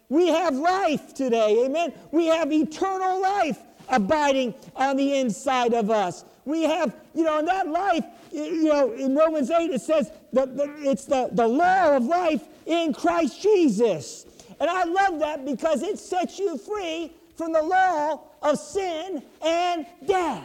We 0.09 0.29
have 0.29 0.55
life 0.55 1.15
today, 1.15 1.65
amen? 1.65 1.93
We 2.13 2.27
have 2.27 2.53
eternal 2.53 3.21
life 3.21 3.59
abiding 3.89 4.55
on 4.75 4.97
the 4.97 5.19
inside 5.19 5.73
of 5.73 5.91
us. 5.91 6.25
We 6.45 6.63
have, 6.63 6.95
you 7.15 7.25
know, 7.25 7.39
in 7.39 7.47
that 7.47 7.69
life, 7.69 8.05
you 8.31 8.65
know, 8.65 8.93
in 8.93 9.17
Romans 9.17 9.51
8, 9.51 9.71
it 9.71 9.81
says 9.81 10.11
that 10.33 10.49
it's 10.79 11.07
the, 11.07 11.29
the 11.33 11.47
law 11.47 11.97
of 11.97 12.05
life 12.05 12.43
in 12.67 12.93
Christ 12.93 13.43
Jesus. 13.43 14.27
And 14.61 14.71
I 14.71 14.85
love 14.85 15.19
that 15.21 15.45
because 15.45 15.83
it 15.83 15.99
sets 15.99 16.39
you 16.39 16.57
free 16.57 17.13
from 17.37 17.53
the 17.53 17.63
law 17.63 18.21
of 18.43 18.59
sin 18.59 19.23
and 19.45 19.87
death. 20.07 20.45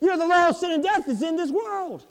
You 0.00 0.08
know, 0.08 0.18
the 0.18 0.26
law 0.26 0.50
of 0.50 0.56
sin 0.56 0.72
and 0.72 0.82
death 0.82 1.08
is 1.08 1.22
in 1.22 1.36
this 1.36 1.50
world. 1.50 2.04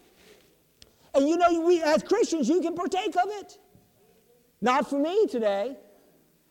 And 1.13 1.29
you 1.29 1.37
know, 1.37 1.61
we 1.61 1.81
as 1.81 2.03
Christians, 2.03 2.49
you 2.49 2.61
can 2.61 2.75
partake 2.75 3.15
of 3.15 3.29
it. 3.29 3.57
Not 4.59 4.89
for 4.89 4.99
me 4.99 5.27
today. 5.27 5.77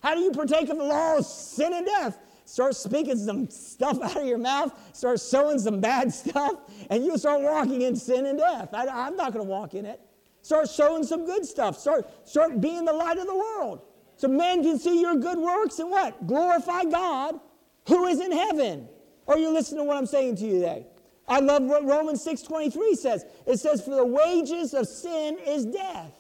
How 0.04 0.14
do 0.14 0.20
you 0.20 0.32
partake 0.32 0.68
of 0.68 0.76
the 0.76 0.84
law 0.84 1.16
of 1.16 1.24
sin 1.24 1.72
and 1.72 1.86
death? 1.86 2.18
Start 2.44 2.76
speaking 2.76 3.16
some 3.16 3.48
stuff 3.48 3.98
out 4.02 4.18
of 4.18 4.26
your 4.26 4.36
mouth, 4.36 4.78
start 4.94 5.18
sowing 5.18 5.58
some 5.58 5.80
bad 5.80 6.12
stuff, 6.12 6.56
and 6.90 7.02
you'll 7.02 7.16
start 7.16 7.40
walking 7.40 7.80
in 7.80 7.96
sin 7.96 8.26
and 8.26 8.38
death. 8.38 8.68
I, 8.74 8.84
am 9.06 9.16
not 9.16 9.32
going 9.32 9.46
to 9.46 9.50
walk 9.50 9.72
in 9.72 9.86
it. 9.86 9.98
Start 10.42 10.68
sowing 10.68 11.04
some 11.04 11.24
good 11.24 11.46
stuff. 11.46 11.78
Start, 11.78 12.06
start 12.28 12.60
being 12.60 12.84
the 12.84 12.92
light 12.92 13.16
of 13.16 13.26
the 13.26 13.34
world. 13.34 13.80
So 14.16 14.28
men 14.28 14.62
can 14.62 14.78
see 14.78 15.00
your 15.00 15.16
good 15.16 15.38
works 15.38 15.78
and 15.78 15.90
what? 15.90 16.26
Glorify 16.26 16.84
God 16.84 17.40
who 17.88 18.04
is 18.04 18.20
in 18.20 18.30
heaven. 18.30 18.86
Are 19.26 19.38
you 19.38 19.48
listening 19.48 19.80
to 19.80 19.84
what 19.84 19.96
I'm 19.96 20.04
saying 20.04 20.36
to 20.36 20.44
you 20.44 20.52
today? 20.60 20.86
I 21.26 21.40
love 21.40 21.62
what 21.62 21.82
Romans 21.82 22.22
6:23 22.22 22.94
says. 22.94 23.24
It 23.46 23.58
says, 23.58 23.82
For 23.82 23.94
the 23.94 24.04
wages 24.04 24.74
of 24.74 24.86
sin 24.86 25.38
is 25.46 25.64
death. 25.64 26.12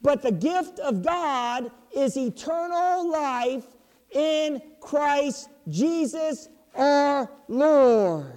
But 0.00 0.22
the 0.22 0.32
gift 0.32 0.78
of 0.78 1.02
God 1.02 1.70
is 1.94 2.16
eternal 2.16 3.10
life 3.10 3.64
in 4.12 4.62
Christ 4.80 5.48
Jesus 5.68 6.48
our 6.74 7.30
Lord. 7.48 8.32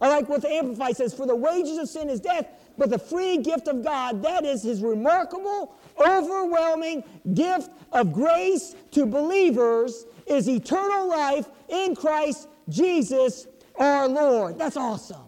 I 0.00 0.08
like 0.08 0.28
what 0.28 0.42
the 0.42 0.50
Amplified 0.50 0.96
says, 0.96 1.14
For 1.14 1.26
the 1.26 1.34
wages 1.34 1.78
of 1.78 1.88
sin 1.88 2.10
is 2.10 2.20
death, 2.20 2.46
but 2.76 2.90
the 2.90 2.98
free 2.98 3.38
gift 3.38 3.68
of 3.68 3.82
God, 3.82 4.22
that 4.22 4.44
is 4.44 4.62
his 4.62 4.82
remarkable, 4.82 5.74
overwhelming 5.98 7.02
gift 7.32 7.70
of 7.92 8.12
grace 8.12 8.74
to 8.90 9.06
believers, 9.06 10.04
is 10.26 10.48
eternal 10.48 11.08
life 11.08 11.46
in 11.68 11.94
Christ 11.94 12.48
Jesus 12.68 13.46
our 13.78 14.06
Lord. 14.08 14.58
That's 14.58 14.76
awesome. 14.76 15.22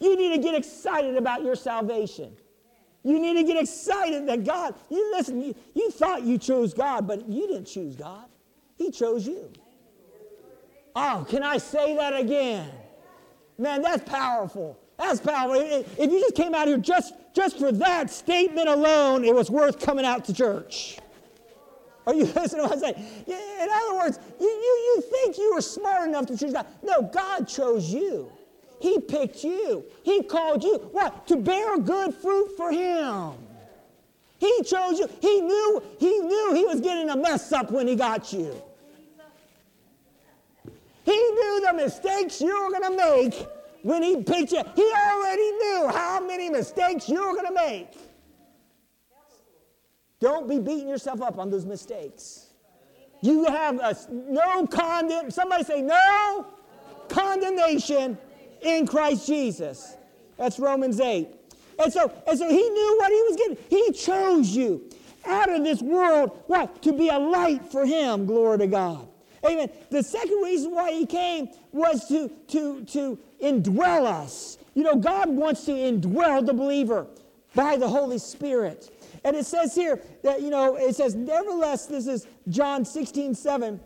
You 0.00 0.16
need 0.16 0.36
to 0.36 0.42
get 0.42 0.54
excited 0.54 1.16
about 1.16 1.42
your 1.42 1.56
salvation. 1.56 2.36
You 3.04 3.18
need 3.18 3.34
to 3.34 3.44
get 3.44 3.62
excited 3.62 4.26
that 4.28 4.44
God, 4.44 4.74
you 4.90 5.10
listen, 5.12 5.40
you, 5.40 5.54
you 5.74 5.90
thought 5.90 6.22
you 6.22 6.36
chose 6.36 6.74
God, 6.74 7.06
but 7.06 7.28
you 7.28 7.46
didn't 7.46 7.66
choose 7.66 7.96
God. 7.96 8.26
He 8.76 8.90
chose 8.90 9.26
you. 9.26 9.50
Oh, 10.94 11.24
can 11.28 11.42
I 11.42 11.58
say 11.58 11.96
that 11.96 12.14
again? 12.14 12.70
Man, 13.56 13.82
that's 13.82 14.08
powerful. 14.08 14.78
That's 14.98 15.20
powerful. 15.20 15.60
If 15.62 16.10
you 16.10 16.20
just 16.20 16.34
came 16.34 16.54
out 16.54 16.66
here 16.66 16.78
just, 16.78 17.14
just 17.34 17.58
for 17.58 17.70
that 17.72 18.10
statement 18.10 18.68
alone, 18.68 19.24
it 19.24 19.34
was 19.34 19.50
worth 19.50 19.78
coming 19.78 20.04
out 20.04 20.24
to 20.26 20.34
church. 20.34 20.98
Are 22.06 22.14
you 22.14 22.24
listening 22.34 22.62
to 22.62 22.68
what 22.68 22.72
I'm 22.72 22.78
saying? 22.80 22.94
In 23.26 23.68
other 23.70 23.96
words, 23.96 24.18
you, 24.40 24.46
you, 24.46 24.94
you 24.96 25.02
think 25.02 25.38
you 25.38 25.54
were 25.54 25.60
smart 25.60 26.08
enough 26.08 26.26
to 26.26 26.36
choose 26.36 26.52
God. 26.52 26.66
No, 26.82 27.02
God 27.02 27.46
chose 27.46 27.92
you. 27.92 28.32
He 28.80 29.00
picked 29.00 29.44
you. 29.44 29.84
He 30.02 30.22
called 30.22 30.62
you. 30.62 30.78
What? 30.92 31.26
To 31.28 31.36
bear 31.36 31.78
good 31.78 32.14
fruit 32.14 32.56
for 32.56 32.70
Him. 32.70 33.32
He 34.38 34.62
chose 34.62 34.98
you. 34.98 35.08
He 35.20 35.40
knew, 35.40 35.82
he 35.98 36.18
knew 36.20 36.54
he 36.54 36.64
was 36.64 36.80
getting 36.80 37.10
a 37.10 37.16
mess 37.16 37.52
up 37.52 37.72
when 37.72 37.88
he 37.88 37.96
got 37.96 38.32
you. 38.32 38.54
He 41.04 41.16
knew 41.16 41.62
the 41.66 41.72
mistakes 41.72 42.40
you 42.40 42.64
were 42.64 42.70
going 42.70 42.96
to 42.96 42.96
make 42.96 43.46
when 43.82 44.02
he 44.02 44.22
picked 44.22 44.52
you. 44.52 44.62
He 44.76 44.92
already 44.92 45.50
knew 45.52 45.88
how 45.88 46.24
many 46.24 46.50
mistakes 46.50 47.08
you 47.08 47.20
were 47.20 47.34
going 47.34 47.46
to 47.46 47.54
make. 47.54 47.88
Don't 50.20 50.48
be 50.48 50.58
beating 50.58 50.88
yourself 50.88 51.20
up 51.22 51.38
on 51.38 51.50
those 51.50 51.64
mistakes. 51.64 52.46
You 53.20 53.44
have 53.46 53.78
a, 53.80 53.96
no 54.10 54.66
condemn. 54.66 55.30
Somebody 55.30 55.64
say 55.64 55.82
no 55.82 56.46
condemnation 57.08 58.18
in 58.62 58.86
Christ 58.86 59.26
Jesus. 59.26 59.96
That's 60.36 60.58
Romans 60.58 61.00
8. 61.00 61.28
And 61.80 61.92
so, 61.92 62.12
and 62.26 62.38
so 62.38 62.48
he 62.48 62.70
knew 62.70 62.96
what 62.98 63.12
he 63.12 63.22
was 63.22 63.36
getting. 63.36 63.58
He 63.68 63.92
chose 63.92 64.48
you 64.48 64.88
out 65.24 65.50
of 65.50 65.62
this 65.64 65.82
world, 65.82 66.42
what? 66.46 66.82
To 66.82 66.92
be 66.92 67.08
a 67.08 67.18
light 67.18 67.70
for 67.70 67.84
him. 67.84 68.26
Glory 68.26 68.58
to 68.58 68.66
God. 68.66 69.08
Amen. 69.46 69.70
The 69.90 70.02
second 70.02 70.42
reason 70.42 70.74
why 70.74 70.92
he 70.92 71.06
came 71.06 71.48
was 71.72 72.08
to, 72.08 72.28
to, 72.48 72.84
to 72.86 73.18
indwell 73.42 74.06
us. 74.06 74.58
You 74.74 74.82
know, 74.82 74.96
God 74.96 75.28
wants 75.28 75.64
to 75.66 75.72
indwell 75.72 76.44
the 76.44 76.54
believer 76.54 77.06
by 77.54 77.76
the 77.76 77.88
Holy 77.88 78.18
Spirit. 78.18 78.90
And 79.24 79.36
it 79.36 79.46
says 79.46 79.74
here 79.74 80.00
that, 80.22 80.42
you 80.42 80.50
know, 80.50 80.76
it 80.76 80.96
says, 80.96 81.14
nevertheless, 81.14 81.86
this 81.86 82.06
is 82.06 82.26
John 82.48 82.84
16, 82.84 83.34
7. 83.34 83.80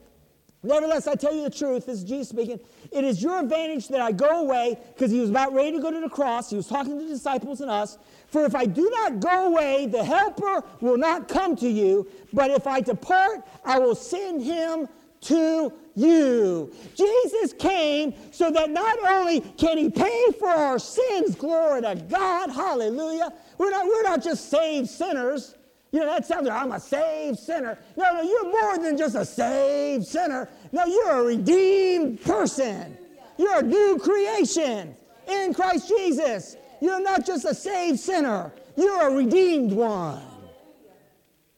Nevertheless, 0.64 1.08
I 1.08 1.16
tell 1.16 1.34
you 1.34 1.42
the 1.42 1.50
truth, 1.50 1.86
this 1.86 1.98
is 1.98 2.04
Jesus 2.04 2.28
speaking. 2.28 2.60
It 2.92 3.02
is 3.02 3.20
your 3.20 3.40
advantage 3.40 3.88
that 3.88 4.00
I 4.00 4.12
go 4.12 4.42
away, 4.42 4.78
because 4.94 5.10
he 5.10 5.18
was 5.18 5.28
about 5.28 5.52
ready 5.52 5.72
to 5.72 5.80
go 5.80 5.90
to 5.90 6.00
the 6.00 6.08
cross. 6.08 6.50
He 6.50 6.56
was 6.56 6.68
talking 6.68 6.98
to 6.98 7.04
the 7.04 7.12
disciples 7.12 7.60
and 7.60 7.70
us. 7.70 7.98
For 8.28 8.44
if 8.44 8.54
I 8.54 8.66
do 8.66 8.88
not 8.90 9.18
go 9.18 9.48
away, 9.48 9.86
the 9.86 10.04
Helper 10.04 10.62
will 10.80 10.96
not 10.96 11.26
come 11.26 11.56
to 11.56 11.68
you. 11.68 12.08
But 12.32 12.50
if 12.50 12.68
I 12.68 12.80
depart, 12.80 13.44
I 13.64 13.80
will 13.80 13.96
send 13.96 14.40
him 14.42 14.88
to 15.22 15.72
you. 15.94 16.72
Jesus 16.96 17.52
came 17.52 18.14
so 18.30 18.50
that 18.50 18.70
not 18.70 18.98
only 19.04 19.40
can 19.40 19.78
he 19.78 19.90
pay 19.90 20.26
for 20.38 20.48
our 20.48 20.78
sins, 20.78 21.34
glory 21.34 21.82
to 21.82 21.96
God, 22.08 22.50
hallelujah. 22.50 23.32
We're 23.58 23.70
not, 23.70 23.86
we're 23.86 24.02
not 24.02 24.22
just 24.22 24.48
saved 24.48 24.88
sinners. 24.88 25.56
You 25.92 26.00
know, 26.00 26.06
that 26.06 26.26
sounds 26.26 26.48
like 26.48 26.60
I'm 26.60 26.72
a 26.72 26.80
saved 26.80 27.38
sinner. 27.38 27.78
No, 27.96 28.14
no, 28.14 28.22
you're 28.22 28.50
more 28.50 28.78
than 28.78 28.96
just 28.96 29.14
a 29.14 29.26
saved 29.26 30.06
sinner. 30.06 30.48
No, 30.72 30.86
you're 30.86 31.20
a 31.20 31.22
redeemed 31.22 32.22
person. 32.22 32.96
You're 33.36 33.58
a 33.58 33.62
new 33.62 33.98
creation 34.02 34.96
in 35.28 35.52
Christ 35.52 35.88
Jesus. 35.88 36.56
You're 36.80 37.02
not 37.02 37.26
just 37.26 37.44
a 37.44 37.54
saved 37.54 38.00
sinner, 38.00 38.52
you're 38.76 39.08
a 39.08 39.14
redeemed 39.14 39.72
one. 39.72 40.22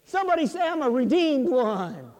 Somebody 0.04 0.46
say, 0.46 0.60
I'm 0.60 0.82
a 0.82 0.90
redeemed 0.90 1.48
one. 1.48 2.10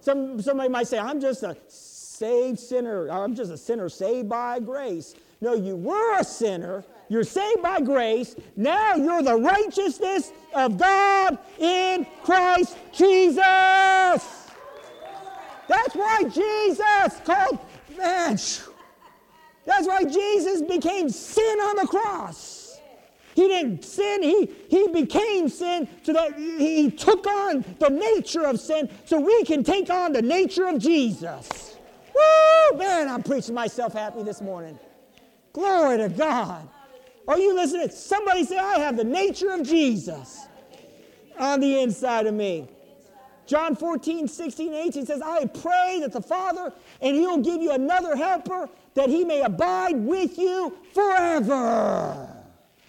Some, 0.00 0.40
somebody 0.40 0.68
might 0.68 0.86
say, 0.86 0.98
I'm 0.98 1.20
just 1.20 1.42
a 1.42 1.56
saved 1.68 2.58
sinner. 2.58 3.08
I'm 3.08 3.34
just 3.34 3.50
a 3.50 3.58
sinner 3.58 3.88
saved 3.88 4.28
by 4.28 4.60
grace. 4.60 5.14
No, 5.40 5.54
you 5.54 5.76
were 5.76 6.18
a 6.18 6.24
sinner. 6.24 6.84
You're 7.12 7.24
saved 7.24 7.60
by 7.60 7.78
grace. 7.82 8.36
Now 8.56 8.94
you're 8.94 9.22
the 9.22 9.36
righteousness 9.36 10.32
of 10.54 10.78
God 10.78 11.36
in 11.58 12.06
Christ 12.22 12.74
Jesus. 12.90 13.36
That's 15.68 15.94
why 15.94 16.22
Jesus 16.22 17.20
called, 17.22 17.58
man, 17.98 18.38
that's 19.66 19.86
why 19.86 20.04
Jesus 20.04 20.62
became 20.62 21.10
sin 21.10 21.58
on 21.58 21.76
the 21.76 21.86
cross. 21.86 22.80
He 23.34 23.46
didn't 23.46 23.84
sin, 23.84 24.22
he, 24.22 24.50
he 24.70 24.88
became 24.88 25.50
sin 25.50 25.86
so 26.04 26.14
that 26.14 26.38
he 26.38 26.90
took 26.90 27.26
on 27.26 27.62
the 27.78 27.90
nature 27.90 28.46
of 28.46 28.58
sin 28.58 28.88
so 29.04 29.20
we 29.20 29.44
can 29.44 29.62
take 29.62 29.90
on 29.90 30.14
the 30.14 30.22
nature 30.22 30.66
of 30.66 30.78
Jesus. 30.78 31.76
Woo! 32.14 32.78
Man, 32.78 33.10
I'm 33.10 33.22
preaching 33.22 33.54
myself 33.54 33.92
happy 33.92 34.22
this 34.22 34.40
morning. 34.40 34.78
Glory 35.52 35.98
to 35.98 36.08
God. 36.08 36.70
Are 37.28 37.38
you 37.38 37.54
listening? 37.54 37.90
Somebody 37.90 38.44
say, 38.44 38.58
I 38.58 38.78
have 38.78 38.96
the 38.96 39.04
nature 39.04 39.50
of 39.50 39.62
Jesus 39.62 40.46
on 41.38 41.60
the 41.60 41.80
inside 41.80 42.26
of 42.26 42.34
me. 42.34 42.68
John 43.46 43.76
14, 43.76 44.28
16, 44.28 44.72
18 44.72 45.06
says, 45.06 45.20
I 45.20 45.46
pray 45.46 45.98
that 46.00 46.12
the 46.12 46.22
Father, 46.22 46.72
and 47.00 47.16
He'll 47.16 47.38
give 47.38 47.60
you 47.60 47.72
another 47.72 48.16
helper 48.16 48.68
that 48.94 49.08
He 49.08 49.24
may 49.24 49.42
abide 49.42 49.96
with 49.96 50.38
you 50.38 50.76
forever. 50.94 52.28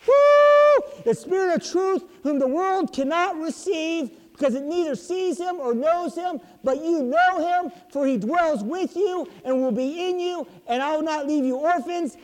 Woo! 0.08 0.84
The 1.06 1.15
Spirit 1.15 1.56
of 1.56 1.72
truth, 1.72 2.04
whom 2.24 2.39
the 2.39 2.48
world 2.48 2.93
cannot 2.93 3.38
receive 3.38 4.12
because 4.34 4.56
it 4.56 4.63
neither 4.63 4.96
sees 4.96 5.39
him 5.39 5.60
or 5.60 5.76
knows 5.76 6.15
him, 6.15 6.41
but 6.63 6.84
you 6.84 7.04
know 7.04 7.48
him, 7.48 7.72
for 7.91 8.08
he 8.08 8.17
dwells 8.17 8.63
with 8.63 8.96
you 8.96 9.30
and 9.46 9.62
will 9.62 9.72
be 9.72 10.10
in 10.10 10.19
you, 10.19 10.48
and 10.67 10.82
I 10.82 10.96
will 10.96 11.04
not 11.04 11.28
leave 11.28 11.46
you 11.46 11.56
orphans. 11.56 12.17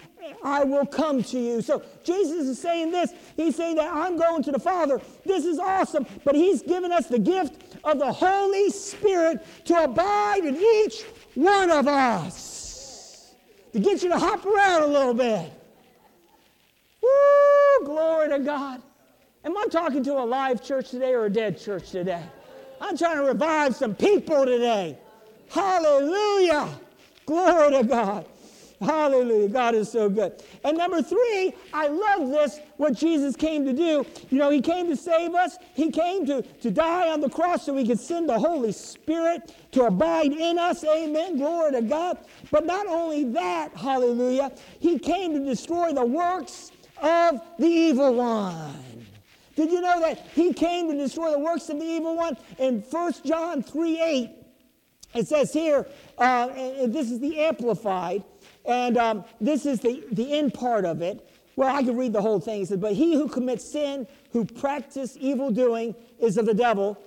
I 0.44 0.64
will 0.64 0.86
come 0.86 1.24
to 1.24 1.40
you. 1.40 1.62
So 1.62 1.82
Jesus 2.04 2.48
is 2.48 2.60
saying 2.60 2.92
this. 2.92 3.14
He's 3.36 3.56
saying 3.56 3.76
that 3.76 3.92
I'm 3.92 4.18
going 4.18 4.44
to 4.44 4.52
the 4.52 4.60
Father. 4.60 5.02
This 5.26 5.46
is 5.46 5.60
awesome, 5.60 6.06
but 6.24 6.36
he's 6.36 6.62
given 6.62 6.92
us 6.92 7.08
the 7.08 7.20
gift 7.20 7.78
of 7.84 8.00
the 8.00 8.12
Holy 8.12 8.70
Spirit 8.70 9.46
to 9.66 9.84
abide 9.84 10.46
in 10.46 10.56
each 10.56 11.04
one 11.36 11.70
of 11.70 11.88
us, 11.88 13.34
to 13.74 13.80
get 13.80 14.04
you 14.04 14.10
to 14.10 14.18
hop 14.18 14.46
around 14.46 14.84
a 14.84 14.88
little 14.88 15.14
bit. 15.14 15.52
Woo! 17.02 17.86
Glory 17.86 18.30
to 18.30 18.40
God. 18.40 18.82
Am 19.46 19.58
I 19.58 19.66
talking 19.72 20.04
to 20.04 20.14
a 20.14 20.26
live 20.26 20.64
church 20.64 20.90
today 20.90 21.14
or 21.14 21.26
a 21.26 21.30
dead 21.30 21.60
church 21.60 21.92
today? 21.92 22.24
I'm 22.82 22.98
trying 22.98 23.18
to 23.18 23.24
revive 23.24 23.76
some 23.76 23.96
people 23.96 24.46
today. 24.46 24.98
Hallelujah. 25.50 26.70
Glory 27.26 27.72
to 27.72 27.84
God. 27.84 28.26
Hallelujah. 28.82 29.50
God 29.50 29.76
is 29.76 29.92
so 29.92 30.10
good. 30.10 30.42
And 30.64 30.78
number 30.78 31.02
three, 31.02 31.54
I 31.74 31.88
love 31.88 32.30
this, 32.30 32.60
what 32.78 32.94
Jesus 32.94 33.36
came 33.36 33.66
to 33.66 33.74
do. 33.74 34.06
You 34.30 34.38
know, 34.38 34.50
He 34.50 34.62
came 34.62 34.88
to 34.88 34.96
save 34.96 35.36
us. 35.36 35.58
He 35.74 35.92
came 35.92 36.26
to, 36.28 36.42
to 36.42 36.72
die 36.72 37.10
on 37.10 37.20
the 37.20 37.30
cross 37.30 37.66
so 37.66 37.74
we 37.74 37.86
could 37.86 38.00
send 38.00 38.30
the 38.30 38.40
Holy 38.40 38.72
Spirit 38.72 39.54
to 39.74 39.86
abide 39.86 40.32
in 40.32 40.58
us. 40.58 40.84
Amen. 40.84 41.38
Glory 41.38 41.74
to 41.74 41.82
God. 41.82 42.20
But 42.52 42.66
not 42.66 42.88
only 42.88 43.26
that, 43.26 43.76
hallelujah, 43.76 44.52
He 44.80 44.98
came 44.98 45.34
to 45.34 45.44
destroy 45.44 45.92
the 45.92 46.06
works 46.06 46.72
of 47.02 47.42
the 47.58 47.68
evil 47.68 48.14
one. 48.16 49.06
Did 49.60 49.72
you 49.72 49.82
know 49.82 50.00
that 50.00 50.26
he 50.34 50.54
came 50.54 50.90
to 50.90 50.98
destroy 50.98 51.32
the 51.32 51.40
works 51.40 51.68
of 51.68 51.80
the 51.80 51.86
evil 51.86 52.16
one? 52.16 52.38
In 52.60 52.80
1 52.80 53.14
John 53.26 53.62
3 53.62 54.02
8, 54.02 54.30
it 55.16 55.28
says 55.28 55.52
here, 55.52 55.86
uh, 56.18 56.48
this 56.88 57.12
is 57.12 57.20
the 57.20 57.40
Amplified, 57.40 58.24
and 58.70 58.98
um, 58.98 59.26
this 59.42 59.66
is 59.66 59.80
the, 59.80 60.04
the 60.12 60.32
end 60.32 60.54
part 60.54 60.86
of 60.86 61.02
it. 61.02 61.28
Well, 61.56 61.76
I 61.76 61.84
could 61.84 61.98
read 61.98 62.14
the 62.14 62.22
whole 62.22 62.40
thing. 62.40 62.62
It 62.62 62.68
says, 62.68 62.78
But 62.78 62.94
he 62.94 63.16
who 63.16 63.28
commits 63.28 63.70
sin, 63.70 64.08
who 64.32 64.46
practices 64.46 65.18
evil 65.18 65.50
doing, 65.50 65.96
is 66.20 66.38
of 66.38 66.46
the 66.46 66.54
devil. 66.54 66.98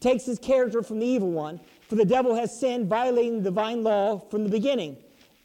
takes 0.00 0.24
his 0.24 0.38
character 0.38 0.82
from 0.82 1.00
the 1.00 1.06
evil 1.06 1.32
one, 1.32 1.60
for 1.88 1.96
the 1.96 2.04
devil 2.04 2.36
has 2.36 2.58
sinned, 2.58 2.86
violating 2.86 3.38
the 3.38 3.50
divine 3.50 3.82
law 3.82 4.20
from 4.30 4.44
the 4.44 4.48
beginning. 4.48 4.96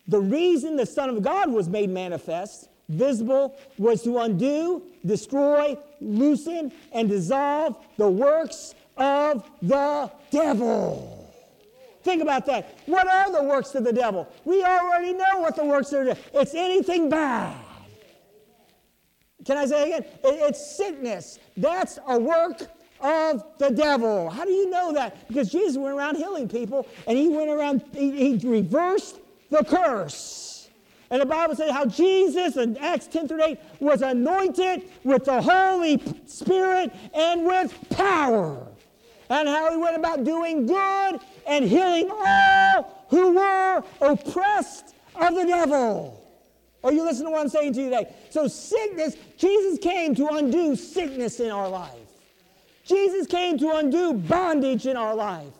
The 0.07 0.19
reason 0.19 0.75
the 0.75 0.85
Son 0.85 1.09
of 1.09 1.23
God 1.23 1.51
was 1.51 1.67
made 1.67 1.89
manifest, 1.89 2.69
visible, 2.87 3.57
was 3.79 4.03
to 4.03 4.19
undo, 4.19 4.83
destroy, 5.03 5.75
loosen, 5.99 6.71
and 6.93 7.09
dissolve 7.09 7.77
the 7.97 8.09
works 8.09 8.75
of 8.95 9.49
the 9.63 10.11
devil. 10.29 11.20
Think 12.03 12.21
about 12.21 12.45
that. 12.47 12.77
What 12.85 13.07
are 13.07 13.31
the 13.31 13.43
works 13.43 13.75
of 13.75 13.83
the 13.83 13.93
devil? 13.93 14.27
We 14.45 14.63
already 14.63 15.13
know 15.13 15.39
what 15.39 15.55
the 15.55 15.65
works 15.65 15.93
are. 15.93 16.15
It's 16.33 16.55
anything 16.55 17.09
bad. 17.09 17.55
Can 19.45 19.57
I 19.57 19.65
say 19.65 19.83
it 19.83 19.87
again? 19.87 20.11
It's 20.23 20.77
sickness. 20.77 21.39
That's 21.57 21.99
a 22.07 22.19
work 22.19 22.61
of 23.01 23.43
the 23.57 23.69
devil. 23.71 24.29
How 24.29 24.45
do 24.45 24.51
you 24.51 24.69
know 24.69 24.93
that? 24.93 25.27
Because 25.27 25.51
Jesus 25.51 25.77
went 25.77 25.95
around 25.95 26.15
healing 26.15 26.47
people 26.47 26.87
and 27.07 27.17
he 27.17 27.27
went 27.27 27.49
around, 27.49 27.83
he, 27.93 28.37
he 28.37 28.47
reversed 28.47 29.17
the 29.49 29.63
curse. 29.63 30.69
And 31.09 31.21
the 31.21 31.25
Bible 31.25 31.55
says 31.55 31.71
how 31.71 31.85
Jesus 31.85 32.55
in 32.55 32.77
Acts 32.77 33.07
10 33.07 33.27
through 33.27 33.43
8 33.43 33.59
was 33.81 34.01
anointed 34.01 34.83
with 35.03 35.25
the 35.25 35.41
Holy 35.41 36.01
Spirit 36.25 36.93
and 37.13 37.45
with 37.45 37.77
power. 37.89 38.65
And 39.29 39.47
how 39.47 39.71
he 39.71 39.77
went 39.77 39.97
about 39.97 40.23
doing 40.23 40.65
good 40.65 41.19
and 41.51 41.65
healing 41.65 42.09
all 42.09 43.05
who 43.09 43.35
were 43.35 43.83
oppressed 43.99 44.95
of 45.15 45.35
the 45.35 45.43
devil. 45.43 46.17
Are 46.81 46.93
you 46.93 47.03
listening 47.03 47.27
to 47.27 47.31
what 47.31 47.41
I'm 47.41 47.49
saying 47.49 47.73
to 47.73 47.79
you 47.81 47.89
today? 47.89 48.15
So, 48.29 48.47
sickness, 48.47 49.15
Jesus 49.37 49.77
came 49.79 50.15
to 50.15 50.27
undo 50.29 50.75
sickness 50.77 51.41
in 51.41 51.51
our 51.51 51.67
life. 51.67 51.91
Jesus 52.85 53.27
came 53.27 53.59
to 53.59 53.75
undo 53.75 54.13
bondage 54.13 54.87
in 54.87 54.95
our 54.95 55.13
life. 55.13 55.53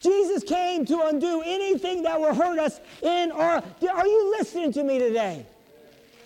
Jesus 0.00 0.42
came 0.42 0.84
to 0.86 1.00
undo 1.02 1.42
anything 1.44 2.02
that 2.02 2.18
will 2.18 2.34
hurt 2.34 2.58
us 2.58 2.80
in 3.02 3.30
our. 3.30 3.62
Are 3.92 4.06
you 4.06 4.36
listening 4.38 4.72
to 4.72 4.82
me 4.82 4.98
today? 4.98 5.46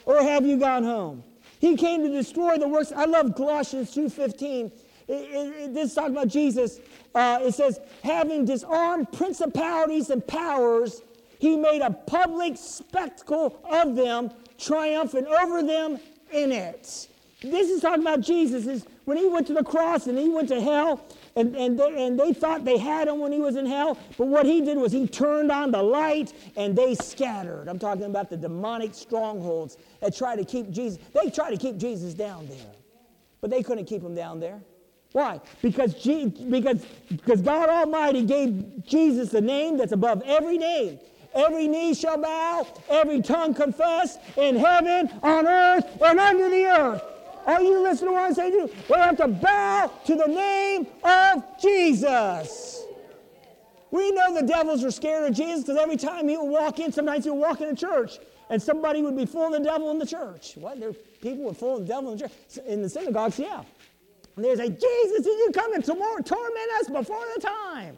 Or 0.07 0.23
have 0.23 0.47
you 0.47 0.59
gone 0.59 0.85
home? 0.85 1.25
He 1.61 1.77
came 1.77 2.03
to 2.03 2.09
destroy 2.09 2.57
the 2.57 2.69
works. 2.69 2.93
I 2.93 3.05
love 3.05 3.35
Colossians 3.35 3.95
2.15. 3.95 4.71
It, 5.09 5.13
it, 5.13 5.75
this 5.75 5.91
is 5.91 5.95
talking 5.95 6.13
about 6.13 6.29
Jesus. 6.29 6.81
Uh, 7.15 7.41
it 7.43 7.55
says, 7.55 7.81
having 8.05 8.45
disarmed 8.45 9.11
principalities 9.13 10.11
and 10.11 10.25
powers, 10.27 11.03
he 11.39 11.57
made 11.57 11.81
a 11.81 11.91
public 11.91 12.57
spectacle 12.57 13.59
of 13.65 13.97
them, 13.97 14.31
triumphant 14.59 15.27
over 15.27 15.63
them 15.63 15.99
in 16.31 16.53
it. 16.53 17.09
This 17.41 17.71
is 17.71 17.81
talking 17.81 18.03
about 18.03 18.21
Jesus. 18.21 18.67
Is 18.67 18.85
when 19.05 19.17
he 19.17 19.29
went 19.29 19.47
to 19.47 19.55
the 19.55 19.65
cross 19.65 20.09
and 20.09 20.19
he 20.19 20.29
went 20.29 20.49
to 20.49 20.61
hell, 20.61 21.01
and, 21.37 21.55
and, 21.55 21.79
they, 21.79 22.07
and 22.07 22.19
they 22.19 22.33
thought 22.33 22.65
they 22.65 22.79
had 22.79 23.07
him 23.07 23.21
when 23.21 23.31
he 23.31 23.39
was 23.39 23.55
in 23.55 23.65
hell, 23.65 23.97
but 24.19 24.27
what 24.27 24.45
he 24.45 24.61
did 24.61 24.77
was 24.77 24.91
he 24.91 25.07
turned 25.07 25.53
on 25.53 25.71
the 25.71 25.83
light 25.83 26.33
and 26.57 26.77
they 26.77 26.97
scattered. 26.97 27.69
I'm 27.69 27.79
talking 27.79 28.05
about 28.05 28.29
the 28.29 28.37
demonic 28.37 28.93
strongholds 28.93 29.79
that 30.01 30.17
try 30.17 30.35
to 30.35 30.45
keep 30.45 30.71
Jesus. 30.71 30.99
They 31.15 31.31
try 31.31 31.51
to 31.51 31.57
keep 31.57 31.77
Jesus 31.79 32.13
down 32.13 32.49
there, 32.49 32.73
but 33.41 33.51
they 33.51 33.63
couldn't 33.63 33.87
keep 33.87 34.03
him 34.03 34.17
down 34.17 34.41
there. 34.41 34.61
Why? 35.13 35.41
Because, 35.63 35.95
because, 35.95 36.85
because 37.09 37.41
God 37.41 37.69
Almighty 37.69 38.23
gave 38.25 38.85
Jesus 38.87 39.33
a 39.35 39.41
name 39.41 39.79
that's 39.79 39.93
above 39.93 40.23
every 40.27 40.59
name. 40.59 40.99
Every 41.35 41.69
knee 41.69 41.95
shall 41.95 42.21
bow, 42.21 42.67
every 42.89 43.23
tongue 43.23 43.55
confess 43.55 44.19
in 44.37 44.57
heaven, 44.57 45.11
on 45.23 45.47
earth, 45.47 45.85
and 46.03 46.19
under 46.19 46.49
the 46.51 46.65
earth. 46.65 47.03
Are 47.47 47.63
you 47.63 47.81
listening 47.81 48.11
to 48.11 48.13
what 48.15 48.25
I'm 48.25 48.35
saying 48.35 48.53
to 48.53 48.59
you? 48.59 48.71
We 48.91 48.97
have 48.97 49.17
to 49.19 49.29
bow 49.29 49.91
to 50.05 50.15
the 50.17 50.27
name 50.27 50.87
of 51.03 51.43
Jesus. 51.61 52.85
We 53.91 54.11
know 54.13 54.35
the 54.35 54.47
devils 54.47 54.85
are 54.85 54.91
scared 54.91 55.31
of 55.31 55.37
Jesus 55.37 55.65
because 55.65 55.79
every 55.79 55.97
time 55.97 56.29
he 56.29 56.37
would 56.37 56.51
walk 56.51 56.79
in, 56.79 56.93
sometimes 56.93 57.25
he 57.25 57.31
would 57.31 57.41
walk 57.41 57.63
in 57.63 57.69
a 57.69 57.75
church 57.75 58.19
and 58.51 58.61
somebody 58.61 59.01
would 59.01 59.17
be 59.17 59.25
full 59.25 59.47
of 59.47 59.53
the 59.53 59.61
devil 59.61 59.91
in 59.91 59.99
the 59.99 60.07
church. 60.07 60.55
What? 60.57 60.79
There 60.79 60.93
people 60.93 61.45
were 61.45 61.55
full 61.55 61.77
of 61.77 61.87
the 61.87 61.95
devil 61.95 62.13
in 62.13 62.19
the 62.19 62.29
church. 62.29 62.67
In 62.67 62.83
the 62.83 62.89
synagogues, 62.89 63.39
yeah. 63.39 63.63
And 64.39 64.45
they 64.45 64.55
say, 64.55 64.69
Jesus, 64.69 65.25
did 65.25 65.37
you 65.37 65.51
come 65.53 65.75
and 65.75 65.85
torment 65.85 66.25
us 66.79 66.89
before 66.89 67.25
the 67.35 67.41
time? 67.41 67.97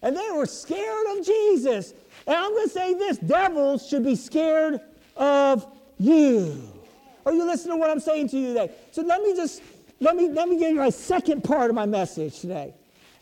And 0.00 0.16
they 0.16 0.30
were 0.30 0.46
scared 0.46 1.06
of 1.18 1.26
Jesus. 1.26 1.92
And 2.26 2.36
I'm 2.36 2.52
going 2.52 2.68
to 2.68 2.72
say 2.72 2.94
this 2.94 3.18
devils 3.18 3.86
should 3.86 4.02
be 4.02 4.16
scared 4.16 4.80
of 5.14 5.66
you. 5.98 6.62
Are 7.26 7.34
you 7.34 7.44
listening 7.44 7.74
to 7.74 7.80
what 7.80 7.90
I'm 7.90 8.00
saying 8.00 8.30
to 8.30 8.38
you 8.38 8.46
today? 8.48 8.70
So 8.92 9.02
let 9.02 9.20
me 9.20 9.36
just, 9.36 9.60
let 10.00 10.16
me, 10.16 10.30
let 10.30 10.48
me 10.48 10.58
give 10.58 10.70
you 10.70 10.76
my 10.76 10.88
second 10.88 11.44
part 11.44 11.68
of 11.68 11.76
my 11.76 11.84
message 11.84 12.40
today. 12.40 12.72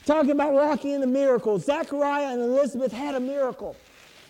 Talking 0.05 0.31
about 0.31 0.53
walking 0.53 0.93
in 0.93 1.01
the 1.01 1.07
miracles. 1.09 1.65
Zechariah 1.65 2.33
and 2.33 2.41
Elizabeth 2.41 2.93
had 2.93 3.17
a 3.17 3.21
miracle. 3.21 3.75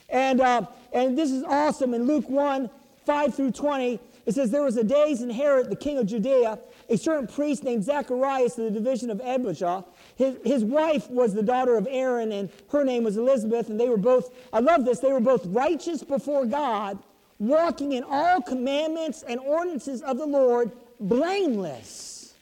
And, 0.08 0.40
uh, 0.40 0.62
and 0.90 1.18
this 1.18 1.30
is 1.30 1.42
awesome. 1.42 1.92
In 1.92 2.06
Luke 2.06 2.30
1, 2.30 2.70
5 3.04 3.34
through 3.34 3.50
20, 3.50 4.00
it 4.24 4.34
says, 4.34 4.50
There 4.50 4.62
was 4.62 4.78
a 4.78 4.84
days 4.84 5.20
in 5.20 5.28
Herod, 5.28 5.68
the 5.68 5.76
king 5.76 5.98
of 5.98 6.06
Judea, 6.06 6.58
a 6.88 6.96
certain 6.96 7.26
priest 7.26 7.64
named 7.64 7.84
Zacharias 7.84 8.58
of 8.58 8.64
the 8.64 8.70
division 8.70 9.10
of 9.10 9.20
Abijah. 9.20 9.84
His, 10.16 10.36
his 10.44 10.64
wife 10.64 11.10
was 11.10 11.34
the 11.34 11.42
daughter 11.42 11.76
of 11.76 11.86
Aaron, 11.90 12.32
and 12.32 12.50
her 12.70 12.84
name 12.84 13.04
was 13.04 13.16
Elizabeth, 13.16 13.68
and 13.68 13.78
they 13.78 13.88
were 13.88 13.96
both, 13.96 14.34
I 14.52 14.60
love 14.60 14.84
this, 14.84 15.00
they 15.00 15.12
were 15.12 15.20
both 15.20 15.44
righteous 15.46 16.02
before 16.02 16.46
God, 16.46 16.98
walking 17.38 17.92
in 17.92 18.04
all 18.04 18.40
commandments 18.40 19.24
and 19.26 19.40
ordinances 19.40 20.02
of 20.02 20.18
the 20.18 20.26
Lord, 20.26 20.72
blameless. 21.00 22.34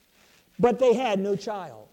But 0.59 0.79
they 0.79 0.95
had 0.95 1.19
no 1.19 1.35
child. 1.35 1.89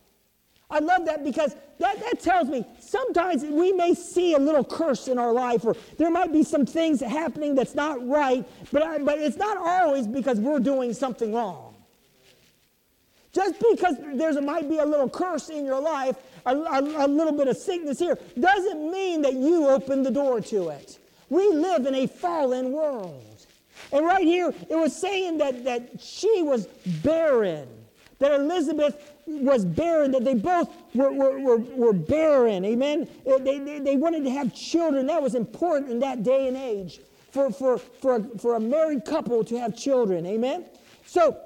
I 0.71 0.79
love 0.79 1.05
that 1.05 1.23
because 1.23 1.55
that, 1.79 1.99
that 1.99 2.21
tells 2.21 2.47
me 2.47 2.65
sometimes 2.79 3.43
we 3.43 3.73
may 3.73 3.93
see 3.93 4.35
a 4.35 4.39
little 4.39 4.63
curse 4.63 5.09
in 5.09 5.19
our 5.19 5.33
life 5.33 5.65
or 5.65 5.75
there 5.97 6.09
might 6.09 6.31
be 6.31 6.43
some 6.43 6.65
things 6.65 7.01
happening 7.01 7.55
that's 7.55 7.75
not 7.75 8.07
right, 8.07 8.47
but, 8.71 8.81
I, 8.81 8.99
but 8.99 9.19
it's 9.19 9.35
not 9.35 9.57
always 9.57 10.07
because 10.07 10.39
we're 10.39 10.59
doing 10.59 10.93
something 10.93 11.33
wrong. 11.33 11.70
Just 13.33 13.55
because 13.71 13.95
there 14.13 14.41
might 14.41 14.67
be 14.69 14.79
a 14.79 14.85
little 14.85 15.09
curse 15.09 15.49
in 15.49 15.65
your 15.65 15.81
life, 15.81 16.17
a, 16.45 16.55
a, 16.55 17.05
a 17.05 17.07
little 17.07 17.31
bit 17.33 17.47
of 17.47 17.55
sickness 17.55 17.99
here, 17.99 18.17
doesn't 18.39 18.91
mean 18.91 19.21
that 19.21 19.33
you 19.33 19.67
open 19.69 20.03
the 20.03 20.11
door 20.11 20.41
to 20.41 20.69
it. 20.69 20.99
We 21.29 21.47
live 21.49 21.85
in 21.85 21.95
a 21.95 22.07
fallen 22.07 22.73
world. 22.73 23.45
And 23.93 24.05
right 24.05 24.25
here, 24.25 24.53
it 24.69 24.75
was 24.75 24.95
saying 24.95 25.37
that, 25.37 25.63
that 25.63 26.01
she 26.01 26.41
was 26.41 26.67
barren, 27.03 27.67
that 28.19 28.31
Elizabeth 28.33 29.13
was 29.25 29.63
barren, 29.63 30.11
that 30.11 30.25
they 30.25 30.33
both 30.33 30.69
were, 30.93 31.11
were, 31.11 31.39
were, 31.39 31.57
were 31.57 31.93
barren. 31.93 32.65
Amen? 32.65 33.07
They, 33.25 33.59
they, 33.59 33.79
they 33.79 33.95
wanted 33.95 34.25
to 34.25 34.29
have 34.29 34.53
children. 34.53 35.07
That 35.07 35.21
was 35.21 35.35
important 35.35 35.89
in 35.89 35.99
that 35.99 36.23
day 36.23 36.47
and 36.49 36.57
age 36.57 36.99
for, 37.31 37.49
for, 37.51 37.77
for, 37.77 38.17
a, 38.17 38.23
for 38.39 38.55
a 38.55 38.59
married 38.59 39.05
couple 39.05 39.43
to 39.45 39.57
have 39.57 39.75
children. 39.75 40.25
Amen? 40.25 40.65
So, 41.05 41.37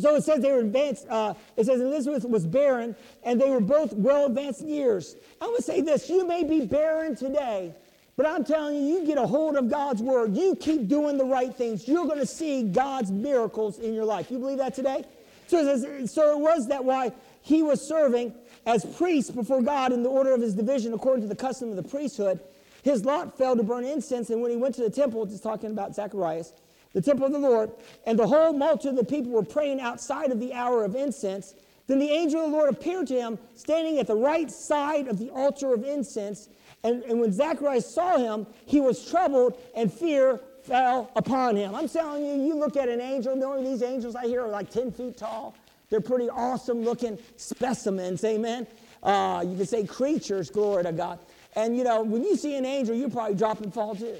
so 0.00 0.14
it 0.16 0.24
says 0.24 0.40
they 0.40 0.52
were 0.52 0.60
advanced. 0.60 1.06
Uh, 1.08 1.34
it 1.56 1.66
says 1.66 1.80
Elizabeth 1.80 2.24
was 2.24 2.46
barren, 2.46 2.94
and 3.22 3.40
they 3.40 3.50
were 3.50 3.60
both 3.60 3.92
well 3.92 4.26
advanced 4.26 4.62
years. 4.62 5.16
Going 5.40 5.56
to 5.56 5.62
say 5.62 5.80
this: 5.80 6.08
you 6.08 6.26
may 6.26 6.44
be 6.44 6.66
barren 6.66 7.16
today, 7.16 7.74
but 8.16 8.26
I'm 8.26 8.44
telling 8.44 8.76
you, 8.76 8.98
you 8.98 9.06
get 9.06 9.18
a 9.18 9.26
hold 9.26 9.56
of 9.56 9.70
God's 9.70 10.02
word. 10.02 10.36
You 10.36 10.56
keep 10.56 10.88
doing 10.88 11.18
the 11.18 11.24
right 11.24 11.54
things. 11.54 11.86
You're 11.86 12.06
going 12.06 12.18
to 12.18 12.26
see 12.26 12.64
God's 12.64 13.10
miracles 13.10 13.78
in 13.78 13.94
your 13.94 14.04
life. 14.04 14.30
You 14.30 14.38
believe 14.38 14.58
that 14.58 14.74
today? 14.74 15.04
So 15.46 15.58
it, 15.66 15.80
says, 15.80 16.12
so 16.12 16.36
it 16.36 16.40
was 16.40 16.68
that 16.68 16.84
why 16.84 17.12
he 17.42 17.62
was 17.62 17.86
serving 17.86 18.34
as 18.66 18.84
priest 18.84 19.34
before 19.34 19.62
God 19.62 19.92
in 19.92 20.02
the 20.02 20.10
order 20.10 20.34
of 20.34 20.42
his 20.42 20.54
division 20.54 20.92
according 20.92 21.22
to 21.22 21.28
the 21.28 21.36
custom 21.36 21.70
of 21.70 21.76
the 21.76 21.82
priesthood. 21.82 22.40
His 22.82 23.04
lot 23.04 23.36
fell 23.36 23.56
to 23.56 23.62
burn 23.62 23.84
incense, 23.84 24.30
and 24.30 24.42
when 24.42 24.50
he 24.50 24.56
went 24.56 24.74
to 24.76 24.82
the 24.82 24.90
temple, 24.90 25.24
just 25.26 25.42
talking 25.42 25.70
about 25.70 25.94
Zacharias, 25.94 26.52
the 26.92 27.00
temple 27.00 27.26
of 27.26 27.32
the 27.32 27.38
Lord, 27.38 27.70
and 28.06 28.18
the 28.18 28.26
whole 28.26 28.52
multitude 28.52 28.92
of 28.92 28.96
the 28.96 29.04
people 29.04 29.32
were 29.32 29.42
praying 29.42 29.80
outside 29.80 30.30
of 30.30 30.40
the 30.40 30.54
hour 30.54 30.84
of 30.84 30.96
incense. 30.96 31.54
Then 31.86 31.98
the 31.98 32.10
angel 32.10 32.44
of 32.44 32.50
the 32.50 32.56
Lord 32.56 32.70
appeared 32.70 33.06
to 33.08 33.14
him, 33.14 33.38
standing 33.54 33.98
at 33.98 34.06
the 34.06 34.16
right 34.16 34.50
side 34.50 35.08
of 35.08 35.18
the 35.18 35.30
altar 35.30 35.72
of 35.72 35.84
incense. 35.84 36.48
And, 36.84 37.02
and 37.04 37.20
when 37.20 37.32
Zacharias 37.32 37.92
saw 37.92 38.18
him, 38.18 38.46
he 38.66 38.80
was 38.80 39.10
troubled, 39.10 39.58
and 39.74 39.92
fear 39.92 40.40
fell 40.62 41.10
upon 41.16 41.56
him. 41.56 41.74
I'm 41.74 41.88
telling 41.88 42.24
you, 42.24 42.34
you 42.46 42.54
look 42.54 42.76
at 42.76 42.88
an 42.88 43.00
angel, 43.00 43.34
you 43.34 43.40
know 43.40 43.62
these 43.64 43.82
angels 43.82 44.14
I 44.14 44.26
hear 44.26 44.44
are 44.44 44.48
like 44.48 44.70
10 44.70 44.92
feet 44.92 45.16
tall. 45.16 45.54
They're 45.90 46.00
pretty 46.00 46.28
awesome 46.28 46.82
looking 46.82 47.18
specimens, 47.36 48.22
amen. 48.22 48.66
Uh, 49.02 49.44
you 49.46 49.56
could 49.56 49.68
say 49.68 49.86
creatures, 49.86 50.50
glory 50.50 50.84
to 50.84 50.92
God. 50.92 51.18
And 51.56 51.76
you 51.76 51.84
know, 51.84 52.02
when 52.02 52.22
you 52.22 52.36
see 52.36 52.56
an 52.56 52.66
angel, 52.66 52.94
you 52.94 53.08
probably 53.08 53.34
drop 53.34 53.62
and 53.62 53.72
fall 53.72 53.94
too. 53.94 54.16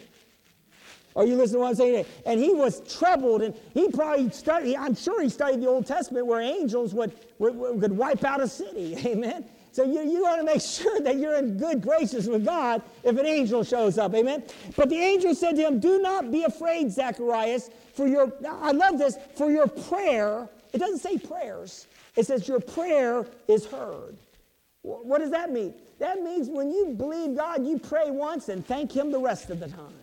Are 1.19 1.27
you 1.27 1.35
listening 1.35 1.57
to 1.57 1.61
what 1.63 1.69
I'm 1.71 1.75
saying? 1.75 2.07
And 2.25 2.39
he 2.39 2.55
was 2.55 2.81
troubled, 2.97 3.43
and 3.43 3.53
he 3.75 3.89
probably 3.89 4.31
studied, 4.31 4.77
I'm 4.77 4.95
sure 4.95 5.21
he 5.21 5.29
studied 5.29 5.61
the 5.61 5.67
Old 5.67 5.85
Testament 5.85 6.27
where 6.27 6.41
angels 6.41 6.95
would, 6.95 7.13
would, 7.41 7.57
would 7.57 7.91
wipe 7.91 8.23
out 8.23 8.41
a 8.41 8.47
city. 8.47 8.97
Amen. 9.05 9.45
So 9.73 9.83
you, 9.83 10.01
you 10.09 10.23
want 10.23 10.41
to 10.41 10.45
make 10.45 10.61
sure 10.63 11.01
that 11.01 11.17
you're 11.17 11.35
in 11.35 11.59
good 11.59 11.83
graces 11.83 12.29
with 12.29 12.45
God 12.45 12.83
if 13.03 13.19
an 13.19 13.27
angel 13.27 13.65
shows 13.65 13.99
up. 13.99 14.15
Amen. 14.15 14.45
But 14.77 14.91
the 14.91 14.97
angel 14.97 15.35
said 15.35 15.57
to 15.57 15.63
him, 15.63 15.81
Do 15.81 16.01
not 16.01 16.31
be 16.31 16.45
afraid, 16.45 16.93
Zacharias, 16.93 17.69
for 17.95 18.07
your, 18.07 18.33
I 18.49 18.71
love 18.71 18.97
this, 18.97 19.19
for 19.35 19.51
your 19.51 19.67
prayer, 19.67 20.49
it 20.73 20.79
doesn't 20.79 21.01
say 21.01 21.19
prayers, 21.19 21.89
it 22.15 22.27
says 22.27 22.47
your 22.47 22.61
prayer 22.61 23.27
is 23.49 23.67
heard. 23.67 24.17
What 24.83 25.19
does 25.19 25.33
that 25.33 25.51
mean? 25.51 25.75
That 25.99 26.23
means 26.23 26.49
when 26.49 26.71
you 26.71 26.95
believe 26.97 27.37
God, 27.37 27.67
you 27.67 27.81
pray 27.81 28.13
once 28.13 28.49
and 28.49 28.65
thank 28.65 28.93
Him 28.93 29.11
the 29.11 29.19
rest 29.19 29.51
of 29.51 29.59
the 29.59 29.67
time. 29.67 29.98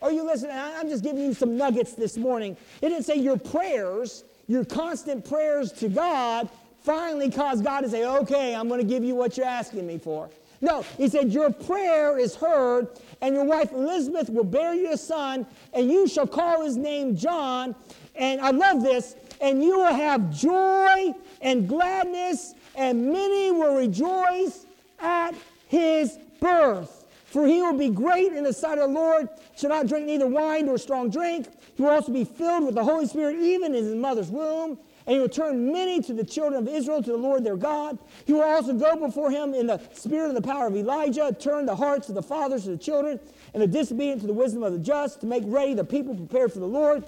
Are 0.00 0.12
you 0.12 0.24
listening? 0.24 0.56
I'm 0.56 0.88
just 0.88 1.02
giving 1.02 1.22
you 1.22 1.34
some 1.34 1.56
nuggets 1.56 1.92
this 1.92 2.16
morning. 2.16 2.56
It 2.80 2.90
didn't 2.90 3.04
say 3.04 3.16
your 3.16 3.36
prayers, 3.36 4.24
your 4.46 4.64
constant 4.64 5.28
prayers 5.28 5.72
to 5.72 5.88
God, 5.88 6.48
finally 6.80 7.30
cause 7.30 7.60
God 7.60 7.80
to 7.80 7.90
say, 7.90 8.06
okay, 8.06 8.54
I'm 8.54 8.68
going 8.68 8.80
to 8.80 8.86
give 8.86 9.02
you 9.02 9.14
what 9.14 9.36
you're 9.36 9.46
asking 9.46 9.86
me 9.86 9.98
for. 9.98 10.30
No, 10.60 10.82
he 10.96 11.08
said, 11.08 11.32
Your 11.32 11.52
prayer 11.52 12.18
is 12.18 12.34
heard, 12.34 12.88
and 13.20 13.34
your 13.34 13.44
wife 13.44 13.72
Elizabeth 13.72 14.28
will 14.28 14.44
bear 14.44 14.74
you 14.74 14.92
a 14.92 14.96
son, 14.96 15.46
and 15.72 15.90
you 15.90 16.08
shall 16.08 16.26
call 16.26 16.64
his 16.64 16.76
name 16.76 17.16
John. 17.16 17.76
And 18.16 18.40
I 18.40 18.50
love 18.50 18.82
this, 18.82 19.14
and 19.40 19.62
you 19.62 19.78
will 19.78 19.94
have 19.94 20.34
joy 20.34 21.14
and 21.40 21.68
gladness, 21.68 22.54
and 22.74 23.12
many 23.12 23.52
will 23.52 23.76
rejoice 23.76 24.66
at 24.98 25.34
his 25.68 26.18
birth. 26.40 26.97
For 27.30 27.46
he 27.46 27.60
will 27.60 27.76
be 27.76 27.90
great 27.90 28.32
in 28.32 28.44
the 28.44 28.52
sight 28.52 28.78
of 28.78 28.88
the 28.88 28.94
Lord, 28.94 29.28
shall 29.56 29.70
not 29.70 29.86
drink 29.86 30.06
neither 30.06 30.26
wine 30.26 30.66
nor 30.66 30.78
strong 30.78 31.10
drink. 31.10 31.46
He 31.76 31.82
will 31.82 31.90
also 31.90 32.12
be 32.12 32.24
filled 32.24 32.64
with 32.64 32.74
the 32.74 32.84
Holy 32.84 33.06
Spirit, 33.06 33.36
even 33.36 33.74
in 33.74 33.84
his 33.84 33.94
mother's 33.94 34.30
womb 34.30 34.78
and 35.08 35.14
he 35.14 35.20
will 35.20 35.28
turn 35.30 35.72
many 35.72 36.02
to 36.02 36.12
the 36.12 36.22
children 36.22 36.62
of 36.62 36.68
Israel, 36.68 37.02
to 37.02 37.12
the 37.12 37.16
Lord 37.16 37.42
their 37.42 37.56
God. 37.56 37.98
He 38.26 38.34
will 38.34 38.42
also 38.42 38.74
go 38.74 38.94
before 38.94 39.30
him 39.30 39.54
in 39.54 39.66
the 39.66 39.80
spirit 39.94 40.28
of 40.28 40.34
the 40.34 40.42
power 40.42 40.66
of 40.66 40.76
Elijah, 40.76 41.34
turn 41.40 41.64
the 41.64 41.74
hearts 41.74 42.10
of 42.10 42.14
the 42.14 42.22
fathers 42.22 42.64
to 42.64 42.72
the 42.72 42.76
children, 42.76 43.18
and 43.54 43.62
the 43.62 43.66
disobedient 43.66 44.20
to 44.20 44.26
the 44.26 44.34
wisdom 44.34 44.62
of 44.62 44.74
the 44.74 44.78
just, 44.78 45.22
to 45.22 45.26
make 45.26 45.44
ready 45.46 45.72
the 45.72 45.82
people 45.82 46.14
prepared 46.14 46.52
for 46.52 46.58
the 46.58 46.66
Lord. 46.66 47.06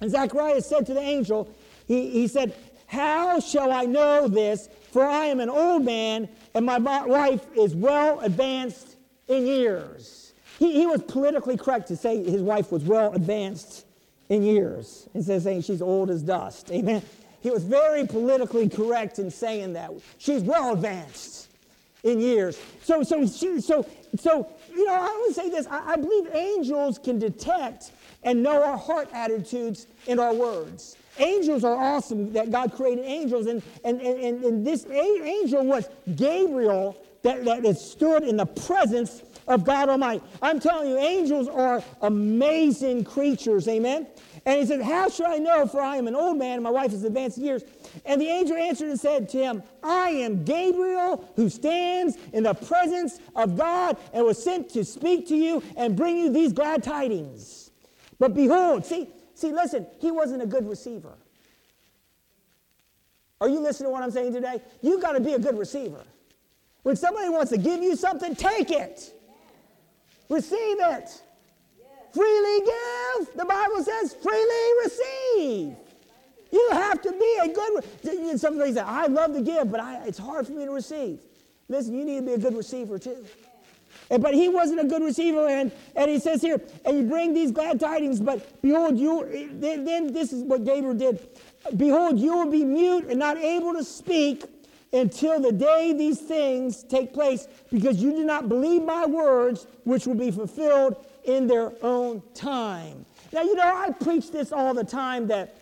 And 0.00 0.12
Zacharias 0.12 0.68
said 0.68 0.86
to 0.86 0.94
the 0.94 1.00
angel, 1.00 1.52
he, 1.88 2.08
he 2.10 2.28
said, 2.28 2.54
How 2.86 3.40
shall 3.40 3.72
I 3.72 3.84
know 3.84 4.28
this? 4.28 4.68
For 4.92 5.04
I 5.04 5.24
am 5.24 5.40
an 5.40 5.50
old 5.50 5.84
man, 5.84 6.28
and 6.54 6.64
my 6.64 6.78
wife 6.78 7.44
is 7.56 7.74
well 7.74 8.20
advanced 8.20 8.93
in 9.28 9.46
years. 9.46 10.32
He, 10.58 10.72
he 10.72 10.86
was 10.86 11.02
politically 11.02 11.56
correct 11.56 11.88
to 11.88 11.96
say 11.96 12.22
his 12.22 12.42
wife 12.42 12.70
was 12.70 12.84
well 12.84 13.12
advanced 13.12 13.86
in 14.28 14.42
years 14.42 15.08
instead 15.14 15.36
of 15.36 15.42
saying 15.42 15.62
she's 15.62 15.82
old 15.82 16.10
as 16.10 16.22
dust. 16.22 16.70
Amen. 16.70 17.02
He 17.40 17.50
was 17.50 17.64
very 17.64 18.06
politically 18.06 18.68
correct 18.68 19.18
in 19.18 19.30
saying 19.30 19.74
that. 19.74 19.90
She's 20.18 20.42
well 20.42 20.72
advanced 20.72 21.48
in 22.02 22.20
years. 22.20 22.58
So, 22.82 23.02
so, 23.02 23.26
she, 23.26 23.60
so, 23.60 23.86
so, 24.18 24.48
you 24.74 24.86
know, 24.86 24.94
I 24.94 25.24
would 25.26 25.34
say 25.34 25.50
this. 25.50 25.66
I, 25.66 25.92
I 25.92 25.96
believe 25.96 26.28
angels 26.32 26.98
can 26.98 27.18
detect 27.18 27.92
and 28.22 28.42
know 28.42 28.62
our 28.62 28.78
heart 28.78 29.08
attitudes 29.12 29.86
in 30.06 30.18
our 30.18 30.32
words. 30.32 30.96
Angels 31.18 31.64
are 31.64 31.76
awesome 31.76 32.32
that 32.32 32.50
God 32.50 32.72
created 32.72 33.04
angels, 33.04 33.46
and, 33.46 33.62
and, 33.84 34.00
and, 34.00 34.44
and 34.44 34.66
this 34.66 34.86
angel 34.86 35.64
was 35.64 35.88
Gabriel 36.16 36.96
that, 37.24 37.44
that 37.44 37.78
stood 37.78 38.22
in 38.22 38.36
the 38.36 38.46
presence 38.46 39.22
of 39.48 39.64
God 39.64 39.88
Almighty. 39.88 40.22
I'm 40.40 40.60
telling 40.60 40.90
you, 40.90 40.98
angels 40.98 41.48
are 41.48 41.82
amazing 42.02 43.04
creatures, 43.04 43.66
amen? 43.66 44.06
And 44.46 44.60
he 44.60 44.66
said, 44.66 44.82
How 44.82 45.08
should 45.08 45.26
I 45.26 45.38
know? 45.38 45.66
For 45.66 45.80
I 45.80 45.96
am 45.96 46.06
an 46.06 46.14
old 46.14 46.38
man, 46.38 46.54
and 46.54 46.62
my 46.62 46.70
wife 46.70 46.92
is 46.92 47.02
advanced 47.02 47.38
years. 47.38 47.62
And 48.04 48.20
the 48.20 48.28
angel 48.28 48.56
answered 48.56 48.90
and 48.90 49.00
said 49.00 49.28
to 49.30 49.38
him, 49.38 49.62
I 49.82 50.10
am 50.10 50.44
Gabriel, 50.44 51.28
who 51.36 51.48
stands 51.48 52.16
in 52.32 52.42
the 52.42 52.54
presence 52.54 53.18
of 53.34 53.56
God 53.56 53.96
and 54.12 54.24
was 54.24 54.42
sent 54.42 54.68
to 54.70 54.84
speak 54.84 55.26
to 55.28 55.36
you 55.36 55.62
and 55.76 55.96
bring 55.96 56.18
you 56.18 56.30
these 56.30 56.52
glad 56.52 56.82
tidings. 56.82 57.70
But 58.18 58.34
behold, 58.34 58.84
see, 58.84 59.08
see, 59.34 59.52
listen, 59.52 59.86
he 59.98 60.10
wasn't 60.10 60.42
a 60.42 60.46
good 60.46 60.68
receiver. 60.68 61.14
Are 63.40 63.48
you 63.48 63.60
listening 63.60 63.88
to 63.88 63.92
what 63.92 64.02
I'm 64.02 64.10
saying 64.10 64.32
today? 64.32 64.62
You've 64.82 65.02
got 65.02 65.12
to 65.12 65.20
be 65.20 65.34
a 65.34 65.38
good 65.38 65.58
receiver. 65.58 66.04
When 66.84 66.96
somebody 66.96 67.30
wants 67.30 67.50
to 67.50 67.58
give 67.58 67.82
you 67.82 67.96
something, 67.96 68.36
take 68.36 68.70
it. 68.70 69.12
Receive 70.28 70.76
it. 70.80 71.22
Freely 72.12 72.60
give. 72.60 73.34
The 73.34 73.44
Bible 73.44 73.82
says 73.82 74.14
freely 74.14 74.72
receive. 74.84 75.76
You 76.52 76.68
have 76.72 77.02
to 77.02 77.10
be 77.10 77.38
a 77.42 77.48
good. 77.48 78.38
Somebody 78.40 78.74
say, 78.74 78.80
"I 78.80 79.06
love 79.06 79.34
to 79.34 79.40
give, 79.40 79.72
but 79.72 79.80
I, 79.80 80.04
it's 80.06 80.18
hard 80.18 80.46
for 80.46 80.52
me 80.52 80.66
to 80.66 80.70
receive." 80.70 81.18
Listen, 81.68 81.94
you 81.94 82.04
need 82.04 82.20
to 82.20 82.22
be 82.22 82.32
a 82.34 82.38
good 82.38 82.56
receiver 82.56 82.98
too. 82.98 83.24
And, 84.10 84.22
but 84.22 84.34
he 84.34 84.48
wasn't 84.48 84.80
a 84.80 84.84
good 84.84 85.02
receiver, 85.02 85.48
and, 85.48 85.72
and 85.96 86.10
he 86.10 86.18
says 86.18 86.42
here, 86.42 86.60
and 86.84 86.98
you 86.98 87.04
bring 87.04 87.32
these 87.32 87.50
glad 87.50 87.80
tidings, 87.80 88.20
but 88.20 88.60
behold, 88.60 88.98
you 88.98 89.48
then, 89.54 89.84
then 89.84 90.12
this 90.12 90.32
is 90.32 90.42
what 90.42 90.64
Gabriel 90.64 90.94
did. 90.94 91.26
Behold, 91.76 92.18
you 92.18 92.36
will 92.36 92.50
be 92.50 92.64
mute 92.64 93.06
and 93.08 93.18
not 93.18 93.38
able 93.38 93.72
to 93.72 93.82
speak 93.82 94.44
until 94.94 95.40
the 95.40 95.52
day 95.52 95.92
these 95.92 96.20
things 96.20 96.84
take 96.84 97.12
place, 97.12 97.48
because 97.70 98.00
you 98.00 98.12
do 98.12 98.24
not 98.24 98.48
believe 98.48 98.82
my 98.82 99.04
words, 99.04 99.66
which 99.82 100.06
will 100.06 100.14
be 100.14 100.30
fulfilled 100.30 101.04
in 101.24 101.46
their 101.46 101.72
own 101.82 102.22
time. 102.32 103.04
Now, 103.32 103.42
you 103.42 103.56
know, 103.56 103.64
I 103.64 103.90
preach 103.90 104.30
this 104.30 104.52
all 104.52 104.72
the 104.72 104.84
time 104.84 105.26
that 105.26 105.58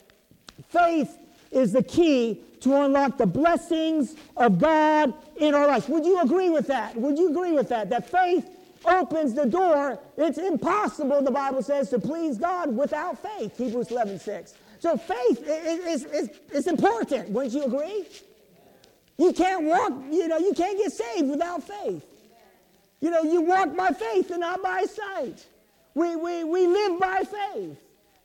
faith 0.68 1.16
is 1.50 1.72
the 1.72 1.82
key 1.82 2.42
to 2.60 2.82
unlock 2.82 3.16
the 3.16 3.26
blessings 3.26 4.14
of 4.36 4.58
God 4.58 5.14
in 5.36 5.54
our 5.54 5.66
lives. 5.66 5.88
Would 5.88 6.04
you 6.04 6.20
agree 6.20 6.50
with 6.50 6.66
that? 6.66 6.94
Would 6.96 7.18
you 7.18 7.30
agree 7.30 7.52
with 7.52 7.68
that? 7.70 7.88
That 7.88 8.08
faith 8.10 8.48
opens 8.84 9.34
the 9.34 9.46
door. 9.46 9.98
It's 10.16 10.38
impossible, 10.38 11.22
the 11.22 11.30
Bible 11.30 11.62
says, 11.62 11.88
to 11.90 11.98
please 11.98 12.36
God 12.36 12.76
without 12.76 13.18
faith. 13.18 13.56
Hebrews 13.56 13.90
11 13.90 14.18
6. 14.18 14.54
So 14.78 14.96
faith 14.96 15.44
is, 15.46 16.04
is, 16.04 16.12
is, 16.12 16.30
is 16.52 16.66
important. 16.66 17.30
Wouldn't 17.30 17.54
you 17.54 17.64
agree? 17.64 18.06
You 19.18 19.32
can't 19.32 19.64
walk, 19.64 19.92
you 20.10 20.28
know, 20.28 20.38
you 20.38 20.52
can't 20.54 20.78
get 20.78 20.92
saved 20.92 21.28
without 21.28 21.62
faith. 21.62 22.04
You 23.00 23.10
know, 23.10 23.22
you 23.22 23.42
walk 23.42 23.76
by 23.76 23.90
faith 23.90 24.30
and 24.30 24.40
not 24.40 24.62
by 24.62 24.84
sight. 24.84 25.44
We, 25.94 26.16
we, 26.16 26.44
we 26.44 26.66
live 26.66 27.00
by 27.00 27.22
faith. 27.24 27.78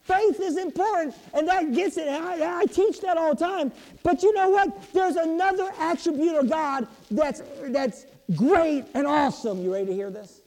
Faith 0.04 0.39
is 0.39 0.56
important, 0.56 1.15
and 1.34 1.47
that 1.50 1.73
gets 1.73 1.97
it. 1.97 2.08
I, 2.08 2.62
I 2.62 2.65
teach 2.65 3.02
that 3.02 3.17
all 3.17 3.36
the 3.36 3.43
time. 3.43 3.73
But 4.04 4.23
you 4.23 4.34
know 4.34 4.50
what? 4.50 4.93
There's 4.93 5.17
another 5.17 5.69
attribute 5.80 6.36
of 6.36 6.50
God 6.50 6.88
that's, 7.12 7.41
that's 7.65 8.06
great 8.34 8.86
and 8.93 9.06
awesome. 9.06 9.62
You 9.62 9.73
ready 9.73 9.88
to 9.88 9.93
hear 9.93 10.10
this? 10.10 10.41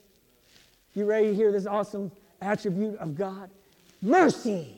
You 0.94 1.05
ready 1.05 1.29
to 1.29 1.35
hear 1.35 1.53
this 1.53 1.66
awesome 1.66 2.11
attribute 2.40 2.98
of 2.98 3.14
God? 3.14 3.50
Mercy. 4.00 4.76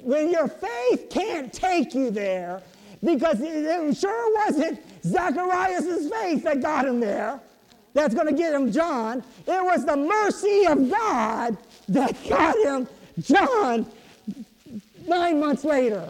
When 0.00 0.30
your 0.30 0.46
faith 0.46 1.10
can't 1.10 1.52
take 1.52 1.94
you 1.94 2.10
there, 2.10 2.62
because 3.04 3.40
it 3.40 3.96
sure 3.96 4.34
wasn't 4.34 4.80
Zacharias' 5.04 6.08
faith 6.08 6.44
that 6.44 6.60
got 6.60 6.86
him 6.86 7.00
there 7.00 7.40
that's 7.94 8.14
going 8.14 8.28
to 8.28 8.32
get 8.32 8.54
him 8.54 8.72
John. 8.72 9.22
It 9.46 9.64
was 9.64 9.84
the 9.84 9.96
mercy 9.96 10.66
of 10.66 10.90
God 10.90 11.56
that 11.88 12.16
got 12.28 12.56
him 12.58 12.88
John 13.20 13.86
nine 15.06 15.40
months 15.40 15.64
later. 15.64 16.08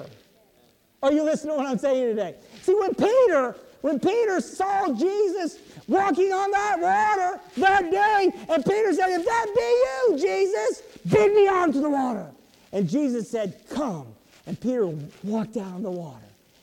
Are 1.02 1.12
you 1.12 1.24
listening 1.24 1.54
to 1.54 1.58
what 1.58 1.66
I'm 1.66 1.78
saying 1.78 2.14
today? 2.14 2.36
See, 2.60 2.74
when 2.74 2.94
Peter, 2.94 3.56
when 3.80 3.98
Peter 3.98 4.40
saw 4.40 4.92
Jesus 4.92 5.58
walking 5.88 6.32
on 6.32 6.50
that 6.52 6.78
water 6.78 7.40
that 7.56 7.90
day, 7.90 8.30
and 8.48 8.64
Peter 8.64 8.92
said, 8.92 9.08
If 9.10 9.24
that 9.24 9.46
be 9.56 9.60
you, 9.60 10.18
Jesus, 10.18 10.82
bid 11.10 11.34
me 11.34 11.48
onto 11.48 11.80
the 11.80 11.90
water. 11.90 12.26
And 12.72 12.88
Jesus 12.88 13.28
said, 13.28 13.60
Come. 13.70 14.06
And 14.46 14.60
Peter 14.60 14.86
walked 15.24 15.56
on 15.56 15.82
the 15.82 15.90
water. 15.90 16.18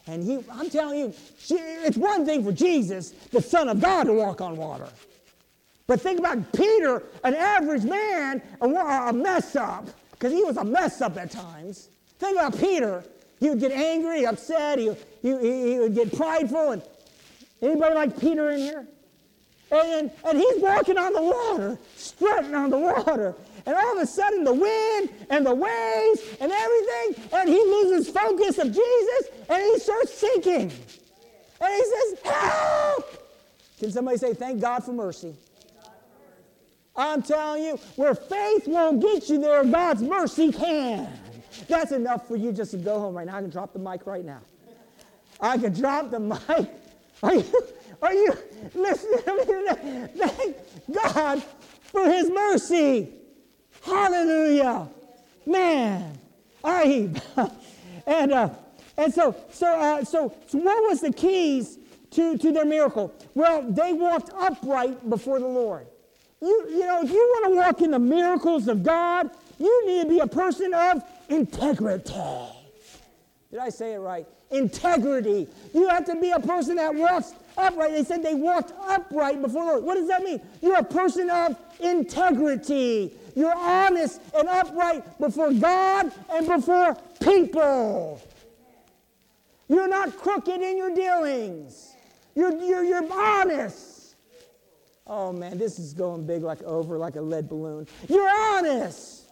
And 0.09 0.23
he, 0.23 0.39
I'm 0.51 0.71
telling 0.71 0.99
you, 0.99 1.13
it's 1.49 1.97
one 1.97 2.25
thing 2.25 2.43
for 2.43 2.51
Jesus, 2.51 3.11
the 3.31 3.41
Son 3.41 3.69
of 3.69 3.79
God, 3.79 4.05
to 4.05 4.13
walk 4.13 4.41
on 4.41 4.57
water. 4.57 4.87
But 5.85 6.01
think 6.01 6.19
about 6.19 6.51
Peter, 6.51 7.03
an 7.23 7.35
average 7.35 7.83
man, 7.83 8.41
a, 8.59 9.13
mess 9.13 9.55
up, 9.55 9.87
because 10.11 10.33
he 10.33 10.43
was 10.43 10.57
a 10.57 10.63
mess 10.63 11.01
up 11.01 11.15
at 11.17 11.29
times. 11.29 11.89
Think 12.17 12.37
about 12.37 12.59
Peter. 12.59 13.03
He 13.39 13.49
would 13.49 13.59
get 13.59 13.71
angry, 13.71 14.25
upset, 14.25 14.79
he, 14.79 14.91
he, 15.21 15.73
he 15.73 15.79
would 15.79 15.93
get 15.93 16.15
prideful. 16.15 16.71
And 16.71 16.81
anybody 17.61 17.93
like 17.93 18.19
Peter 18.19 18.49
in 18.49 18.59
here? 18.59 18.87
And, 19.71 20.09
and 20.25 20.37
he's 20.39 20.61
walking 20.61 20.97
on 20.97 21.13
the 21.13 21.21
water, 21.21 21.77
strutting 21.95 22.55
on 22.55 22.71
the 22.71 22.77
water. 22.79 23.35
And 23.69 23.77
all 23.77 23.97
of 23.97 24.01
a 24.01 24.07
sudden, 24.07 24.43
the 24.43 24.51
wind 24.51 25.09
and 25.29 25.45
the 25.45 25.53
waves 25.53 26.21
and 26.41 26.51
everything, 26.51 27.29
and 27.31 27.47
he 27.47 27.55
loses 27.55 28.09
focus 28.09 28.57
of 28.57 28.73
Jesus 28.73 29.29
and 29.47 29.61
he 29.61 29.77
starts 29.77 30.11
sinking. 30.11 30.71
And 31.61 31.73
he 31.75 31.83
says, 31.83 32.19
Help! 32.23 33.29
Can 33.77 33.91
somebody 33.91 34.17
say, 34.17 34.33
Thank 34.33 34.59
God 34.59 34.83
for 34.83 34.91
mercy? 34.91 35.35
I'm 36.95 37.21
telling 37.21 37.61
you, 37.61 37.79
where 37.95 38.15
faith 38.15 38.67
won't 38.67 39.03
get 39.03 39.29
you 39.29 39.39
there, 39.39 39.63
God's 39.63 40.01
mercy 40.01 40.51
can. 40.51 41.07
That's 41.67 41.91
enough 41.91 42.27
for 42.27 42.37
you 42.37 42.51
just 42.51 42.71
to 42.71 42.77
go 42.77 42.99
home 42.99 43.13
right 43.13 43.27
now. 43.27 43.37
I 43.37 43.41
can 43.41 43.51
drop 43.51 43.73
the 43.73 43.77
mic 43.77 44.07
right 44.07 44.25
now. 44.25 44.41
I 45.39 45.59
can 45.59 45.79
drop 45.79 46.09
the 46.09 46.19
mic. 46.19 46.69
Are 47.21 47.35
you, 47.35 47.45
are 48.01 48.13
you 48.15 48.33
listening 48.73 49.19
to 49.25 50.07
me? 50.15 50.25
Thank 50.25 50.57
God 50.91 51.43
for 51.83 52.09
his 52.09 52.31
mercy. 52.31 53.18
Hallelujah. 53.81 54.87
Man. 55.45 56.19
I 56.63 57.09
and 58.05 58.31
uh, 58.33 58.49
and 58.97 59.13
so 59.13 59.35
so 59.51 59.67
uh, 59.67 60.03
so 60.03 60.33
so 60.47 60.57
what 60.57 60.89
was 60.89 61.01
the 61.01 61.13
keys 61.13 61.79
to, 62.11 62.37
to 62.37 62.51
their 62.51 62.65
miracle? 62.65 63.13
Well, 63.33 63.63
they 63.63 63.93
walked 63.93 64.31
upright 64.33 65.09
before 65.09 65.39
the 65.39 65.47
Lord. 65.47 65.87
You, 66.41 66.67
you 66.69 66.85
know, 66.85 67.01
if 67.01 67.09
you 67.09 67.17
want 67.17 67.45
to 67.45 67.55
walk 67.55 67.81
in 67.81 67.91
the 67.91 67.99
miracles 67.99 68.67
of 68.67 68.83
God, 68.83 69.29
you 69.57 69.87
need 69.87 70.03
to 70.03 70.09
be 70.09 70.19
a 70.19 70.27
person 70.27 70.73
of 70.73 71.03
integrity. 71.27 72.13
Did 73.51 73.59
I 73.59 73.69
say 73.69 73.93
it 73.93 73.97
right? 73.97 74.25
Integrity. 74.51 75.47
You 75.73 75.87
have 75.89 76.05
to 76.05 76.15
be 76.15 76.31
a 76.31 76.39
person 76.39 76.75
that 76.75 76.93
walks 76.93 77.33
upright. 77.57 77.91
They 77.91 78.03
said 78.03 78.23
they 78.23 78.35
walked 78.35 78.73
upright 78.87 79.41
before 79.41 79.65
the 79.65 79.71
Lord. 79.71 79.83
What 79.83 79.95
does 79.95 80.07
that 80.07 80.23
mean? 80.23 80.39
You're 80.61 80.77
a 80.77 80.83
person 80.83 81.29
of 81.29 81.57
integrity. 81.79 83.13
You're 83.35 83.55
honest 83.55 84.21
and 84.35 84.47
upright 84.47 85.19
before 85.19 85.51
God 85.53 86.11
and 86.31 86.47
before 86.47 86.97
people. 87.21 88.21
You're 89.67 89.87
not 89.87 90.17
crooked 90.17 90.61
in 90.61 90.77
your 90.77 90.93
dealings. 90.93 91.93
You're, 92.35 92.57
you're, 92.61 92.83
you're 92.83 93.13
honest. 93.13 94.15
Oh 95.05 95.31
man, 95.31 95.57
this 95.57 95.79
is 95.79 95.93
going 95.93 96.25
big 96.25 96.43
like 96.43 96.61
over 96.63 96.97
like 96.97 97.15
a 97.15 97.21
lead 97.21 97.49
balloon. 97.49 97.87
You're 98.07 98.29
honest. 98.29 99.23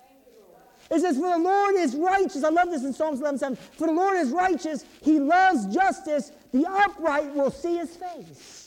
It 0.89 1.01
says, 1.01 1.17
For 1.17 1.29
the 1.29 1.39
Lord 1.39 1.75
is 1.75 1.95
righteous. 1.95 2.43
I 2.43 2.49
love 2.49 2.69
this 2.69 2.83
in 2.83 2.93
Psalms 2.93 3.19
11 3.19 3.39
7. 3.39 3.55
For 3.55 3.87
the 3.87 3.93
Lord 3.93 4.17
is 4.17 4.31
righteous. 4.31 4.85
He 5.01 5.19
loves 5.19 5.65
justice. 5.73 6.31
The 6.51 6.65
upright 6.65 7.33
will 7.33 7.51
see 7.51 7.77
his 7.77 7.95
face. 7.95 8.66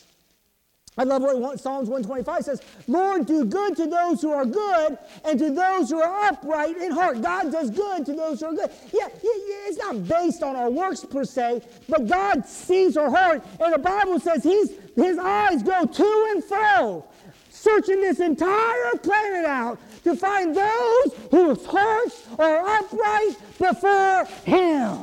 I 1.00 1.04
love 1.04 1.22
what 1.22 1.58
Psalms 1.58 1.88
125 1.88 2.44
says 2.44 2.60
Lord, 2.86 3.24
do 3.24 3.46
good 3.46 3.74
to 3.76 3.86
those 3.86 4.20
who 4.20 4.32
are 4.32 4.44
good 4.44 4.98
and 5.24 5.38
to 5.38 5.50
those 5.50 5.88
who 5.88 5.98
are 5.98 6.26
upright 6.26 6.76
in 6.76 6.92
heart. 6.92 7.22
God 7.22 7.50
does 7.50 7.70
good 7.70 8.04
to 8.04 8.12
those 8.12 8.40
who 8.40 8.48
are 8.48 8.52
good. 8.52 8.70
Yeah, 8.92 9.08
it's 9.22 9.78
not 9.78 10.06
based 10.06 10.42
on 10.42 10.56
our 10.56 10.68
works 10.68 11.02
per 11.02 11.24
se, 11.24 11.62
but 11.88 12.06
God 12.06 12.44
sees 12.44 12.98
our 12.98 13.08
heart. 13.08 13.42
And 13.58 13.72
the 13.72 13.78
Bible 13.78 14.20
says 14.20 14.42
he's, 14.42 14.72
his 14.94 15.16
eyes 15.16 15.62
go 15.62 15.86
to 15.86 16.28
and 16.32 16.44
fro, 16.44 17.06
searching 17.48 18.02
this 18.02 18.20
entire 18.20 18.92
planet 19.02 19.46
out 19.46 19.78
to 20.04 20.14
find 20.14 20.54
those 20.54 21.14
whose 21.30 21.64
hearts 21.64 22.28
are 22.38 22.58
upright 22.76 23.36
before 23.56 24.26
Him. 24.44 24.98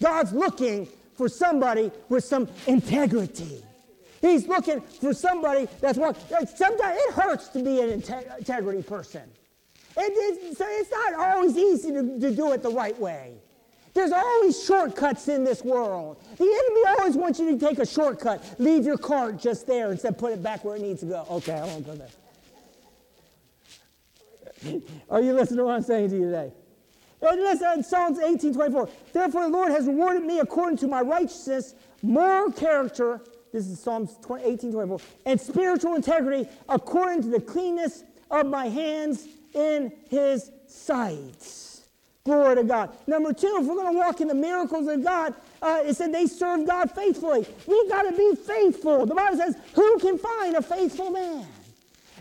God's 0.00 0.32
looking 0.32 0.86
for 1.16 1.28
somebody 1.28 1.90
with 2.08 2.22
some 2.22 2.48
integrity. 2.68 3.64
He's 4.22 4.46
looking 4.46 4.80
for 4.80 5.12
somebody 5.12 5.68
that's 5.80 5.98
what. 5.98 6.16
Sometimes 6.56 6.96
it 6.98 7.14
hurts 7.14 7.48
to 7.48 7.62
be 7.62 7.80
an 7.80 7.90
integrity 7.90 8.82
person. 8.82 9.22
It, 9.96 10.12
it's, 10.16 10.60
it's 10.60 10.90
not 10.90 11.14
always 11.14 11.58
easy 11.58 11.90
to, 11.90 12.20
to 12.20 12.34
do 12.34 12.52
it 12.52 12.62
the 12.62 12.70
right 12.70 12.98
way. 12.98 13.34
There's 13.94 14.12
always 14.12 14.64
shortcuts 14.64 15.28
in 15.28 15.44
this 15.44 15.62
world. 15.62 16.22
The 16.38 16.44
enemy 16.44 16.98
always 16.98 17.14
wants 17.14 17.38
you 17.40 17.58
to 17.58 17.66
take 17.66 17.78
a 17.78 17.84
shortcut. 17.84 18.42
Leave 18.58 18.86
your 18.86 18.96
cart 18.96 19.38
just 19.38 19.66
there 19.66 19.90
instead 19.90 20.12
of 20.12 20.18
put 20.18 20.32
it 20.32 20.42
back 20.42 20.64
where 20.64 20.76
it 20.76 20.82
needs 20.82 21.00
to 21.00 21.06
go. 21.06 21.26
Okay, 21.28 21.52
I 21.52 21.64
won't 21.64 21.84
go 21.84 21.94
there. 24.62 24.80
Are 25.10 25.20
you 25.20 25.34
listening 25.34 25.58
to 25.58 25.64
what 25.64 25.74
I'm 25.74 25.82
saying 25.82 26.10
to 26.10 26.16
you 26.16 26.24
today? 26.26 26.52
And 27.20 27.40
listen, 27.40 27.82
Psalms 27.84 28.18
18 28.18 28.54
24. 28.54 28.88
Therefore, 29.12 29.42
the 29.42 29.48
Lord 29.48 29.72
has 29.72 29.86
rewarded 29.86 30.22
me 30.22 30.38
according 30.38 30.78
to 30.78 30.86
my 30.86 31.00
righteousness, 31.02 31.74
moral 32.02 32.50
character. 32.50 33.20
This 33.52 33.66
is 33.66 33.80
Psalms 33.80 34.16
18 34.42 34.72
24. 34.72 34.98
And 35.26 35.40
spiritual 35.40 35.94
integrity 35.94 36.48
according 36.68 37.22
to 37.22 37.28
the 37.28 37.40
cleanness 37.40 38.02
of 38.30 38.46
my 38.46 38.66
hands 38.66 39.26
in 39.54 39.92
his 40.08 40.50
sight. 40.66 41.62
Glory 42.24 42.54
to 42.56 42.64
God. 42.64 42.96
Number 43.06 43.32
two, 43.32 43.58
if 43.60 43.66
we're 43.66 43.74
going 43.74 43.92
to 43.92 43.98
walk 43.98 44.20
in 44.20 44.28
the 44.28 44.34
miracles 44.34 44.86
of 44.86 45.02
God, 45.02 45.34
uh, 45.60 45.80
it 45.84 45.96
said 45.96 46.14
they 46.14 46.26
serve 46.26 46.66
God 46.66 46.90
faithfully. 46.92 47.46
We've 47.66 47.88
got 47.90 48.02
to 48.02 48.16
be 48.16 48.34
faithful. 48.46 49.06
The 49.06 49.14
Bible 49.14 49.36
says, 49.36 49.56
Who 49.74 49.98
can 49.98 50.18
find 50.18 50.54
a 50.54 50.62
faithful 50.62 51.10
man? 51.10 51.46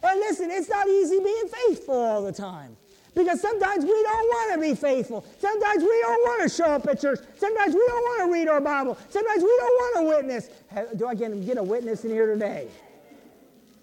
And 0.04 0.20
listen, 0.20 0.50
it's 0.50 0.70
not 0.70 0.88
easy 0.88 1.20
being 1.20 1.48
faithful 1.48 1.96
all 1.96 2.24
the 2.24 2.32
time. 2.32 2.76
Because 3.14 3.42
sometimes 3.42 3.84
we 3.84 4.04
don't 4.04 4.28
want 4.28 4.54
to 4.54 4.60
be 4.60 4.74
faithful. 4.74 5.26
Sometimes 5.40 5.84
we 5.84 6.00
don't 6.02 6.22
want 6.22 6.44
to 6.44 6.50
show 6.50 6.66
up 6.66 6.88
at 6.88 7.02
church. 7.02 7.20
Sometimes 7.38 7.74
we 7.74 7.86
don't 7.86 8.04
want 8.04 8.22
to 8.28 8.34
read 8.34 8.48
our 8.48 8.62
Bible. 8.62 8.98
Sometimes 9.10 9.44
we 9.44 9.58
don't 9.58 9.76
want 9.76 9.96
to 9.96 10.04
witness. 10.16 10.50
Do 10.96 11.08
I 11.08 11.16
get, 11.16 11.46
get 11.46 11.58
a 11.58 11.64
witness 11.64 12.06
in 12.06 12.12
here 12.12 12.28
today? 12.28 12.68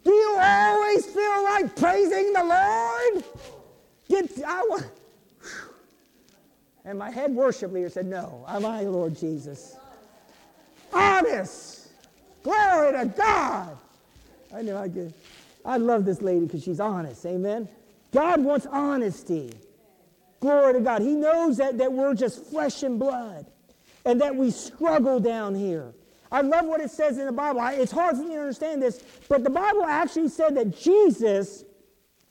Do 0.05 0.11
you 0.11 0.39
always 0.41 1.05
feel 1.05 1.45
like 1.45 1.77
praising 1.77 2.33
the 2.33 2.45
Lord? 2.45 3.25
Get, 4.09 4.31
I 4.47 4.81
and 6.89 6.99
my 6.99 7.11
head 7.11 7.35
worship 7.35 7.71
leader 7.71 7.91
said, 7.91 8.07
No, 8.07 8.43
I'm 8.49 8.65
I, 8.65 8.81
Lord 8.81 9.15
Jesus. 9.15 9.77
Honest. 10.91 11.89
Glory 12.43 12.93
to 12.93 13.13
God. 13.15 13.77
I 14.55 14.63
knew 14.63 14.75
I 14.75 14.89
could. 14.89 15.13
I 15.67 15.77
love 15.77 16.07
this 16.07 16.23
lady 16.23 16.47
because 16.47 16.65
she's 16.65 16.81
honest. 16.81 17.27
Amen. 17.27 17.69
God 18.13 18.43
wants 18.43 18.67
honesty. 18.67 19.53
Glory 20.41 20.75
to 20.75 20.81
God. 20.81 21.03
He 21.03 21.15
knows 21.15 21.57
that, 21.59 21.79
that 21.79 21.93
we're 21.93 22.15
just 22.15 22.45
flesh 22.47 22.83
and 22.83 22.99
blood 22.99 23.47
and 24.05 24.21
that 24.21 24.35
we 24.35 24.51
struggle 24.51 25.21
down 25.21 25.55
here. 25.55 25.93
I 26.31 26.43
love 26.43 26.67
what 26.67 26.81
it 26.81 26.91
says 26.91 27.19
in 27.19 27.27
the 27.27 27.33
Bible. 27.33 27.61
It's 27.73 27.93
hard 27.93 28.17
for 28.17 28.23
me 28.23 28.35
to 28.35 28.41
understand 28.41 28.83
this, 28.83 29.03
but 29.29 29.45
the 29.45 29.51
Bible 29.51 29.85
actually 29.85 30.29
said 30.29 30.57
that 30.57 30.79
Jesus, 30.79 31.65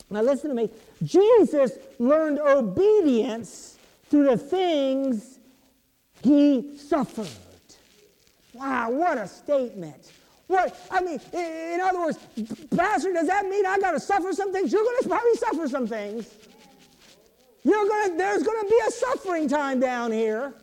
now 0.10 0.22
listen 0.22 0.50
to 0.50 0.56
me, 0.56 0.70
Jesus 1.04 1.74
learned 1.98 2.40
obedience 2.40 3.78
through 4.10 4.26
the 4.26 4.38
things 4.38 5.40
he 6.22 6.78
suffered. 6.78 7.28
Wow, 8.54 8.92
what 8.92 9.18
a 9.18 9.28
statement. 9.28 10.12
What? 10.48 10.80
I 10.90 11.02
mean, 11.02 11.20
in 11.34 11.82
other 11.82 12.00
words, 12.00 12.18
Pastor, 12.76 13.12
does 13.12 13.28
that 13.28 13.46
mean 13.48 13.66
I 13.66 13.80
got 13.80 13.92
to 13.92 14.00
suffer 14.00 14.32
some 14.34 14.54
things? 14.54 14.72
You're 14.72 14.84
going 14.84 14.98
to 15.02 15.10
probably 15.10 15.36
suffer 15.36 15.68
some 15.68 15.88
things. 15.88 16.34
You're 17.64 17.88
gonna, 17.88 18.18
there's 18.18 18.44
going 18.44 18.62
to 18.62 18.70
be 18.70 18.80
a 18.88 18.92
suffering 18.92 19.50
time 19.50 19.82
down 19.82 20.12
here. 20.12 20.54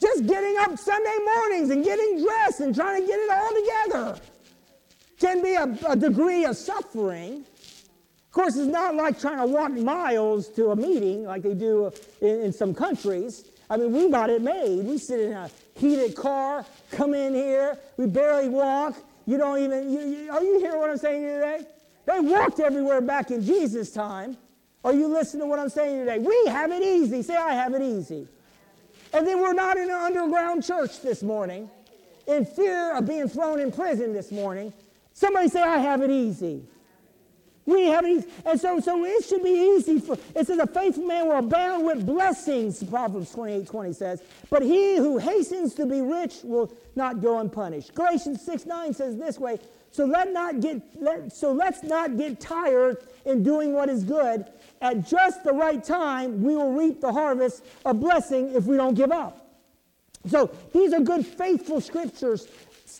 Just 0.00 0.26
getting 0.26 0.56
up 0.58 0.76
Sunday 0.78 1.16
mornings 1.24 1.70
and 1.70 1.84
getting 1.84 2.24
dressed 2.24 2.60
and 2.60 2.74
trying 2.74 3.02
to 3.02 3.06
get 3.06 3.18
it 3.20 3.30
all 3.30 3.50
together 3.54 4.20
can 5.20 5.42
be 5.42 5.54
a, 5.54 5.78
a 5.88 5.94
degree 5.94 6.44
of 6.44 6.56
suffering. 6.56 7.44
Of 8.30 8.32
course, 8.32 8.56
it's 8.56 8.66
not 8.66 8.94
like 8.96 9.20
trying 9.20 9.38
to 9.38 9.46
walk 9.46 9.72
miles 9.72 10.48
to 10.50 10.70
a 10.70 10.76
meeting 10.76 11.24
like 11.24 11.42
they 11.42 11.54
do 11.54 11.92
in, 12.20 12.40
in 12.40 12.52
some 12.52 12.74
countries. 12.74 13.44
I 13.68 13.76
mean, 13.76 13.92
we 13.92 14.10
got 14.10 14.30
it 14.30 14.42
made. 14.42 14.84
We 14.84 14.98
sit 14.98 15.20
in 15.20 15.32
a 15.32 15.50
heated 15.76 16.16
car, 16.16 16.64
come 16.90 17.14
in 17.14 17.34
here, 17.34 17.78
we 17.96 18.06
barely 18.06 18.48
walk, 18.48 18.96
you 19.30 19.38
don't 19.38 19.58
even, 19.60 19.92
you, 19.92 20.00
you, 20.00 20.32
are 20.32 20.42
you 20.42 20.58
hearing 20.58 20.80
what 20.80 20.90
I'm 20.90 20.98
saying 20.98 21.22
today? 21.22 21.64
They 22.04 22.18
walked 22.18 22.58
everywhere 22.58 23.00
back 23.00 23.30
in 23.30 23.44
Jesus' 23.44 23.92
time. 23.92 24.36
Are 24.82 24.92
you 24.92 25.06
listening 25.06 25.42
to 25.42 25.46
what 25.46 25.60
I'm 25.60 25.68
saying 25.68 26.00
today? 26.00 26.18
We 26.18 26.50
have 26.50 26.72
it 26.72 26.82
easy. 26.82 27.22
Say, 27.22 27.36
I 27.36 27.52
have 27.52 27.72
it 27.74 27.82
easy. 27.82 28.26
And 29.12 29.24
then 29.24 29.40
we're 29.40 29.52
not 29.52 29.76
in 29.76 29.84
an 29.84 29.94
underground 29.94 30.64
church 30.64 31.00
this 31.00 31.22
morning 31.22 31.70
in 32.26 32.44
fear 32.44 32.96
of 32.96 33.06
being 33.06 33.28
thrown 33.28 33.60
in 33.60 33.70
prison 33.70 34.12
this 34.12 34.32
morning. 34.32 34.72
Somebody 35.12 35.48
say, 35.48 35.62
I 35.62 35.78
have 35.78 36.02
it 36.02 36.10
easy. 36.10 36.64
We 37.70 37.86
have 37.86 38.04
easy. 38.04 38.26
And 38.44 38.60
so, 38.60 38.80
so 38.80 39.04
it 39.04 39.24
should 39.24 39.44
be 39.44 39.76
easy 39.76 40.00
for, 40.00 40.18
it 40.34 40.46
says, 40.46 40.58
a 40.58 40.66
faithful 40.66 41.04
man 41.04 41.28
will 41.28 41.38
abound 41.38 41.86
with 41.86 42.04
blessings, 42.04 42.82
Proverbs 42.82 43.30
28 43.30 43.66
20 43.66 43.92
says. 43.92 44.22
But 44.50 44.62
he 44.62 44.96
who 44.96 45.18
hastens 45.18 45.74
to 45.74 45.86
be 45.86 46.00
rich 46.00 46.40
will 46.42 46.72
not 46.96 47.22
go 47.22 47.38
unpunished. 47.38 47.94
Galatians 47.94 48.44
6 48.44 48.66
9 48.66 48.92
says 48.92 49.16
this 49.16 49.38
way, 49.38 49.60
so 49.92 50.04
let 50.04 50.32
not 50.32 50.60
get 50.60 50.82
let, 51.00 51.32
so 51.32 51.52
let's 51.52 51.84
not 51.84 52.16
get 52.16 52.40
tired 52.40 52.98
in 53.24 53.44
doing 53.44 53.72
what 53.72 53.88
is 53.88 54.02
good. 54.02 54.46
At 54.80 55.06
just 55.06 55.44
the 55.44 55.52
right 55.52 55.82
time, 55.82 56.42
we 56.42 56.56
will 56.56 56.72
reap 56.72 57.00
the 57.00 57.12
harvest 57.12 57.64
of 57.84 58.00
blessing 58.00 58.52
if 58.54 58.64
we 58.64 58.76
don't 58.76 58.94
give 58.94 59.12
up. 59.12 59.46
So 60.28 60.50
these 60.72 60.92
are 60.92 61.00
good, 61.00 61.24
faithful 61.24 61.80
scriptures 61.80 62.48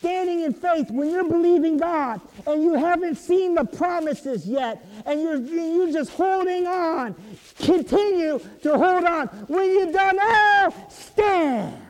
standing 0.00 0.40
in 0.40 0.54
faith, 0.54 0.90
when 0.90 1.10
you're 1.10 1.28
believing 1.28 1.76
God 1.76 2.22
and 2.46 2.62
you 2.62 2.72
haven't 2.72 3.16
seen 3.16 3.54
the 3.54 3.66
promises 3.66 4.46
yet 4.46 4.82
and 5.04 5.20
you're, 5.20 5.36
you're 5.36 5.92
just 5.92 6.10
holding 6.12 6.66
on, 6.66 7.14
continue 7.58 8.40
to 8.62 8.78
hold 8.78 9.04
on. 9.04 9.26
When 9.48 9.70
you've 9.70 9.92
done 9.92 10.18
all, 10.18 10.88
stand 10.88 11.82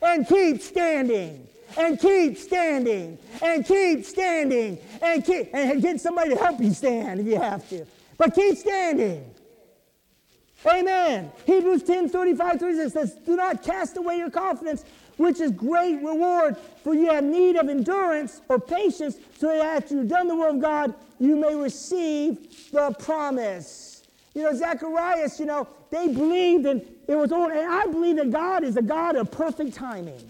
and 0.00 0.26
keep 0.26 0.62
standing 0.62 1.46
and 1.76 2.00
keep 2.00 2.38
standing 2.38 3.18
and 3.42 3.66
keep 3.66 4.06
standing 4.06 4.78
and 5.02 5.22
keep 5.22 5.50
and 5.52 5.82
get 5.82 6.00
somebody 6.00 6.30
to 6.30 6.36
help 6.36 6.58
you 6.58 6.72
stand 6.72 7.20
if 7.20 7.26
you 7.26 7.36
have 7.36 7.68
to. 7.68 7.86
But 8.16 8.34
keep 8.34 8.56
standing. 8.56 9.30
Amen. 10.66 11.32
Hebrews 11.46 11.82
10 11.82 12.08
35 12.08 12.60
36 12.60 12.92
says, 12.92 13.14
Do 13.26 13.36
not 13.36 13.62
cast 13.62 13.96
away 13.96 14.18
your 14.18 14.30
confidence, 14.30 14.84
which 15.20 15.38
is 15.38 15.50
great 15.50 15.96
reward, 15.96 16.56
for 16.82 16.94
you 16.94 17.10
have 17.10 17.22
need 17.22 17.54
of 17.56 17.68
endurance 17.68 18.40
or 18.48 18.58
patience, 18.58 19.16
so 19.36 19.48
that 19.48 19.82
after 19.82 19.96
you've 19.96 20.08
done 20.08 20.26
the 20.28 20.34
will 20.34 20.50
of 20.50 20.60
God, 20.62 20.94
you 21.18 21.36
may 21.36 21.54
receive 21.54 22.70
the 22.72 22.90
promise. 22.98 24.02
You 24.34 24.44
know, 24.44 24.54
Zacharias, 24.54 25.38
you 25.38 25.44
know, 25.44 25.68
they 25.90 26.08
believed 26.08 26.64
and 26.64 26.80
it 27.06 27.16
was 27.16 27.32
all, 27.32 27.50
and 27.50 27.70
I 27.70 27.84
believe 27.84 28.16
that 28.16 28.30
God 28.30 28.64
is 28.64 28.78
a 28.78 28.82
God 28.82 29.14
of 29.16 29.30
perfect 29.30 29.74
timing. 29.74 30.24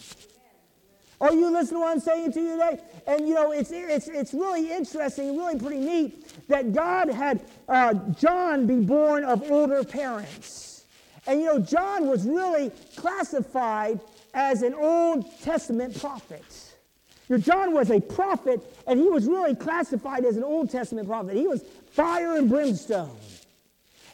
Are 1.20 1.32
you 1.32 1.52
listening 1.52 1.76
to 1.76 1.84
what 1.84 1.92
I'm 1.92 2.00
saying 2.00 2.32
to 2.32 2.40
you 2.40 2.52
today? 2.52 2.80
And 3.06 3.28
you 3.28 3.34
know, 3.34 3.52
it's, 3.52 3.70
it's, 3.70 4.08
it's 4.08 4.34
really 4.34 4.72
interesting, 4.72 5.38
really 5.38 5.56
pretty 5.56 5.78
neat 5.78 6.48
that 6.48 6.72
God 6.72 7.10
had 7.10 7.44
uh, 7.68 7.94
John 8.18 8.66
be 8.66 8.80
born 8.80 9.22
of 9.22 9.48
older 9.52 9.84
parents. 9.84 10.86
And 11.28 11.40
you 11.40 11.46
know, 11.46 11.58
John 11.60 12.08
was 12.08 12.24
really 12.24 12.72
classified 12.96 14.00
as 14.34 14.62
an 14.62 14.74
Old 14.74 15.26
Testament 15.42 15.98
prophet. 15.98 16.44
You 17.28 17.36
know, 17.36 17.42
John 17.42 17.74
was 17.74 17.90
a 17.90 18.00
prophet, 18.00 18.60
and 18.86 18.98
he 18.98 19.08
was 19.08 19.26
really 19.26 19.54
classified 19.54 20.24
as 20.24 20.36
an 20.36 20.44
Old 20.44 20.70
Testament 20.70 21.08
prophet. 21.08 21.36
He 21.36 21.46
was 21.46 21.62
fire 21.92 22.36
and 22.36 22.48
brimstone. 22.48 23.16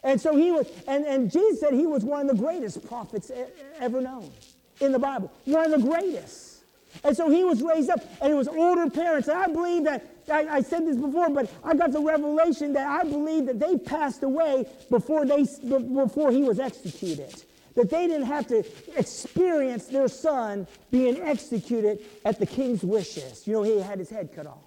And 0.03 0.21
so 0.21 0.35
he 0.35 0.51
was, 0.51 0.67
and, 0.87 1.05
and 1.05 1.31
Jesus 1.31 1.59
said 1.59 1.73
he 1.73 1.87
was 1.87 2.03
one 2.03 2.29
of 2.29 2.37
the 2.37 2.41
greatest 2.41 2.87
prophets 2.87 3.31
ever 3.79 4.01
known 4.01 4.31
in 4.79 4.91
the 4.91 4.99
Bible. 4.99 5.31
One 5.45 5.73
of 5.73 5.81
the 5.81 5.87
greatest. 5.87 6.63
And 7.03 7.15
so 7.15 7.29
he 7.29 7.43
was 7.43 7.61
raised 7.61 7.89
up, 7.89 7.99
and 8.21 8.31
it 8.31 8.35
was 8.35 8.47
older 8.47 8.89
parents. 8.89 9.27
And 9.27 9.37
I 9.37 9.47
believe 9.47 9.83
that, 9.85 10.05
I, 10.31 10.47
I, 10.47 10.61
said 10.61 10.85
this 10.85 10.97
before, 10.97 11.29
but 11.29 11.51
I 11.63 11.75
got 11.75 11.91
the 11.91 12.01
revelation 12.01 12.73
that 12.73 12.87
I 12.87 13.03
believe 13.03 13.45
that 13.45 13.59
they 13.59 13.77
passed 13.77 14.23
away 14.23 14.65
before, 14.89 15.25
they, 15.25 15.45
before 15.63 16.31
he 16.31 16.43
was 16.43 16.59
executed. 16.59 17.43
That 17.77 17.91
they 17.91 18.07
didn't 18.07 18.25
have 18.25 18.47
to 18.47 18.65
experience 18.97 19.85
their 19.85 20.07
son 20.07 20.65
being 20.89 21.21
executed 21.21 22.03
at 22.25 22.39
the 22.39 22.45
king's 22.47 22.83
wishes. 22.83 23.45
You 23.45 23.53
know, 23.53 23.61
he 23.61 23.79
had 23.79 23.99
his 23.99 24.09
head 24.09 24.31
cut 24.35 24.47
off. 24.47 24.57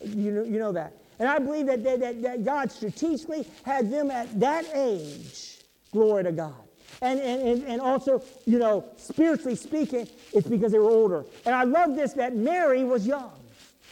You 0.00 0.32
know, 0.32 0.42
you 0.42 0.58
know 0.58 0.72
that. 0.72 0.92
And 1.20 1.28
I 1.28 1.38
believe 1.38 1.66
that, 1.66 1.84
that, 1.84 2.20
that 2.22 2.44
God 2.44 2.72
strategically 2.72 3.46
had 3.62 3.92
them 3.92 4.10
at 4.10 4.40
that 4.40 4.64
age. 4.74 5.58
Glory 5.92 6.24
to 6.24 6.32
God. 6.32 6.54
And, 7.00 7.20
and, 7.20 7.62
and 7.64 7.80
also, 7.80 8.24
you 8.44 8.58
know, 8.58 8.84
spiritually 8.96 9.54
speaking, 9.54 10.08
it's 10.32 10.48
because 10.48 10.72
they 10.72 10.78
were 10.78 10.90
older. 10.90 11.24
And 11.46 11.54
I 11.54 11.62
love 11.62 11.94
this 11.94 12.12
that 12.14 12.34
Mary 12.34 12.82
was 12.82 13.06
young. 13.06 13.39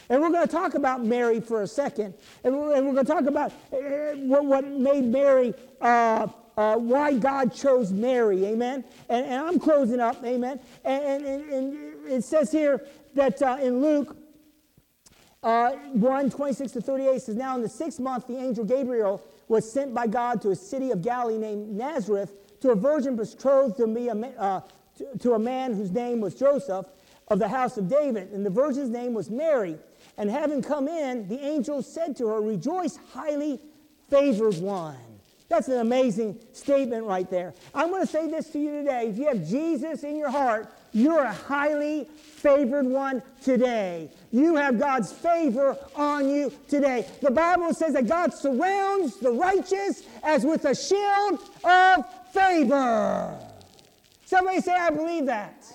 And 0.09 0.21
we're 0.21 0.31
going 0.31 0.45
to 0.47 0.51
talk 0.51 0.73
about 0.73 1.03
Mary 1.03 1.39
for 1.39 1.61
a 1.61 1.67
second. 1.67 2.15
And 2.43 2.57
we're, 2.57 2.75
and 2.75 2.87
we're 2.87 2.93
going 2.93 3.05
to 3.05 3.11
talk 3.11 3.25
about 3.25 3.51
uh, 3.71 4.15
what, 4.15 4.43
what 4.43 4.67
made 4.67 5.05
Mary, 5.05 5.53
uh, 5.79 6.27
uh, 6.57 6.75
why 6.77 7.13
God 7.13 7.53
chose 7.53 7.91
Mary. 7.91 8.45
Amen. 8.45 8.83
And, 9.07 9.25
and 9.25 9.35
I'm 9.35 9.59
closing 9.59 9.99
up. 9.99 10.23
Amen. 10.25 10.59
And, 10.83 11.25
and, 11.25 11.53
and 11.53 12.07
it 12.07 12.23
says 12.23 12.51
here 12.51 12.85
that 13.13 13.41
uh, 13.41 13.59
in 13.61 13.81
Luke 13.81 14.17
uh, 15.43 15.71
1 15.93 16.29
26 16.31 16.71
to 16.73 16.81
38 16.81 17.21
says, 17.21 17.35
Now 17.35 17.55
in 17.55 17.61
the 17.61 17.69
sixth 17.69 17.99
month, 17.99 18.27
the 18.27 18.37
angel 18.37 18.65
Gabriel 18.65 19.23
was 19.47 19.71
sent 19.71 19.93
by 19.93 20.07
God 20.07 20.41
to 20.41 20.49
a 20.49 20.55
city 20.55 20.91
of 20.91 21.01
Galilee 21.01 21.37
named 21.37 21.69
Nazareth 21.69 22.33
to 22.61 22.71
a 22.71 22.75
virgin 22.75 23.15
betrothed 23.15 23.77
to, 23.77 23.87
be 23.87 24.09
uh, 24.09 24.61
to, 24.97 25.17
to 25.19 25.33
a 25.33 25.39
man 25.39 25.73
whose 25.73 25.91
name 25.91 26.19
was 26.19 26.35
Joseph 26.35 26.87
of 27.29 27.39
the 27.39 27.47
house 27.47 27.77
of 27.77 27.87
David. 27.87 28.31
And 28.31 28.45
the 28.45 28.49
virgin's 28.49 28.89
name 28.89 29.13
was 29.13 29.29
Mary. 29.29 29.77
And 30.19 30.29
having 30.29 30.61
come 30.61 30.89
in, 30.89 31.29
the 31.29 31.39
angel 31.39 31.81
said 31.81 32.17
to 32.17 32.27
her, 32.27 32.41
Rejoice, 32.41 32.99
highly 33.13 33.57
favored 34.09 34.57
one. 34.57 34.97
That's 35.47 35.69
an 35.69 35.79
amazing 35.79 36.37
statement 36.51 37.05
right 37.05 37.27
there. 37.31 37.53
I'm 37.73 37.89
going 37.89 38.05
to 38.05 38.11
say 38.11 38.29
this 38.29 38.49
to 38.49 38.59
you 38.59 38.71
today. 38.71 39.07
If 39.07 39.17
you 39.17 39.27
have 39.27 39.47
Jesus 39.47 40.03
in 40.03 40.17
your 40.17 40.29
heart, 40.29 40.71
you're 40.91 41.23
a 41.23 41.33
highly 41.33 42.03
favored 42.03 42.85
one 42.85 43.23
today. 43.41 44.11
You 44.31 44.57
have 44.57 44.77
God's 44.77 45.11
favor 45.11 45.77
on 45.95 46.29
you 46.29 46.51
today. 46.67 47.07
The 47.21 47.31
Bible 47.31 47.73
says 47.73 47.93
that 47.93 48.07
God 48.07 48.33
surrounds 48.33 49.17
the 49.17 49.31
righteous 49.31 50.03
as 50.21 50.43
with 50.43 50.65
a 50.65 50.75
shield 50.75 51.39
of 51.63 52.05
favor. 52.33 53.39
Somebody 54.25 54.59
say, 54.59 54.73
I 54.73 54.89
believe 54.89 55.25
that. 55.27 55.65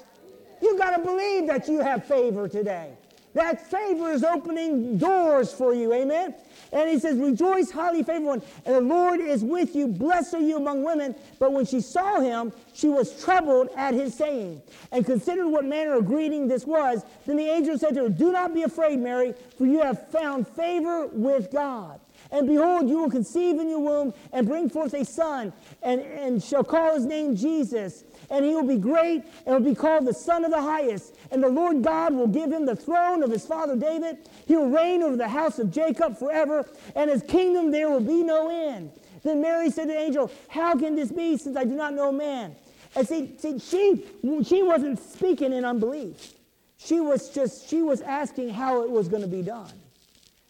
You've 0.61 0.79
got 0.79 0.97
to 0.97 1.03
believe 1.03 1.47
that 1.47 1.67
you 1.67 1.81
have 1.81 2.05
favor 2.05 2.47
today. 2.47 2.93
That 3.35 3.69
favor 3.69 4.11
is 4.11 4.23
opening 4.23 4.97
doors 4.97 5.53
for 5.53 5.75
you. 5.75 5.93
Amen. 5.93 6.35
And 6.73 6.89
he 6.89 6.99
says, 6.99 7.19
Rejoice, 7.19 7.71
highly 7.71 8.03
favored 8.03 8.27
one, 8.27 8.43
and 8.65 8.75
the 8.75 8.81
Lord 8.81 9.21
is 9.21 9.45
with 9.45 9.75
you. 9.75 9.89
Blessed 9.89 10.35
are 10.35 10.41
you 10.41 10.57
among 10.57 10.83
women. 10.83 11.15
But 11.39 11.53
when 11.53 11.67
she 11.67 11.81
saw 11.81 12.21
him, 12.21 12.53
she 12.73 12.89
was 12.89 13.23
troubled 13.23 13.69
at 13.77 13.95
his 13.95 14.15
saying, 14.15 14.63
and 14.93 15.05
considered 15.05 15.49
what 15.49 15.65
manner 15.65 15.95
of 15.95 16.07
greeting 16.07 16.49
this 16.49 16.65
was. 16.67 17.05
Then 17.27 17.37
the 17.37 17.49
angel 17.49 17.77
said 17.79 17.95
to 17.95 18.03
her, 18.03 18.09
Do 18.09 18.33
not 18.33 18.55
be 18.55 18.63
afraid, 18.63 18.99
Mary, 19.01 19.35
for 19.59 19.67
you 19.67 19.83
have 19.83 20.09
found 20.11 20.47
favor 20.49 21.07
with 21.09 21.51
God. 21.53 22.01
And 22.31 22.49
behold, 22.49 22.89
you 22.89 22.99
will 22.99 23.11
conceive 23.11 23.61
in 23.61 23.69
your 23.69 23.81
womb 23.81 24.15
and 24.33 24.47
bring 24.47 24.69
forth 24.69 24.95
a 24.95 25.05
son, 25.05 25.53
and, 25.83 26.01
and 26.01 26.43
shall 26.43 26.65
call 26.65 26.95
his 26.95 27.05
name 27.05 27.37
Jesus. 27.37 28.05
And 28.35 28.45
he 28.45 28.53
will 28.53 28.67
be 28.67 28.79
great 28.79 29.23
and 29.47 29.55
will 29.55 29.71
be 29.71 29.77
called 29.77 30.07
the 30.07 30.13
Son 30.13 30.45
of 30.45 30.51
the 30.51 30.61
Highest. 30.61 31.15
And 31.31 31.41
the 31.41 31.49
Lord 31.49 31.85
God 31.85 32.13
will 32.13 32.27
give 32.27 32.51
him 32.51 32.67
the 32.67 32.75
throne 32.75 33.23
of 33.23 33.31
his 33.31 33.47
father 33.47 33.77
David. 33.77 34.29
He 34.47 34.57
will 34.57 34.71
reign 34.71 35.05
over 35.05 35.17
the 35.17 35.29
house 35.29 35.61
of 35.61 35.71
Jacob 35.71 36.19
forever, 36.19 36.69
and 36.97 37.09
his 37.09 37.23
kingdom 37.23 37.71
there 37.71 37.89
will 37.89 38.01
be 38.01 38.25
no 38.25 38.51
end. 38.51 38.91
Then 39.23 39.41
Mary 39.41 39.71
said 39.71 39.85
to 39.85 39.93
the 39.93 39.99
angel, 39.99 40.33
How 40.49 40.77
can 40.77 40.97
this 40.97 41.13
be, 41.13 41.37
since 41.37 41.57
I 41.57 41.63
do 41.63 41.77
not 41.77 41.95
know 41.95 42.11
man? 42.11 42.57
And 42.97 43.07
see, 43.07 43.37
see 43.39 43.61
she, 43.61 44.05
she 44.45 44.63
wasn't 44.65 44.99
speaking 44.99 45.53
in 45.53 45.65
unbelief. 45.65 46.35
She 46.77 47.01
was 47.01 47.31
just, 47.31 47.69
she 47.69 47.83
was 47.83 48.01
asking 48.01 48.51
how 48.51 48.83
it 48.83 48.91
was 48.91 49.07
going 49.07 49.23
to 49.23 49.29
be 49.29 49.43
done. 49.43 49.73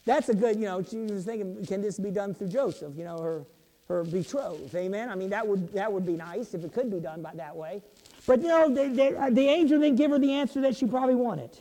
That's 0.07 0.31
a 0.31 0.35
good, 0.35 0.57
you 0.57 0.65
know, 0.65 0.83
she 0.83 0.97
was 0.99 1.27
thinking, 1.27 1.67
can 1.67 1.83
this 1.83 1.99
be 1.99 2.11
done 2.11 2.35
through 2.35 2.49
Joseph, 2.49 2.95
you 2.97 3.05
know, 3.05 3.19
her, 3.21 3.45
her 3.89 4.05
betrothed? 4.05 4.75
Amen. 4.75 5.09
I 5.09 5.15
mean, 5.15 5.31
that 5.31 5.47
would, 5.47 5.73
that 5.73 5.93
would 5.93 6.07
be 6.07 6.15
nice 6.15 6.55
if 6.55 6.65
it 6.65 6.73
could 6.73 6.91
be 6.91 7.01
done 7.01 7.23
by 7.23 7.33
that 7.35 7.55
way. 7.55 7.83
But, 8.27 8.43
they, 8.43 9.15
uh, 9.17 9.31
the 9.31 9.49
angel 9.49 9.81
didn't 9.81 9.97
give 9.97 10.11
her 10.11 10.19
the 10.19 10.33
answer 10.33 10.61
that 10.63 10.77
she 10.77 10.87
probably 10.87 11.15
wanted. 11.15 11.51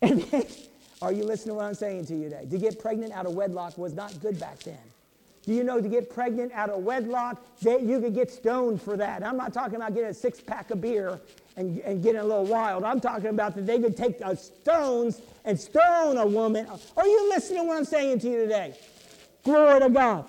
And 0.00 0.22
then, 0.22 0.46
are 1.02 1.10
you 1.10 1.24
listening 1.24 1.54
to 1.54 1.54
what 1.54 1.64
I'm 1.64 1.74
saying 1.74 2.06
to 2.06 2.14
you 2.14 2.28
today? 2.28 2.46
To 2.48 2.56
get 2.56 2.78
pregnant 2.78 3.12
out 3.12 3.26
of 3.26 3.34
wedlock 3.34 3.76
was 3.76 3.94
not 3.94 4.20
good 4.20 4.38
back 4.38 4.60
then. 4.60 4.78
Do 5.42 5.54
you 5.54 5.64
know 5.64 5.80
to 5.80 5.88
get 5.88 6.10
pregnant 6.10 6.52
out 6.52 6.68
of 6.68 6.82
wedlock, 6.82 7.42
that 7.62 7.82
you 7.82 8.00
could 8.00 8.14
get 8.14 8.30
stoned 8.30 8.82
for 8.82 8.96
that? 8.96 9.24
I'm 9.24 9.36
not 9.36 9.54
talking 9.54 9.76
about 9.76 9.94
getting 9.94 10.10
a 10.10 10.14
six 10.14 10.40
pack 10.40 10.70
of 10.70 10.80
beer 10.80 11.18
and, 11.56 11.78
and 11.80 12.02
getting 12.02 12.20
a 12.20 12.24
little 12.24 12.44
wild. 12.44 12.84
I'm 12.84 13.00
talking 13.00 13.28
about 13.28 13.54
that 13.54 13.66
they 13.66 13.78
could 13.78 13.96
take 13.96 14.20
stones 14.36 15.22
and 15.44 15.58
stone 15.58 16.18
a 16.18 16.26
woman. 16.26 16.66
Are 16.96 17.06
you 17.06 17.28
listening 17.30 17.62
to 17.62 17.68
what 17.68 17.78
I'm 17.78 17.84
saying 17.84 18.20
to 18.20 18.28
you 18.28 18.36
today? 18.42 18.78
Glory 19.42 19.80
to 19.80 19.88
God. 19.88 20.26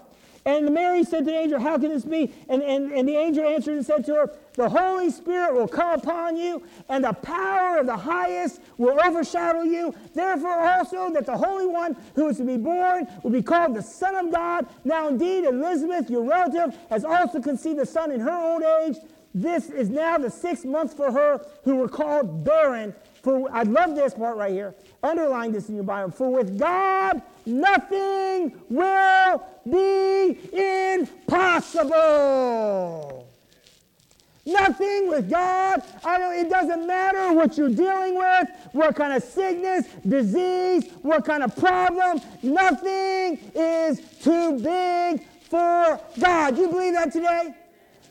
And 0.50 0.74
Mary 0.74 1.04
said 1.04 1.26
to 1.26 1.26
the 1.26 1.38
angel, 1.38 1.60
How 1.60 1.78
can 1.78 1.90
this 1.90 2.06
be? 2.06 2.34
And, 2.50 2.64
and, 2.64 2.92
and 2.92 3.08
the 3.08 3.16
angel 3.16 3.48
answered 3.48 3.76
and 3.76 3.86
said 3.86 4.04
to 4.06 4.16
her, 4.16 4.34
The 4.56 4.68
Holy 4.68 5.12
Spirit 5.12 5.54
will 5.54 5.68
come 5.68 6.00
upon 6.00 6.38
you, 6.38 6.64
and 6.90 7.04
the 7.04 7.14
power 7.14 7.78
of 7.78 7.86
the 7.86 7.96
highest 7.96 8.60
will 8.80 9.00
overshadow 9.00 9.62
you. 9.62 9.94
Therefore, 10.16 10.60
also, 10.60 11.12
that 11.12 11.28
the 11.28 11.38
Holy 11.38 11.68
One 11.68 11.96
who 12.16 12.30
is 12.30 12.38
to 12.38 12.46
be 12.46 12.58
born 12.58 13.08
will 13.22 13.30
be 13.30 13.44
called 13.44 13.76
the 13.76 13.84
Son 13.84 14.16
of 14.16 14.32
God. 14.32 14.66
Now, 14.84 15.08
indeed, 15.08 15.46
Elizabeth, 15.46 16.10
your 16.10 16.24
relative, 16.24 16.76
has 16.90 17.06
also 17.06 17.40
conceived 17.40 17.80
a 17.80 17.86
son 17.86 18.12
in 18.12 18.20
her 18.20 18.36
old 18.36 18.64
age. 18.64 18.98
This 19.36 19.70
is 19.70 19.90
now 19.90 20.18
the 20.18 20.32
sixth 20.32 20.66
month 20.66 20.98
for 20.98 21.12
her 21.12 21.46
who 21.64 21.76
were 21.76 21.90
called 21.90 22.44
barren. 22.44 22.96
For 23.22 23.48
I 23.52 23.64
love 23.64 23.96
this 23.96 24.16
part 24.16 24.38
right 24.38 24.52
here. 24.52 24.74
Underline 25.02 25.54
this 25.54 25.70
in 25.70 25.76
your 25.76 25.86
Bible. 25.86 26.12
For 26.12 26.30
with 26.30 26.60
God, 26.60 27.22
nothing 27.46 28.60
will 28.70 29.44
be 29.70 30.38
impossible. 31.00 33.28
Nothing 34.46 35.10
with 35.10 35.30
God. 35.30 35.84
I 36.04 36.18
know 36.18 36.32
it 36.32 36.50
doesn't 36.50 36.88
matter 36.88 37.32
what 37.34 37.58
you're 37.58 37.70
dealing 37.70 38.18
with, 38.18 38.50
what 38.72 38.96
kind 38.96 39.14
of 39.14 39.24
sickness, 39.24 39.86
disease, 40.08 40.92
what 41.02 41.24
kind 41.24 41.44
of 41.44 41.56
problem. 41.56 42.20
Nothing 42.42 43.40
is 43.54 44.02
too 44.22 44.60
big 44.60 45.24
for 45.50 46.02
God. 46.20 46.58
You 46.58 46.68
believe 46.68 46.94
that 46.94 47.14
today? 47.14 47.54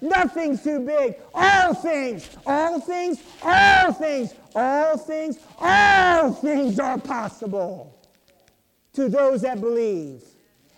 Nothing's 0.00 0.62
too 0.62 0.80
big. 0.80 1.16
All 1.34 1.74
things, 1.74 2.28
all 2.46 2.80
things, 2.80 3.22
all 3.42 3.92
things, 3.92 4.34
all 4.54 4.96
things, 4.96 5.38
all 5.58 6.32
things 6.32 6.78
are 6.78 6.98
possible 6.98 7.98
to 8.94 9.08
those 9.08 9.42
that 9.42 9.60
believe. 9.60 10.22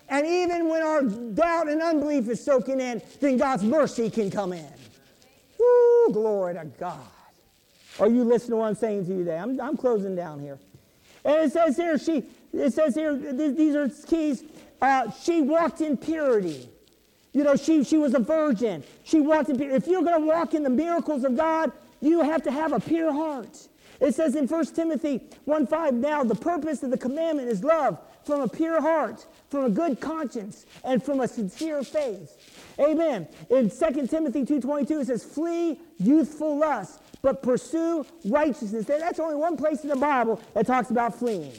And 0.09 0.27
even 0.27 0.69
when 0.69 0.83
our 0.83 1.03
doubt 1.03 1.69
and 1.69 1.81
unbelief 1.81 2.29
is 2.29 2.45
soaking 2.45 2.81
in, 2.81 3.01
then 3.21 3.37
God's 3.37 3.63
mercy 3.63 4.11
can 4.11 4.31
come 4.31 4.53
in. 4.53 4.67
Woo, 5.59 6.13
glory 6.13 6.55
to 6.55 6.65
God. 6.65 6.99
Are 7.99 8.09
you 8.09 8.25
listening 8.25 8.53
to 8.53 8.57
what 8.57 8.67
I'm 8.67 8.75
saying 8.75 9.07
to 9.07 9.13
you 9.13 9.19
today? 9.19 9.39
I'm, 9.39 9.61
I'm 9.61 9.77
closing 9.77 10.17
down 10.17 10.41
here. 10.41 10.59
And 11.25 11.37
it 11.37 11.53
says 11.53 11.77
here, 11.77 11.99
she, 11.99 12.25
it 12.53 12.73
says 12.73 12.95
here, 12.95 13.15
these 13.15 13.77
are 13.77 13.89
keys. 14.07 14.43
Uh, 14.81 15.11
she 15.11 15.43
walked 15.43 15.81
in 15.81 15.97
purity. 15.97 16.69
You 17.33 17.45
know, 17.45 17.57
she, 17.57 17.85
she 17.85 17.97
was 17.97 18.15
a 18.15 18.19
virgin. 18.19 18.83
She 19.05 19.21
walked 19.21 19.49
in 19.51 19.57
purity. 19.57 19.77
If 19.77 19.87
you're 19.87 20.03
going 20.03 20.21
to 20.21 20.27
walk 20.27 20.55
in 20.55 20.63
the 20.63 20.71
miracles 20.71 21.25
of 21.25 21.37
God, 21.37 21.73
you 22.01 22.23
have 22.23 22.43
to 22.43 22.51
have 22.51 22.73
a 22.73 22.81
pure 22.81 23.13
heart. 23.13 23.69
It 24.01 24.15
says 24.15 24.35
in 24.35 24.49
1 24.49 24.67
Timothy 24.67 25.21
1 25.45 25.67
5, 25.67 25.95
now 25.95 26.25
the 26.25 26.35
purpose 26.35 26.83
of 26.83 26.91
the 26.91 26.97
commandment 26.97 27.49
is 27.49 27.63
love 27.63 27.99
from 28.25 28.41
a 28.41 28.49
pure 28.49 28.81
heart, 28.81 29.27
from 29.49 29.65
a 29.65 29.71
good 29.71 30.01
conscience 30.01 30.65
and 30.85 31.03
from 31.03 31.21
a 31.21 31.29
sincere 31.29 31.83
faith. 31.83 32.37
Amen. 32.79 33.29
In 33.51 33.71
2 33.71 34.07
Timothy 34.07 34.45
2.22 34.45 35.03
it 35.03 35.07
says, 35.07 35.23
flee 35.23 35.79
youthful 35.99 36.57
lust, 36.59 37.03
but 37.23 37.43
pursue 37.43 38.07
righteousness. 38.25 38.87
That's 38.87 39.21
only 39.21 39.37
one 39.37 39.57
place 39.57 39.83
in 39.83 39.91
the 39.91 39.97
Bible 39.97 40.41
that 40.55 40.67
talks 40.67 40.91
about 40.91 41.19
fleeing. 41.19 41.53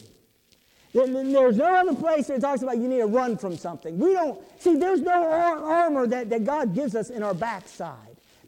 There's 0.94 1.58
no 1.58 1.76
other 1.76 1.96
place 1.96 2.28
that 2.28 2.42
talks 2.42 2.64
about 2.64 2.78
you 2.78 2.88
need 2.88 3.00
to 3.00 3.06
run 3.06 3.38
from 3.38 3.56
something. 3.58 3.98
We 3.98 4.14
don't, 4.14 4.42
see, 4.60 4.76
there's 4.76 5.02
no 5.02 5.24
armor 5.24 6.06
that, 6.08 6.30
that 6.30 6.44
God 6.44 6.76
gives 6.76 6.96
us 6.96 7.10
in 7.10 7.24
our 7.24 7.34
backside. 7.34 7.96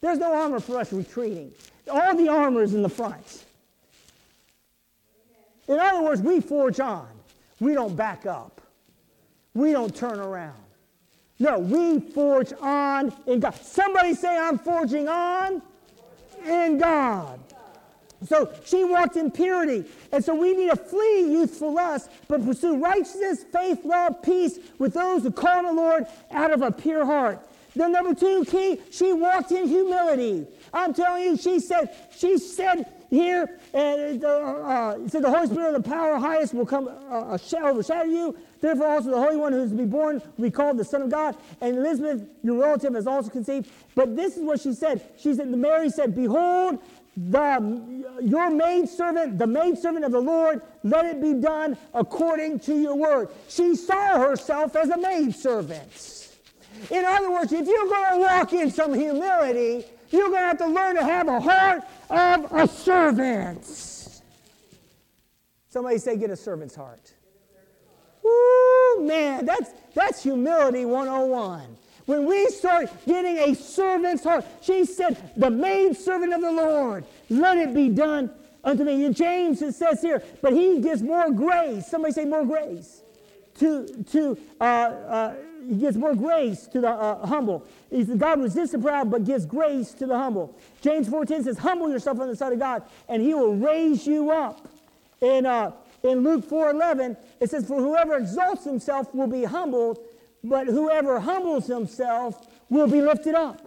There's 0.02 0.20
no 0.20 0.34
armor 0.34 0.60
for 0.60 0.78
us 0.78 0.92
retreating. 0.92 1.54
All 1.90 2.16
the 2.16 2.28
armor 2.28 2.62
is 2.64 2.74
in 2.74 2.82
the 2.82 2.90
front. 2.90 3.46
In 5.70 5.80
other 5.80 6.02
words, 6.04 6.22
we 6.22 6.42
forge 6.42 6.82
on. 6.82 7.08
We 7.62 7.74
don't 7.74 7.96
back 7.96 8.26
up. 8.26 8.60
We 9.54 9.72
don't 9.72 9.96
turn 9.96 10.20
around. 10.20 10.58
No, 11.40 11.60
we 11.60 12.00
forge 12.00 12.52
on 12.60 13.14
in 13.26 13.40
God. 13.40 13.56
Somebody 13.56 14.14
say, 14.14 14.38
I'm 14.38 14.58
forging 14.58 15.08
on 15.08 15.62
in 16.46 16.78
God. 16.78 17.40
So 18.26 18.52
she 18.66 18.84
walked 18.84 19.16
in 19.16 19.32
purity. 19.32 19.86
And 20.12 20.24
so 20.24 20.36
we 20.36 20.54
need 20.54 20.70
to 20.70 20.76
flee 20.76 21.32
youthful 21.32 21.74
lust, 21.74 22.10
but 22.28 22.46
pursue 22.46 22.78
righteousness, 22.78 23.44
faith, 23.52 23.84
love, 23.84 24.22
peace 24.22 24.60
with 24.80 24.94
those 24.94 25.24
who 25.24 25.32
call 25.32 25.66
on 25.66 25.66
the 25.66 25.74
Lord 25.74 26.06
out 26.32 26.52
of 26.52 26.62
a 26.62 26.72
pure 26.72 27.06
heart. 27.06 27.40
The 27.76 27.88
number 27.88 28.14
two 28.14 28.46
key, 28.46 28.80
she 28.92 29.14
walked 29.14 29.52
in 29.52 29.68
humility. 29.68 30.46
I'm 30.74 30.94
telling 30.94 31.24
you, 31.24 31.38
she 31.38 31.60
said, 31.60 31.90
she 32.16 32.38
said 32.38 32.86
here, 33.10 33.60
and 33.74 34.24
uh, 34.24 34.28
uh, 34.28 35.08
said 35.08 35.24
the 35.24 35.30
Holy 35.30 35.48
Spirit 35.48 35.76
of 35.76 35.84
the 35.84 35.90
power 35.90 36.18
highest 36.18 36.54
will 36.54 36.66
come 36.66 36.88
uh, 36.88 37.38
overshadow 37.64 38.04
you. 38.04 38.36
Therefore, 38.62 38.88
also 38.88 39.12
the 39.12 39.20
Holy 39.20 39.38
One 39.38 39.54
who 39.54 39.62
is 39.62 39.72
to 39.72 39.78
be 39.78 39.86
born 39.86 40.22
will 40.38 40.44
be 40.44 40.52
called 40.52 40.78
the 40.78 40.86
Son 40.86 41.02
of 41.02 41.10
God. 41.10 41.36
And 41.62 41.78
Elizabeth, 41.78 42.28
your 42.44 42.62
relative, 42.62 42.94
has 42.94 43.08
also 43.08 43.30
conceived. 43.30 43.70
But 43.94 44.16
this 44.16 44.38
is 44.38 44.44
what 44.44 44.62
she 44.62 44.74
said. 44.74 45.04
She 45.18 45.34
said, 45.34 45.50
Mary 45.50 45.90
said, 45.90 46.16
Behold, 46.16 46.80
the, 47.16 48.20
your 48.22 48.50
maidservant, 48.50 49.38
the 49.38 49.48
maidservant 49.48 50.06
of 50.06 50.12
the 50.12 50.20
Lord, 50.20 50.62
let 50.84 51.06
it 51.06 51.22
be 51.22 51.34
done 51.34 51.78
according 51.94 52.60
to 52.62 52.76
your 52.76 52.96
word. 52.96 53.30
She 53.48 53.76
saw 53.76 54.18
herself 54.20 54.76
as 54.76 54.90
a 54.90 54.98
maidservant. 54.98 56.30
In 56.90 57.06
other 57.06 57.32
words, 57.32 57.52
if 57.52 57.68
you're 57.68 57.88
going 57.88 58.14
to 58.14 58.20
walk 58.20 58.54
in 58.54 58.72
some 58.72 58.94
humility, 58.94 59.86
you're 60.10 60.30
going 60.30 60.42
to 60.42 60.48
have 60.48 60.58
to 60.58 60.68
learn 60.68 60.96
to 60.96 61.04
have 61.04 61.28
a 61.28 61.40
heart 61.40 61.84
of 62.10 62.52
a 62.52 62.68
servant. 62.68 63.66
Somebody 65.70 65.98
say, 65.98 66.18
get 66.18 66.30
a 66.30 66.36
servant's 66.36 66.76
heart. 66.76 67.14
Woo, 68.24 69.06
man, 69.06 69.46
that's, 69.46 69.72
that's 69.94 70.24
humility 70.24 70.86
101. 70.86 71.78
When 72.06 72.26
we 72.26 72.48
start 72.50 72.90
getting 73.06 73.38
a 73.38 73.56
servant's 73.56 74.24
heart, 74.24 74.46
she 74.62 74.86
said, 74.86 75.32
the 75.38 75.50
maid 75.50 75.96
servant 75.96 76.34
of 76.34 76.42
the 76.42 76.52
Lord, 76.52 77.06
let 77.30 77.58
it 77.58 77.74
be 77.74 77.90
done 77.90 78.30
unto 78.64 78.84
me. 78.84 79.06
In 79.06 79.14
James, 79.14 79.62
it 79.62 79.74
says 79.74 80.02
here, 80.02 80.22
but 80.42 80.54
he 80.54 80.80
gives 80.80 81.02
more 81.02 81.32
grace. 81.32 81.88
Somebody 81.88 82.14
say 82.14 82.26
more 82.26 82.46
grace. 82.46 83.02
To, 83.60 83.88
to 84.12 84.38
uh, 84.60 84.64
uh, 84.64 85.36
he 85.68 85.76
gives 85.76 85.96
more 85.96 86.16
grace 86.16 86.68
to 86.68 86.82
the 86.82 86.90
uh, 86.90 87.26
humble. 87.26 87.66
He 87.90 88.04
says, 88.04 88.18
God 88.18 88.42
resists 88.42 88.72
the 88.72 88.80
proud, 88.80 89.10
but 89.10 89.24
gives 89.24 89.46
grace 89.46 89.94
to 89.94 90.06
the 90.06 90.18
humble. 90.18 90.58
James 90.82 91.08
4.10 91.08 91.44
says, 91.46 91.58
humble 91.58 91.90
yourself 91.90 92.20
on 92.20 92.28
the 92.28 92.36
side 92.36 92.54
of 92.54 92.60
God, 92.60 92.84
and 93.08 93.22
he 93.22 93.34
will 93.34 93.56
raise 93.56 94.06
you 94.06 94.32
up. 94.32 94.68
In, 95.22 95.46
uh, 95.46 95.72
in 96.04 96.24
Luke 96.24 96.46
4.11, 96.50 97.16
it 97.40 97.50
says, 97.50 97.66
for 97.66 97.80
whoever 97.80 98.18
exalts 98.18 98.66
himself 98.66 99.14
will 99.16 99.28
be 99.28 99.46
humbled, 99.46 100.00
but 100.44 100.68
whoever 100.68 101.20
humbles 101.20 101.68
himself 101.68 102.48
will 102.70 102.88
be 102.88 103.02
lifted 103.02 103.36
up. 103.36 103.62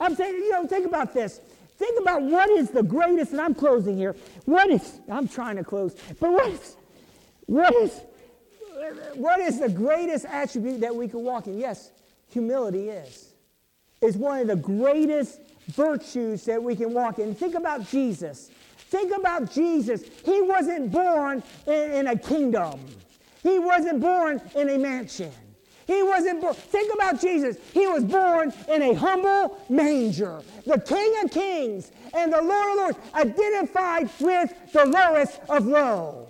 I'm 0.00 0.14
saying, 0.14 0.34
you 0.34 0.50
know, 0.50 0.66
think 0.66 0.86
about 0.86 1.14
this. 1.14 1.40
Think 1.76 2.00
about 2.00 2.22
what 2.22 2.50
is 2.50 2.70
the 2.70 2.82
greatest, 2.82 3.32
and 3.32 3.40
I'm 3.40 3.54
closing 3.54 3.96
here. 3.96 4.16
What 4.44 4.68
is, 4.68 5.00
I'm 5.10 5.28
trying 5.28 5.56
to 5.56 5.64
close, 5.64 5.96
but 6.20 6.32
what 6.32 6.48
is, 6.48 6.76
what 7.46 7.74
is, 7.76 8.00
what 9.14 9.40
is 9.40 9.60
the 9.60 9.68
greatest 9.68 10.24
attribute 10.26 10.80
that 10.80 10.94
we 10.94 11.08
can 11.08 11.22
walk 11.22 11.46
in? 11.46 11.58
Yes, 11.58 11.92
humility 12.30 12.88
is. 12.88 13.32
It's 14.02 14.16
one 14.16 14.40
of 14.40 14.48
the 14.48 14.56
greatest 14.56 15.40
virtues 15.68 16.44
that 16.44 16.62
we 16.62 16.74
can 16.76 16.92
walk 16.92 17.18
in. 17.18 17.34
Think 17.34 17.54
about 17.54 17.88
Jesus. 17.88 18.50
Think 18.76 19.16
about 19.16 19.52
Jesus. 19.52 20.02
He 20.24 20.40
wasn't 20.42 20.90
born 20.90 21.42
in, 21.66 21.92
in 21.92 22.06
a 22.08 22.18
kingdom, 22.18 22.80
he 23.42 23.58
wasn't 23.58 24.00
born 24.00 24.42
in 24.56 24.68
a 24.68 24.78
mansion. 24.78 25.32
He 25.88 26.02
wasn't 26.02 26.42
born. 26.42 26.52
Think 26.54 26.92
about 26.92 27.18
Jesus. 27.18 27.56
He 27.72 27.86
was 27.86 28.04
born 28.04 28.52
in 28.68 28.82
a 28.82 28.92
humble 28.92 29.58
manger. 29.70 30.42
The 30.66 30.78
King 30.78 31.14
of 31.24 31.30
Kings 31.30 31.90
and 32.14 32.30
the 32.30 32.42
Lord 32.42 32.70
of 32.70 32.76
Lords 32.76 32.98
identified 33.14 34.10
with 34.20 34.52
the 34.74 34.84
lowest 34.84 35.40
of 35.48 35.64
low. 35.64 36.28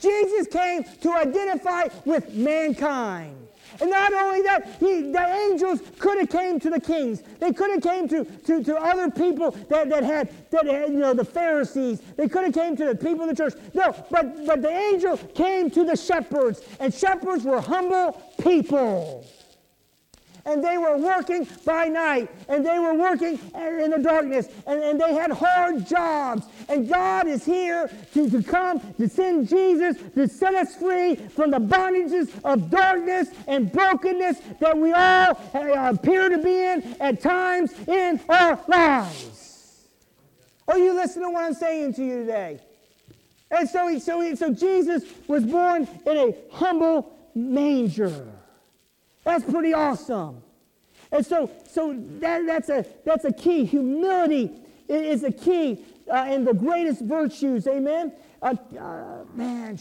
Jesus 0.00 0.46
came 0.46 0.84
to 0.84 1.12
identify 1.12 1.88
with 2.04 2.32
mankind. 2.32 3.37
And 3.80 3.90
not 3.90 4.12
only 4.12 4.42
that, 4.42 4.76
he, 4.80 5.12
the 5.12 5.50
angels 5.50 5.80
could 5.98 6.18
have 6.18 6.30
came 6.30 6.58
to 6.60 6.70
the 6.70 6.80
kings. 6.80 7.22
They 7.38 7.52
could 7.52 7.70
have 7.70 7.82
came 7.82 8.08
to, 8.08 8.24
to, 8.24 8.64
to 8.64 8.76
other 8.76 9.10
people 9.10 9.52
that, 9.68 9.88
that, 9.90 10.02
had, 10.02 10.30
that 10.50 10.66
had, 10.66 10.90
you 10.90 10.98
know, 10.98 11.14
the 11.14 11.24
Pharisees. 11.24 12.00
They 12.16 12.28
could 12.28 12.44
have 12.44 12.54
came 12.54 12.76
to 12.76 12.86
the 12.86 12.94
people 12.94 13.28
of 13.28 13.28
the 13.28 13.36
church. 13.36 13.54
No, 13.74 13.94
but, 14.10 14.46
but 14.46 14.62
the 14.62 14.70
angel 14.70 15.16
came 15.16 15.70
to 15.70 15.84
the 15.84 15.96
shepherds. 15.96 16.60
And 16.80 16.92
shepherds 16.92 17.44
were 17.44 17.60
humble 17.60 18.20
people 18.42 19.24
and 20.48 20.64
they 20.64 20.78
were 20.78 20.96
working 20.96 21.46
by 21.64 21.86
night 21.86 22.30
and 22.48 22.64
they 22.64 22.78
were 22.78 22.94
working 22.94 23.38
in 23.54 23.90
the 23.90 23.98
darkness 24.02 24.48
and, 24.66 24.82
and 24.82 25.00
they 25.00 25.12
had 25.12 25.30
hard 25.30 25.86
jobs. 25.86 26.46
And 26.68 26.88
God 26.88 27.28
is 27.28 27.44
here 27.44 27.90
to, 28.14 28.30
to 28.30 28.42
come 28.42 28.80
to 28.94 29.08
send 29.08 29.48
Jesus 29.48 29.96
to 30.14 30.26
set 30.26 30.54
us 30.54 30.74
free 30.76 31.16
from 31.16 31.50
the 31.50 31.58
bondages 31.58 32.30
of 32.44 32.70
darkness 32.70 33.28
and 33.46 33.70
brokenness 33.70 34.38
that 34.60 34.76
we 34.76 34.92
all 34.92 35.38
uh, 35.54 35.92
appear 35.92 36.30
to 36.30 36.38
be 36.38 36.64
in 36.64 36.96
at 36.98 37.20
times 37.20 37.72
in 37.86 38.18
our 38.28 38.58
lives. 38.66 39.84
Are 40.66 40.78
you 40.78 40.94
listening 40.94 41.26
to 41.26 41.30
what 41.30 41.44
I'm 41.44 41.54
saying 41.54 41.94
to 41.94 42.04
you 42.04 42.20
today? 42.20 42.60
And 43.50 43.68
so, 43.68 43.88
he, 43.88 43.98
so, 43.98 44.20
he, 44.20 44.36
so 44.36 44.52
Jesus 44.52 45.04
was 45.26 45.44
born 45.44 45.88
in 46.06 46.16
a 46.16 46.34
humble 46.52 47.14
manger. 47.34 48.26
That's 49.28 49.44
pretty 49.44 49.74
awesome. 49.74 50.42
And 51.12 51.24
so, 51.24 51.50
so 51.70 51.94
that, 52.18 52.46
that's, 52.46 52.70
a, 52.70 52.86
that's 53.04 53.26
a 53.26 53.32
key. 53.32 53.66
Humility 53.66 54.52
is 54.88 55.22
a 55.22 55.30
key 55.30 55.84
uh, 56.10 56.28
in 56.30 56.46
the 56.46 56.54
greatest 56.54 57.02
virtues. 57.02 57.66
Amen? 57.66 58.14
Uh, 58.40 58.54
uh, 58.80 59.24
man, 59.34 59.78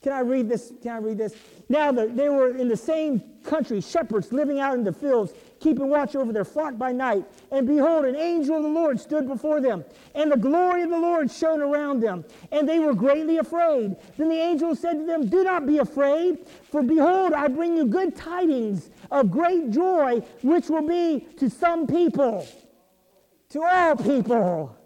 can 0.00 0.12
I 0.14 0.20
read 0.20 0.48
this? 0.48 0.72
Can 0.82 0.92
I 0.92 0.98
read 0.98 1.18
this? 1.18 1.34
Now, 1.68 1.92
the, 1.92 2.06
they 2.06 2.30
were 2.30 2.56
in 2.56 2.68
the 2.68 2.76
same 2.76 3.22
country, 3.44 3.82
shepherds 3.82 4.32
living 4.32 4.60
out 4.60 4.76
in 4.76 4.82
the 4.82 4.94
fields, 4.94 5.34
keeping 5.60 5.88
watch 5.88 6.16
over 6.16 6.32
their 6.32 6.44
flock 6.44 6.78
by 6.78 6.92
night. 6.92 7.24
And 7.50 7.66
behold, 7.66 8.04
an 8.04 8.16
angel 8.16 8.56
of 8.56 8.62
the 8.62 8.68
Lord 8.68 9.00
stood 9.00 9.26
before 9.26 9.60
them, 9.60 9.84
and 10.14 10.30
the 10.30 10.36
glory 10.36 10.82
of 10.82 10.90
the 10.90 10.98
Lord 10.98 11.30
shone 11.30 11.60
around 11.60 12.00
them, 12.00 12.24
and 12.52 12.68
they 12.68 12.78
were 12.78 12.94
greatly 12.94 13.38
afraid. 13.38 13.96
Then 14.16 14.28
the 14.28 14.36
angel 14.36 14.74
said 14.74 14.94
to 14.94 15.04
them, 15.04 15.28
Do 15.28 15.44
not 15.44 15.66
be 15.66 15.78
afraid, 15.78 16.46
for 16.70 16.82
behold, 16.82 17.32
I 17.32 17.48
bring 17.48 17.76
you 17.76 17.86
good 17.86 18.16
tidings 18.16 18.90
of 19.10 19.30
great 19.30 19.70
joy, 19.70 20.22
which 20.42 20.68
will 20.68 20.86
be 20.86 21.26
to 21.36 21.50
some 21.50 21.86
people, 21.86 22.46
to 23.50 23.62
all 23.62 23.96
people. 23.96 24.77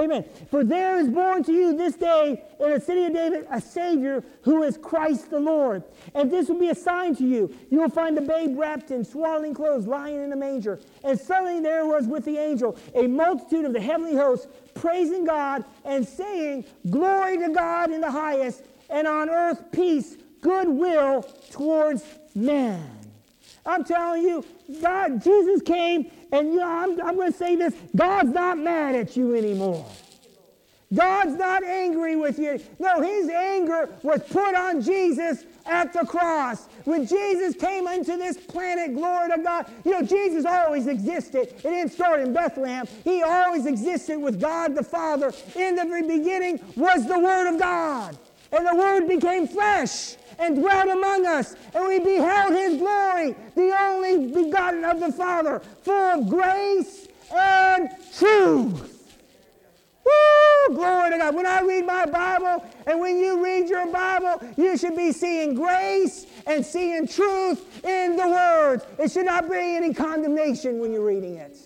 Amen. 0.00 0.24
For 0.50 0.64
there 0.64 0.98
is 0.98 1.08
born 1.08 1.44
to 1.44 1.52
you 1.52 1.76
this 1.76 1.94
day 1.94 2.42
in 2.58 2.70
the 2.70 2.80
city 2.80 3.04
of 3.04 3.12
David 3.12 3.46
a 3.50 3.60
Savior 3.60 4.24
who 4.42 4.62
is 4.62 4.78
Christ 4.78 5.30
the 5.30 5.38
Lord. 5.38 5.84
And 6.14 6.30
this 6.30 6.48
will 6.48 6.58
be 6.58 6.70
a 6.70 6.74
sign 6.74 7.14
to 7.16 7.24
you. 7.24 7.54
You 7.70 7.80
will 7.80 7.90
find 7.90 8.16
the 8.16 8.22
babe 8.22 8.58
wrapped 8.58 8.90
in 8.90 9.04
swaddling 9.04 9.52
clothes, 9.52 9.86
lying 9.86 10.22
in 10.22 10.32
a 10.32 10.36
manger. 10.36 10.80
And 11.04 11.20
suddenly 11.20 11.60
there 11.60 11.84
was 11.84 12.06
with 12.06 12.24
the 12.24 12.38
angel 12.38 12.78
a 12.94 13.06
multitude 13.06 13.66
of 13.66 13.74
the 13.74 13.80
heavenly 13.80 14.16
hosts 14.16 14.46
praising 14.74 15.26
God 15.26 15.64
and 15.84 16.06
saying, 16.06 16.64
Glory 16.88 17.36
to 17.38 17.50
God 17.50 17.90
in 17.90 18.00
the 18.00 18.10
highest, 18.10 18.64
and 18.88 19.06
on 19.06 19.28
earth 19.28 19.70
peace, 19.70 20.16
goodwill 20.40 21.22
towards 21.50 22.02
men. 22.34 22.99
I'm 23.66 23.84
telling 23.84 24.22
you, 24.22 24.44
God, 24.80 25.22
Jesus 25.22 25.62
came, 25.62 26.10
and 26.32 26.48
you 26.48 26.56
know, 26.56 26.68
I'm, 26.68 27.00
I'm 27.00 27.16
going 27.16 27.32
to 27.32 27.38
say 27.38 27.56
this 27.56 27.74
God's 27.94 28.30
not 28.30 28.58
mad 28.58 28.94
at 28.94 29.16
you 29.16 29.34
anymore. 29.34 29.86
God's 30.92 31.36
not 31.36 31.62
angry 31.62 32.16
with 32.16 32.38
you. 32.38 32.60
No, 32.80 33.00
his 33.00 33.28
anger 33.28 33.90
was 34.02 34.22
put 34.24 34.56
on 34.56 34.82
Jesus 34.82 35.44
at 35.64 35.92
the 35.92 36.04
cross. 36.04 36.66
When 36.84 37.06
Jesus 37.06 37.54
came 37.54 37.86
into 37.86 38.16
this 38.16 38.36
planet, 38.36 38.94
glory 38.96 39.30
to 39.30 39.40
God, 39.40 39.70
you 39.84 39.92
know, 39.92 40.02
Jesus 40.02 40.44
always 40.44 40.88
existed. 40.88 41.42
It 41.42 41.62
didn't 41.62 41.92
start 41.92 42.20
in 42.20 42.32
Bethlehem. 42.32 42.88
He 43.04 43.22
always 43.22 43.66
existed 43.66 44.18
with 44.18 44.40
God 44.40 44.74
the 44.74 44.82
Father. 44.82 45.32
In 45.54 45.76
the 45.76 45.84
very 45.84 46.02
beginning 46.02 46.60
was 46.74 47.06
the 47.06 47.18
Word 47.20 47.54
of 47.54 47.60
God. 47.60 48.18
And 48.52 48.66
the 48.66 48.74
Word 48.74 49.06
became 49.06 49.46
flesh 49.46 50.16
and 50.38 50.56
dwelt 50.56 50.88
among 50.88 51.26
us, 51.26 51.54
and 51.74 51.86
we 51.86 51.98
beheld 52.00 52.52
his 52.52 52.78
glory, 52.78 53.34
the 53.54 53.76
only 53.78 54.26
begotten 54.32 54.84
of 54.84 54.98
the 54.98 55.12
Father, 55.12 55.60
full 55.82 55.94
of 55.94 56.28
grace 56.28 57.08
and 57.32 57.90
truth. 58.16 58.96
Woo! 60.04 60.74
Glory 60.74 61.10
to 61.10 61.18
God. 61.18 61.34
When 61.34 61.46
I 61.46 61.60
read 61.60 61.86
my 61.86 62.06
Bible 62.06 62.64
and 62.86 63.00
when 63.00 63.18
you 63.18 63.44
read 63.44 63.68
your 63.68 63.86
Bible, 63.92 64.42
you 64.56 64.76
should 64.76 64.96
be 64.96 65.12
seeing 65.12 65.54
grace 65.54 66.26
and 66.46 66.64
seeing 66.64 67.06
truth 67.06 67.84
in 67.84 68.16
the 68.16 68.26
words. 68.26 68.84
It 68.98 69.12
should 69.12 69.26
not 69.26 69.46
bring 69.46 69.76
any 69.76 69.92
condemnation 69.92 70.78
when 70.78 70.92
you're 70.92 71.04
reading 71.04 71.36
it. 71.36 71.56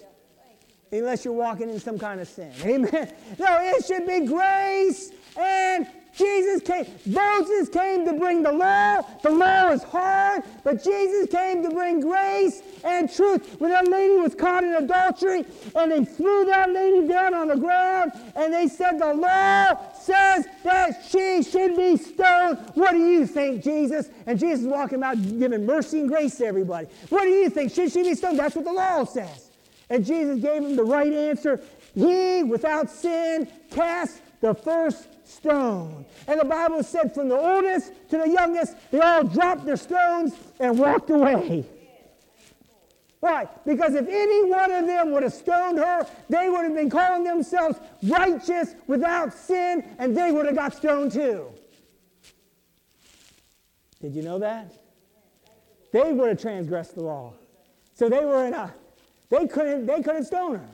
Unless 0.91 1.25
you're 1.25 1.35
walking 1.35 1.71
in 1.71 1.81
some 1.81 1.99
kind 1.99 2.21
of 2.21 2.29
sin. 2.29 2.53
Amen. 2.63 3.13
No, 3.39 3.59
it 3.61 3.85
should 3.85 4.07
be 4.07 4.27
grace 4.27 5.11
and 5.37 5.87
Jesus 6.17 6.63
came. 6.63 6.87
Moses 7.07 7.69
came 7.69 8.05
to 8.07 8.13
bring 8.13 8.43
the 8.43 8.53
law. 8.53 9.03
The 9.23 9.31
law 9.31 9.71
is 9.71 9.83
hard, 9.83 10.43
but 10.63 10.83
Jesus 10.83 11.29
came 11.31 11.63
to 11.63 11.71
bring 11.71 12.01
grace 12.01 12.63
and 12.85 13.13
truth. 13.13 13.61
When 13.61 13.71
that 13.71 13.89
lady 13.89 14.17
was 14.17 14.35
caught 14.35 14.63
in 14.63 14.75
adultery, 14.75 15.45
and 15.75 15.91
they 15.91 16.05
threw 16.05 16.45
that 16.47 16.71
lady 16.71 17.09
down 17.09 17.35
on 17.35 17.49
the 17.49 17.57
ground, 17.57 18.13
and 18.37 18.53
they 18.53 18.69
said, 18.69 18.99
The 18.99 19.13
law 19.15 19.77
says 19.95 20.47
that 20.63 21.05
she 21.09 21.43
should 21.43 21.77
be 21.77 21.97
stoned. 21.97 22.59
What 22.75 22.93
do 22.93 22.99
you 22.99 23.27
think, 23.27 23.65
Jesus? 23.65 24.09
And 24.27 24.39
Jesus 24.39 24.61
is 24.61 24.67
walking 24.67 24.99
about 24.99 25.21
giving 25.21 25.67
mercy 25.67 26.01
and 26.01 26.09
grace 26.09 26.37
to 26.37 26.47
everybody. 26.47 26.87
What 27.09 27.23
do 27.23 27.31
you 27.31 27.51
think? 27.51 27.73
Should 27.73 27.91
she 27.91 28.03
be 28.03 28.15
stoned? 28.15 28.39
That's 28.39 28.55
what 28.55 28.65
the 28.65 28.73
law 28.73 29.05
says. 29.05 29.51
And 29.91 30.05
Jesus 30.05 30.41
gave 30.41 30.63
him 30.63 30.77
the 30.77 30.85
right 30.85 31.13
answer. 31.13 31.61
He, 31.95 32.43
without 32.43 32.91
sin, 32.91 33.49
cast 33.71 34.21
the 34.41 34.55
first 34.55 35.09
stone. 35.35 36.05
And 36.27 36.41
the 36.41 36.45
Bible 36.45 36.83
said 36.83 37.15
from 37.15 37.29
the 37.29 37.37
oldest 37.37 37.93
to 38.11 38.19
the 38.19 38.29
youngest, 38.29 38.77
they 38.91 39.01
all 39.01 39.25
dropped 39.25 39.65
their 39.65 39.77
stones 39.77 40.35
and 40.61 40.79
walked 40.79 41.11
away. 41.11 41.67
Why? 43.21 43.49
Because 43.65 43.95
if 43.95 44.07
any 44.07 44.51
one 44.51 44.71
of 44.71 44.87
them 44.87 45.11
would 45.13 45.23
have 45.23 45.33
stoned 45.33 45.79
her, 45.79 46.07
they 46.29 46.51
would 46.51 46.65
have 46.65 46.75
been 46.75 46.91
calling 46.91 47.25
themselves 47.25 47.79
righteous 48.03 48.75
without 48.87 49.33
sin, 49.33 49.83
and 49.99 50.15
they 50.15 50.31
would 50.31 50.45
have 50.45 50.55
got 50.55 50.75
stoned 50.75 51.13
too. 51.13 51.47
Did 54.03 54.15
you 54.15 54.23
know 54.23 54.39
that? 54.41 54.75
They 55.93 56.13
would 56.13 56.29
have 56.29 56.41
transgressed 56.41 56.97
the 56.97 57.03
law. 57.03 57.33
So 57.95 58.11
they 58.11 58.25
were 58.27 58.47
in 58.47 58.53
a, 58.53 58.75
they 59.31 59.47
couldn't, 59.47 59.87
they 59.87 60.03
couldn't 60.03 60.25
stone 60.25 60.57
her. 60.57 60.69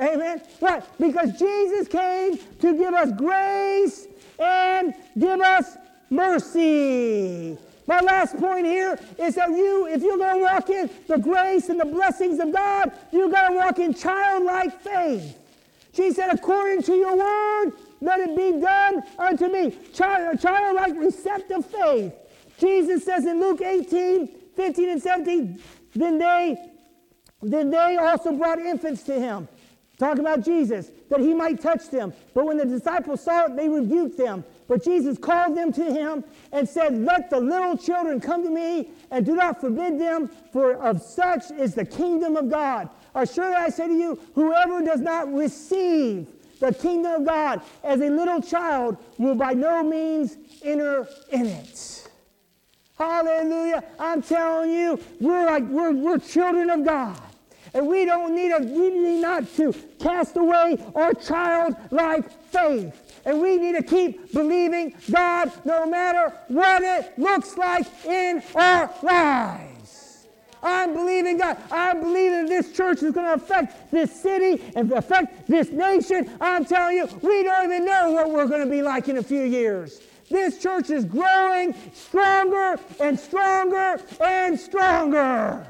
Amen. 0.00 0.40
Right. 0.60 0.82
Because 0.98 1.38
Jesus 1.38 1.86
came 1.88 2.38
to 2.60 2.76
give 2.76 2.94
us 2.94 3.10
grace 3.16 4.06
and 4.38 4.94
give 5.18 5.40
us 5.40 5.76
mercy. 6.08 7.58
My 7.86 8.00
last 8.00 8.36
point 8.38 8.66
here 8.66 8.98
is 9.18 9.34
that 9.34 9.50
you, 9.50 9.86
if 9.86 10.00
you're 10.02 10.16
going 10.16 10.38
to 10.38 10.42
walk 10.42 10.70
in 10.70 10.88
the 11.06 11.18
grace 11.18 11.68
and 11.68 11.78
the 11.78 11.84
blessings 11.84 12.38
of 12.38 12.52
God, 12.52 12.92
you've 13.12 13.32
got 13.32 13.48
to 13.48 13.54
walk 13.54 13.78
in 13.78 13.92
childlike 13.92 14.80
faith. 14.80 15.36
She 15.92 16.12
said, 16.12 16.32
according 16.32 16.82
to 16.84 16.94
your 16.94 17.16
word, 17.16 17.72
let 18.00 18.20
it 18.20 18.36
be 18.36 18.60
done 18.60 19.02
unto 19.18 19.48
me. 19.48 19.76
Child, 19.92 20.40
childlike 20.40 20.94
receptive 20.96 21.66
faith. 21.66 22.14
Jesus 22.58 23.04
says 23.04 23.26
in 23.26 23.40
Luke 23.40 23.60
18, 23.60 24.28
15 24.54 24.88
and 24.88 25.02
17, 25.02 25.60
then 25.94 26.18
they, 26.18 26.56
then 27.42 27.70
they 27.70 27.96
also 27.96 28.32
brought 28.32 28.60
infants 28.60 29.02
to 29.02 29.18
him 29.18 29.48
Talking 30.00 30.20
about 30.20 30.42
Jesus, 30.42 30.90
that 31.10 31.20
he 31.20 31.34
might 31.34 31.60
touch 31.60 31.90
them. 31.90 32.14
But 32.32 32.46
when 32.46 32.56
the 32.56 32.64
disciples 32.64 33.22
saw 33.22 33.44
it, 33.44 33.54
they 33.54 33.68
rebuked 33.68 34.16
them. 34.16 34.44
But 34.66 34.82
Jesus 34.82 35.18
called 35.18 35.54
them 35.54 35.74
to 35.74 35.84
him 35.84 36.24
and 36.52 36.66
said, 36.66 36.96
Let 36.96 37.28
the 37.28 37.38
little 37.38 37.76
children 37.76 38.18
come 38.18 38.42
to 38.42 38.48
me 38.48 38.92
and 39.10 39.26
do 39.26 39.36
not 39.36 39.60
forbid 39.60 40.00
them, 40.00 40.30
for 40.54 40.72
of 40.82 41.02
such 41.02 41.50
is 41.50 41.74
the 41.74 41.84
kingdom 41.84 42.38
of 42.38 42.48
God. 42.48 42.88
Or 43.12 43.26
surely 43.26 43.56
I 43.56 43.68
say 43.68 43.88
to 43.88 43.92
you, 43.92 44.18
whoever 44.34 44.80
does 44.80 45.00
not 45.00 45.30
receive 45.34 46.28
the 46.60 46.72
kingdom 46.72 47.12
of 47.20 47.26
God 47.26 47.60
as 47.84 48.00
a 48.00 48.08
little 48.08 48.40
child 48.40 48.96
will 49.18 49.34
by 49.34 49.52
no 49.52 49.82
means 49.82 50.38
enter 50.62 51.06
in 51.30 51.44
it. 51.44 52.08
Hallelujah. 52.96 53.84
I'm 53.98 54.22
telling 54.22 54.70
you, 54.70 54.98
we're 55.20 55.44
like 55.44 55.64
we're, 55.64 55.92
we're 55.92 56.18
children 56.18 56.70
of 56.70 56.86
God. 56.86 57.20
And 57.74 57.86
we 57.86 58.04
don't 58.04 58.34
need, 58.34 58.52
a, 58.52 58.58
we 58.60 58.90
need 58.90 59.20
not 59.20 59.46
to 59.56 59.72
cast 59.98 60.36
away 60.36 60.76
our 60.94 61.14
childlike 61.14 62.30
faith. 62.50 63.22
And 63.24 63.40
we 63.40 63.58
need 63.58 63.76
to 63.76 63.82
keep 63.82 64.32
believing 64.32 64.94
God 65.10 65.52
no 65.64 65.86
matter 65.86 66.34
what 66.48 66.82
it 66.82 67.18
looks 67.18 67.56
like 67.56 67.86
in 68.04 68.42
our 68.54 68.92
lives. 69.02 70.26
I'm 70.62 70.92
believing 70.92 71.38
God. 71.38 71.56
I'm 71.70 72.00
believing 72.00 72.46
this 72.46 72.72
church 72.72 73.02
is 73.02 73.12
going 73.12 73.26
to 73.26 73.42
affect 73.42 73.90
this 73.90 74.20
city 74.20 74.62
and 74.76 74.92
affect 74.92 75.46
this 75.46 75.70
nation. 75.70 76.30
I'm 76.40 76.64
telling 76.64 76.96
you, 76.96 77.06
we 77.22 77.42
don't 77.42 77.64
even 77.64 77.84
know 77.86 78.12
what 78.12 78.30
we're 78.30 78.46
going 78.46 78.64
to 78.64 78.70
be 78.70 78.82
like 78.82 79.08
in 79.08 79.18
a 79.18 79.22
few 79.22 79.42
years. 79.42 80.00
This 80.28 80.58
church 80.58 80.90
is 80.90 81.04
growing 81.04 81.74
stronger 81.92 82.78
and 83.00 83.18
stronger 83.18 84.00
and 84.20 84.58
stronger. 84.58 85.66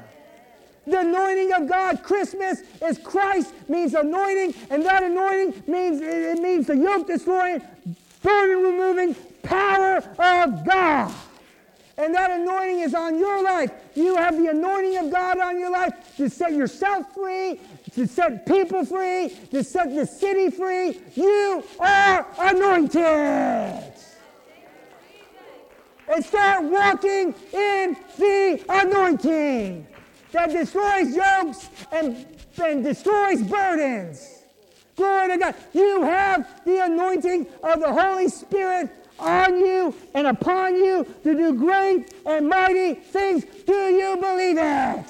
The 0.91 0.99
anointing 0.99 1.53
of 1.53 1.69
God, 1.69 2.03
Christmas 2.03 2.63
is 2.81 2.97
Christ, 2.97 3.53
means 3.69 3.93
anointing, 3.93 4.53
and 4.69 4.85
that 4.85 5.03
anointing 5.03 5.63
means 5.65 6.01
it 6.01 6.37
means 6.39 6.67
the 6.67 6.75
yoke 6.75 7.07
destroying, 7.07 7.61
burden 8.21 8.61
removing 8.61 9.15
power 9.41 9.99
of 10.19 10.65
God. 10.65 11.13
And 11.97 12.13
that 12.13 12.31
anointing 12.31 12.79
is 12.79 12.93
on 12.93 13.17
your 13.17 13.41
life. 13.41 13.71
You 13.95 14.17
have 14.17 14.35
the 14.35 14.47
anointing 14.47 14.97
of 14.97 15.09
God 15.09 15.39
on 15.39 15.57
your 15.57 15.71
life 15.71 15.93
to 16.17 16.29
set 16.29 16.51
yourself 16.51 17.13
free, 17.13 17.61
to 17.93 18.05
set 18.05 18.45
people 18.45 18.83
free, 18.83 19.29
to 19.51 19.63
set 19.63 19.95
the 19.95 20.05
city 20.05 20.49
free. 20.49 20.99
You 21.15 21.63
are 21.79 22.27
anointed. 22.37 23.93
And 26.13 26.25
start 26.25 26.65
walking 26.65 27.33
in 27.53 27.95
the 28.17 28.61
anointing 28.67 29.87
that 30.31 30.49
destroys 30.51 31.15
yokes 31.15 31.69
and, 31.91 32.25
and 32.61 32.83
destroys 32.83 33.41
burdens. 33.43 34.43
Glory 34.95 35.29
to 35.29 35.37
God. 35.37 35.55
You 35.73 36.03
have 36.03 36.63
the 36.65 36.85
anointing 36.85 37.47
of 37.63 37.79
the 37.79 37.91
Holy 37.91 38.27
Spirit 38.27 38.89
on 39.19 39.57
you 39.59 39.95
and 40.13 40.27
upon 40.27 40.75
you 40.75 41.05
to 41.23 41.33
do 41.33 41.53
great 41.53 42.13
and 42.25 42.47
mighty 42.49 42.95
things. 42.95 43.45
Do 43.65 43.73
you 43.73 44.17
believe 44.17 44.57
it? 44.57 45.05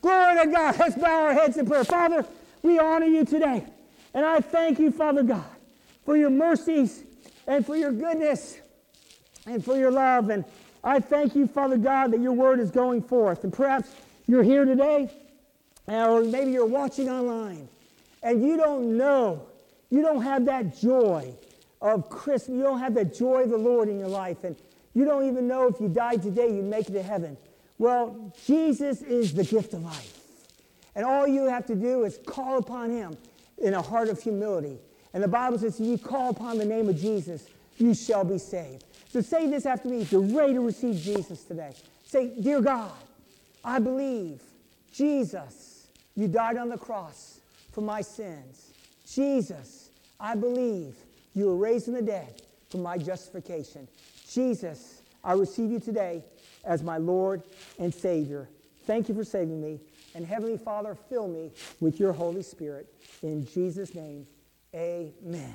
Glory 0.00 0.44
to 0.44 0.52
God. 0.52 0.78
Let's 0.78 0.96
bow 0.96 1.24
our 1.24 1.32
heads 1.32 1.56
in 1.56 1.66
prayer. 1.66 1.84
Father, 1.84 2.24
we 2.62 2.78
honor 2.78 3.06
you 3.06 3.24
today. 3.24 3.64
And 4.14 4.24
I 4.24 4.40
thank 4.40 4.78
you, 4.78 4.90
Father 4.90 5.22
God, 5.22 5.44
for 6.04 6.16
your 6.16 6.30
mercies 6.30 7.04
and 7.46 7.64
for 7.64 7.76
your 7.76 7.92
goodness 7.92 8.58
and 9.46 9.64
for 9.64 9.76
your 9.76 9.90
love. 9.90 10.30
And 10.30 10.44
I 10.82 11.00
thank 11.00 11.34
you, 11.34 11.46
Father 11.46 11.76
God, 11.76 12.12
that 12.12 12.20
your 12.20 12.32
word 12.32 12.60
is 12.60 12.70
going 12.70 13.02
forth. 13.02 13.44
And 13.44 13.52
perhaps 13.52 13.90
you're 14.26 14.42
here 14.42 14.64
today, 14.64 15.10
or 15.86 16.22
maybe 16.22 16.52
you're 16.52 16.66
watching 16.66 17.08
online, 17.08 17.68
and 18.22 18.42
you 18.42 18.56
don't 18.56 18.96
know, 18.96 19.46
you 19.90 20.02
don't 20.02 20.22
have 20.22 20.44
that 20.46 20.78
joy 20.78 21.34
of 21.80 22.08
Christmas, 22.10 22.56
you 22.56 22.62
don't 22.62 22.80
have 22.80 22.94
that 22.94 23.14
joy 23.14 23.42
of 23.42 23.50
the 23.50 23.56
Lord 23.56 23.88
in 23.88 23.98
your 23.98 24.08
life, 24.08 24.44
and 24.44 24.56
you 24.94 25.04
don't 25.04 25.26
even 25.28 25.46
know 25.46 25.68
if 25.68 25.80
you 25.80 25.88
died 25.88 26.22
today, 26.22 26.48
you'd 26.48 26.64
make 26.64 26.88
it 26.88 26.92
to 26.92 27.02
heaven. 27.02 27.36
Well, 27.78 28.32
Jesus 28.44 29.02
is 29.02 29.32
the 29.32 29.44
gift 29.44 29.72
of 29.72 29.82
life. 29.82 30.14
And 30.94 31.06
all 31.06 31.26
you 31.26 31.44
have 31.44 31.64
to 31.66 31.76
do 31.76 32.04
is 32.04 32.18
call 32.26 32.58
upon 32.58 32.90
him 32.90 33.16
in 33.58 33.74
a 33.74 33.82
heart 33.82 34.08
of 34.08 34.20
humility. 34.20 34.78
And 35.14 35.22
the 35.22 35.28
Bible 35.28 35.58
says, 35.58 35.78
if 35.78 35.86
you 35.86 35.96
call 35.96 36.30
upon 36.30 36.58
the 36.58 36.64
name 36.64 36.88
of 36.88 37.00
Jesus, 37.00 37.46
you 37.78 37.94
shall 37.94 38.24
be 38.24 38.38
saved. 38.38 38.84
So 39.08 39.20
say 39.20 39.48
this 39.48 39.66
after 39.66 39.88
me 39.88 40.02
if 40.02 40.12
you're 40.12 40.20
ready 40.20 40.54
to 40.54 40.60
receive 40.60 40.96
Jesus 40.96 41.44
today. 41.44 41.72
Say, 42.04 42.32
Dear 42.40 42.60
God, 42.60 42.92
I 43.64 43.78
believe, 43.78 44.42
Jesus, 44.92 45.88
you 46.14 46.28
died 46.28 46.56
on 46.56 46.68
the 46.68 46.78
cross 46.78 47.40
for 47.72 47.80
my 47.80 48.00
sins. 48.00 48.72
Jesus, 49.06 49.90
I 50.20 50.34
believe 50.34 50.94
you 51.34 51.46
were 51.46 51.56
raised 51.56 51.86
from 51.86 51.94
the 51.94 52.02
dead 52.02 52.42
for 52.70 52.78
my 52.78 52.98
justification. 52.98 53.88
Jesus, 54.28 55.02
I 55.24 55.32
receive 55.32 55.70
you 55.70 55.80
today 55.80 56.22
as 56.64 56.82
my 56.82 56.98
Lord 56.98 57.42
and 57.78 57.92
Savior. 57.92 58.48
Thank 58.86 59.08
you 59.08 59.14
for 59.14 59.24
saving 59.24 59.60
me. 59.60 59.80
And 60.14 60.26
Heavenly 60.26 60.58
Father, 60.58 60.96
fill 61.08 61.28
me 61.28 61.50
with 61.80 62.00
your 62.00 62.12
Holy 62.12 62.42
Spirit. 62.42 62.92
In 63.22 63.46
Jesus' 63.46 63.94
name, 63.94 64.26
amen. 64.74 65.54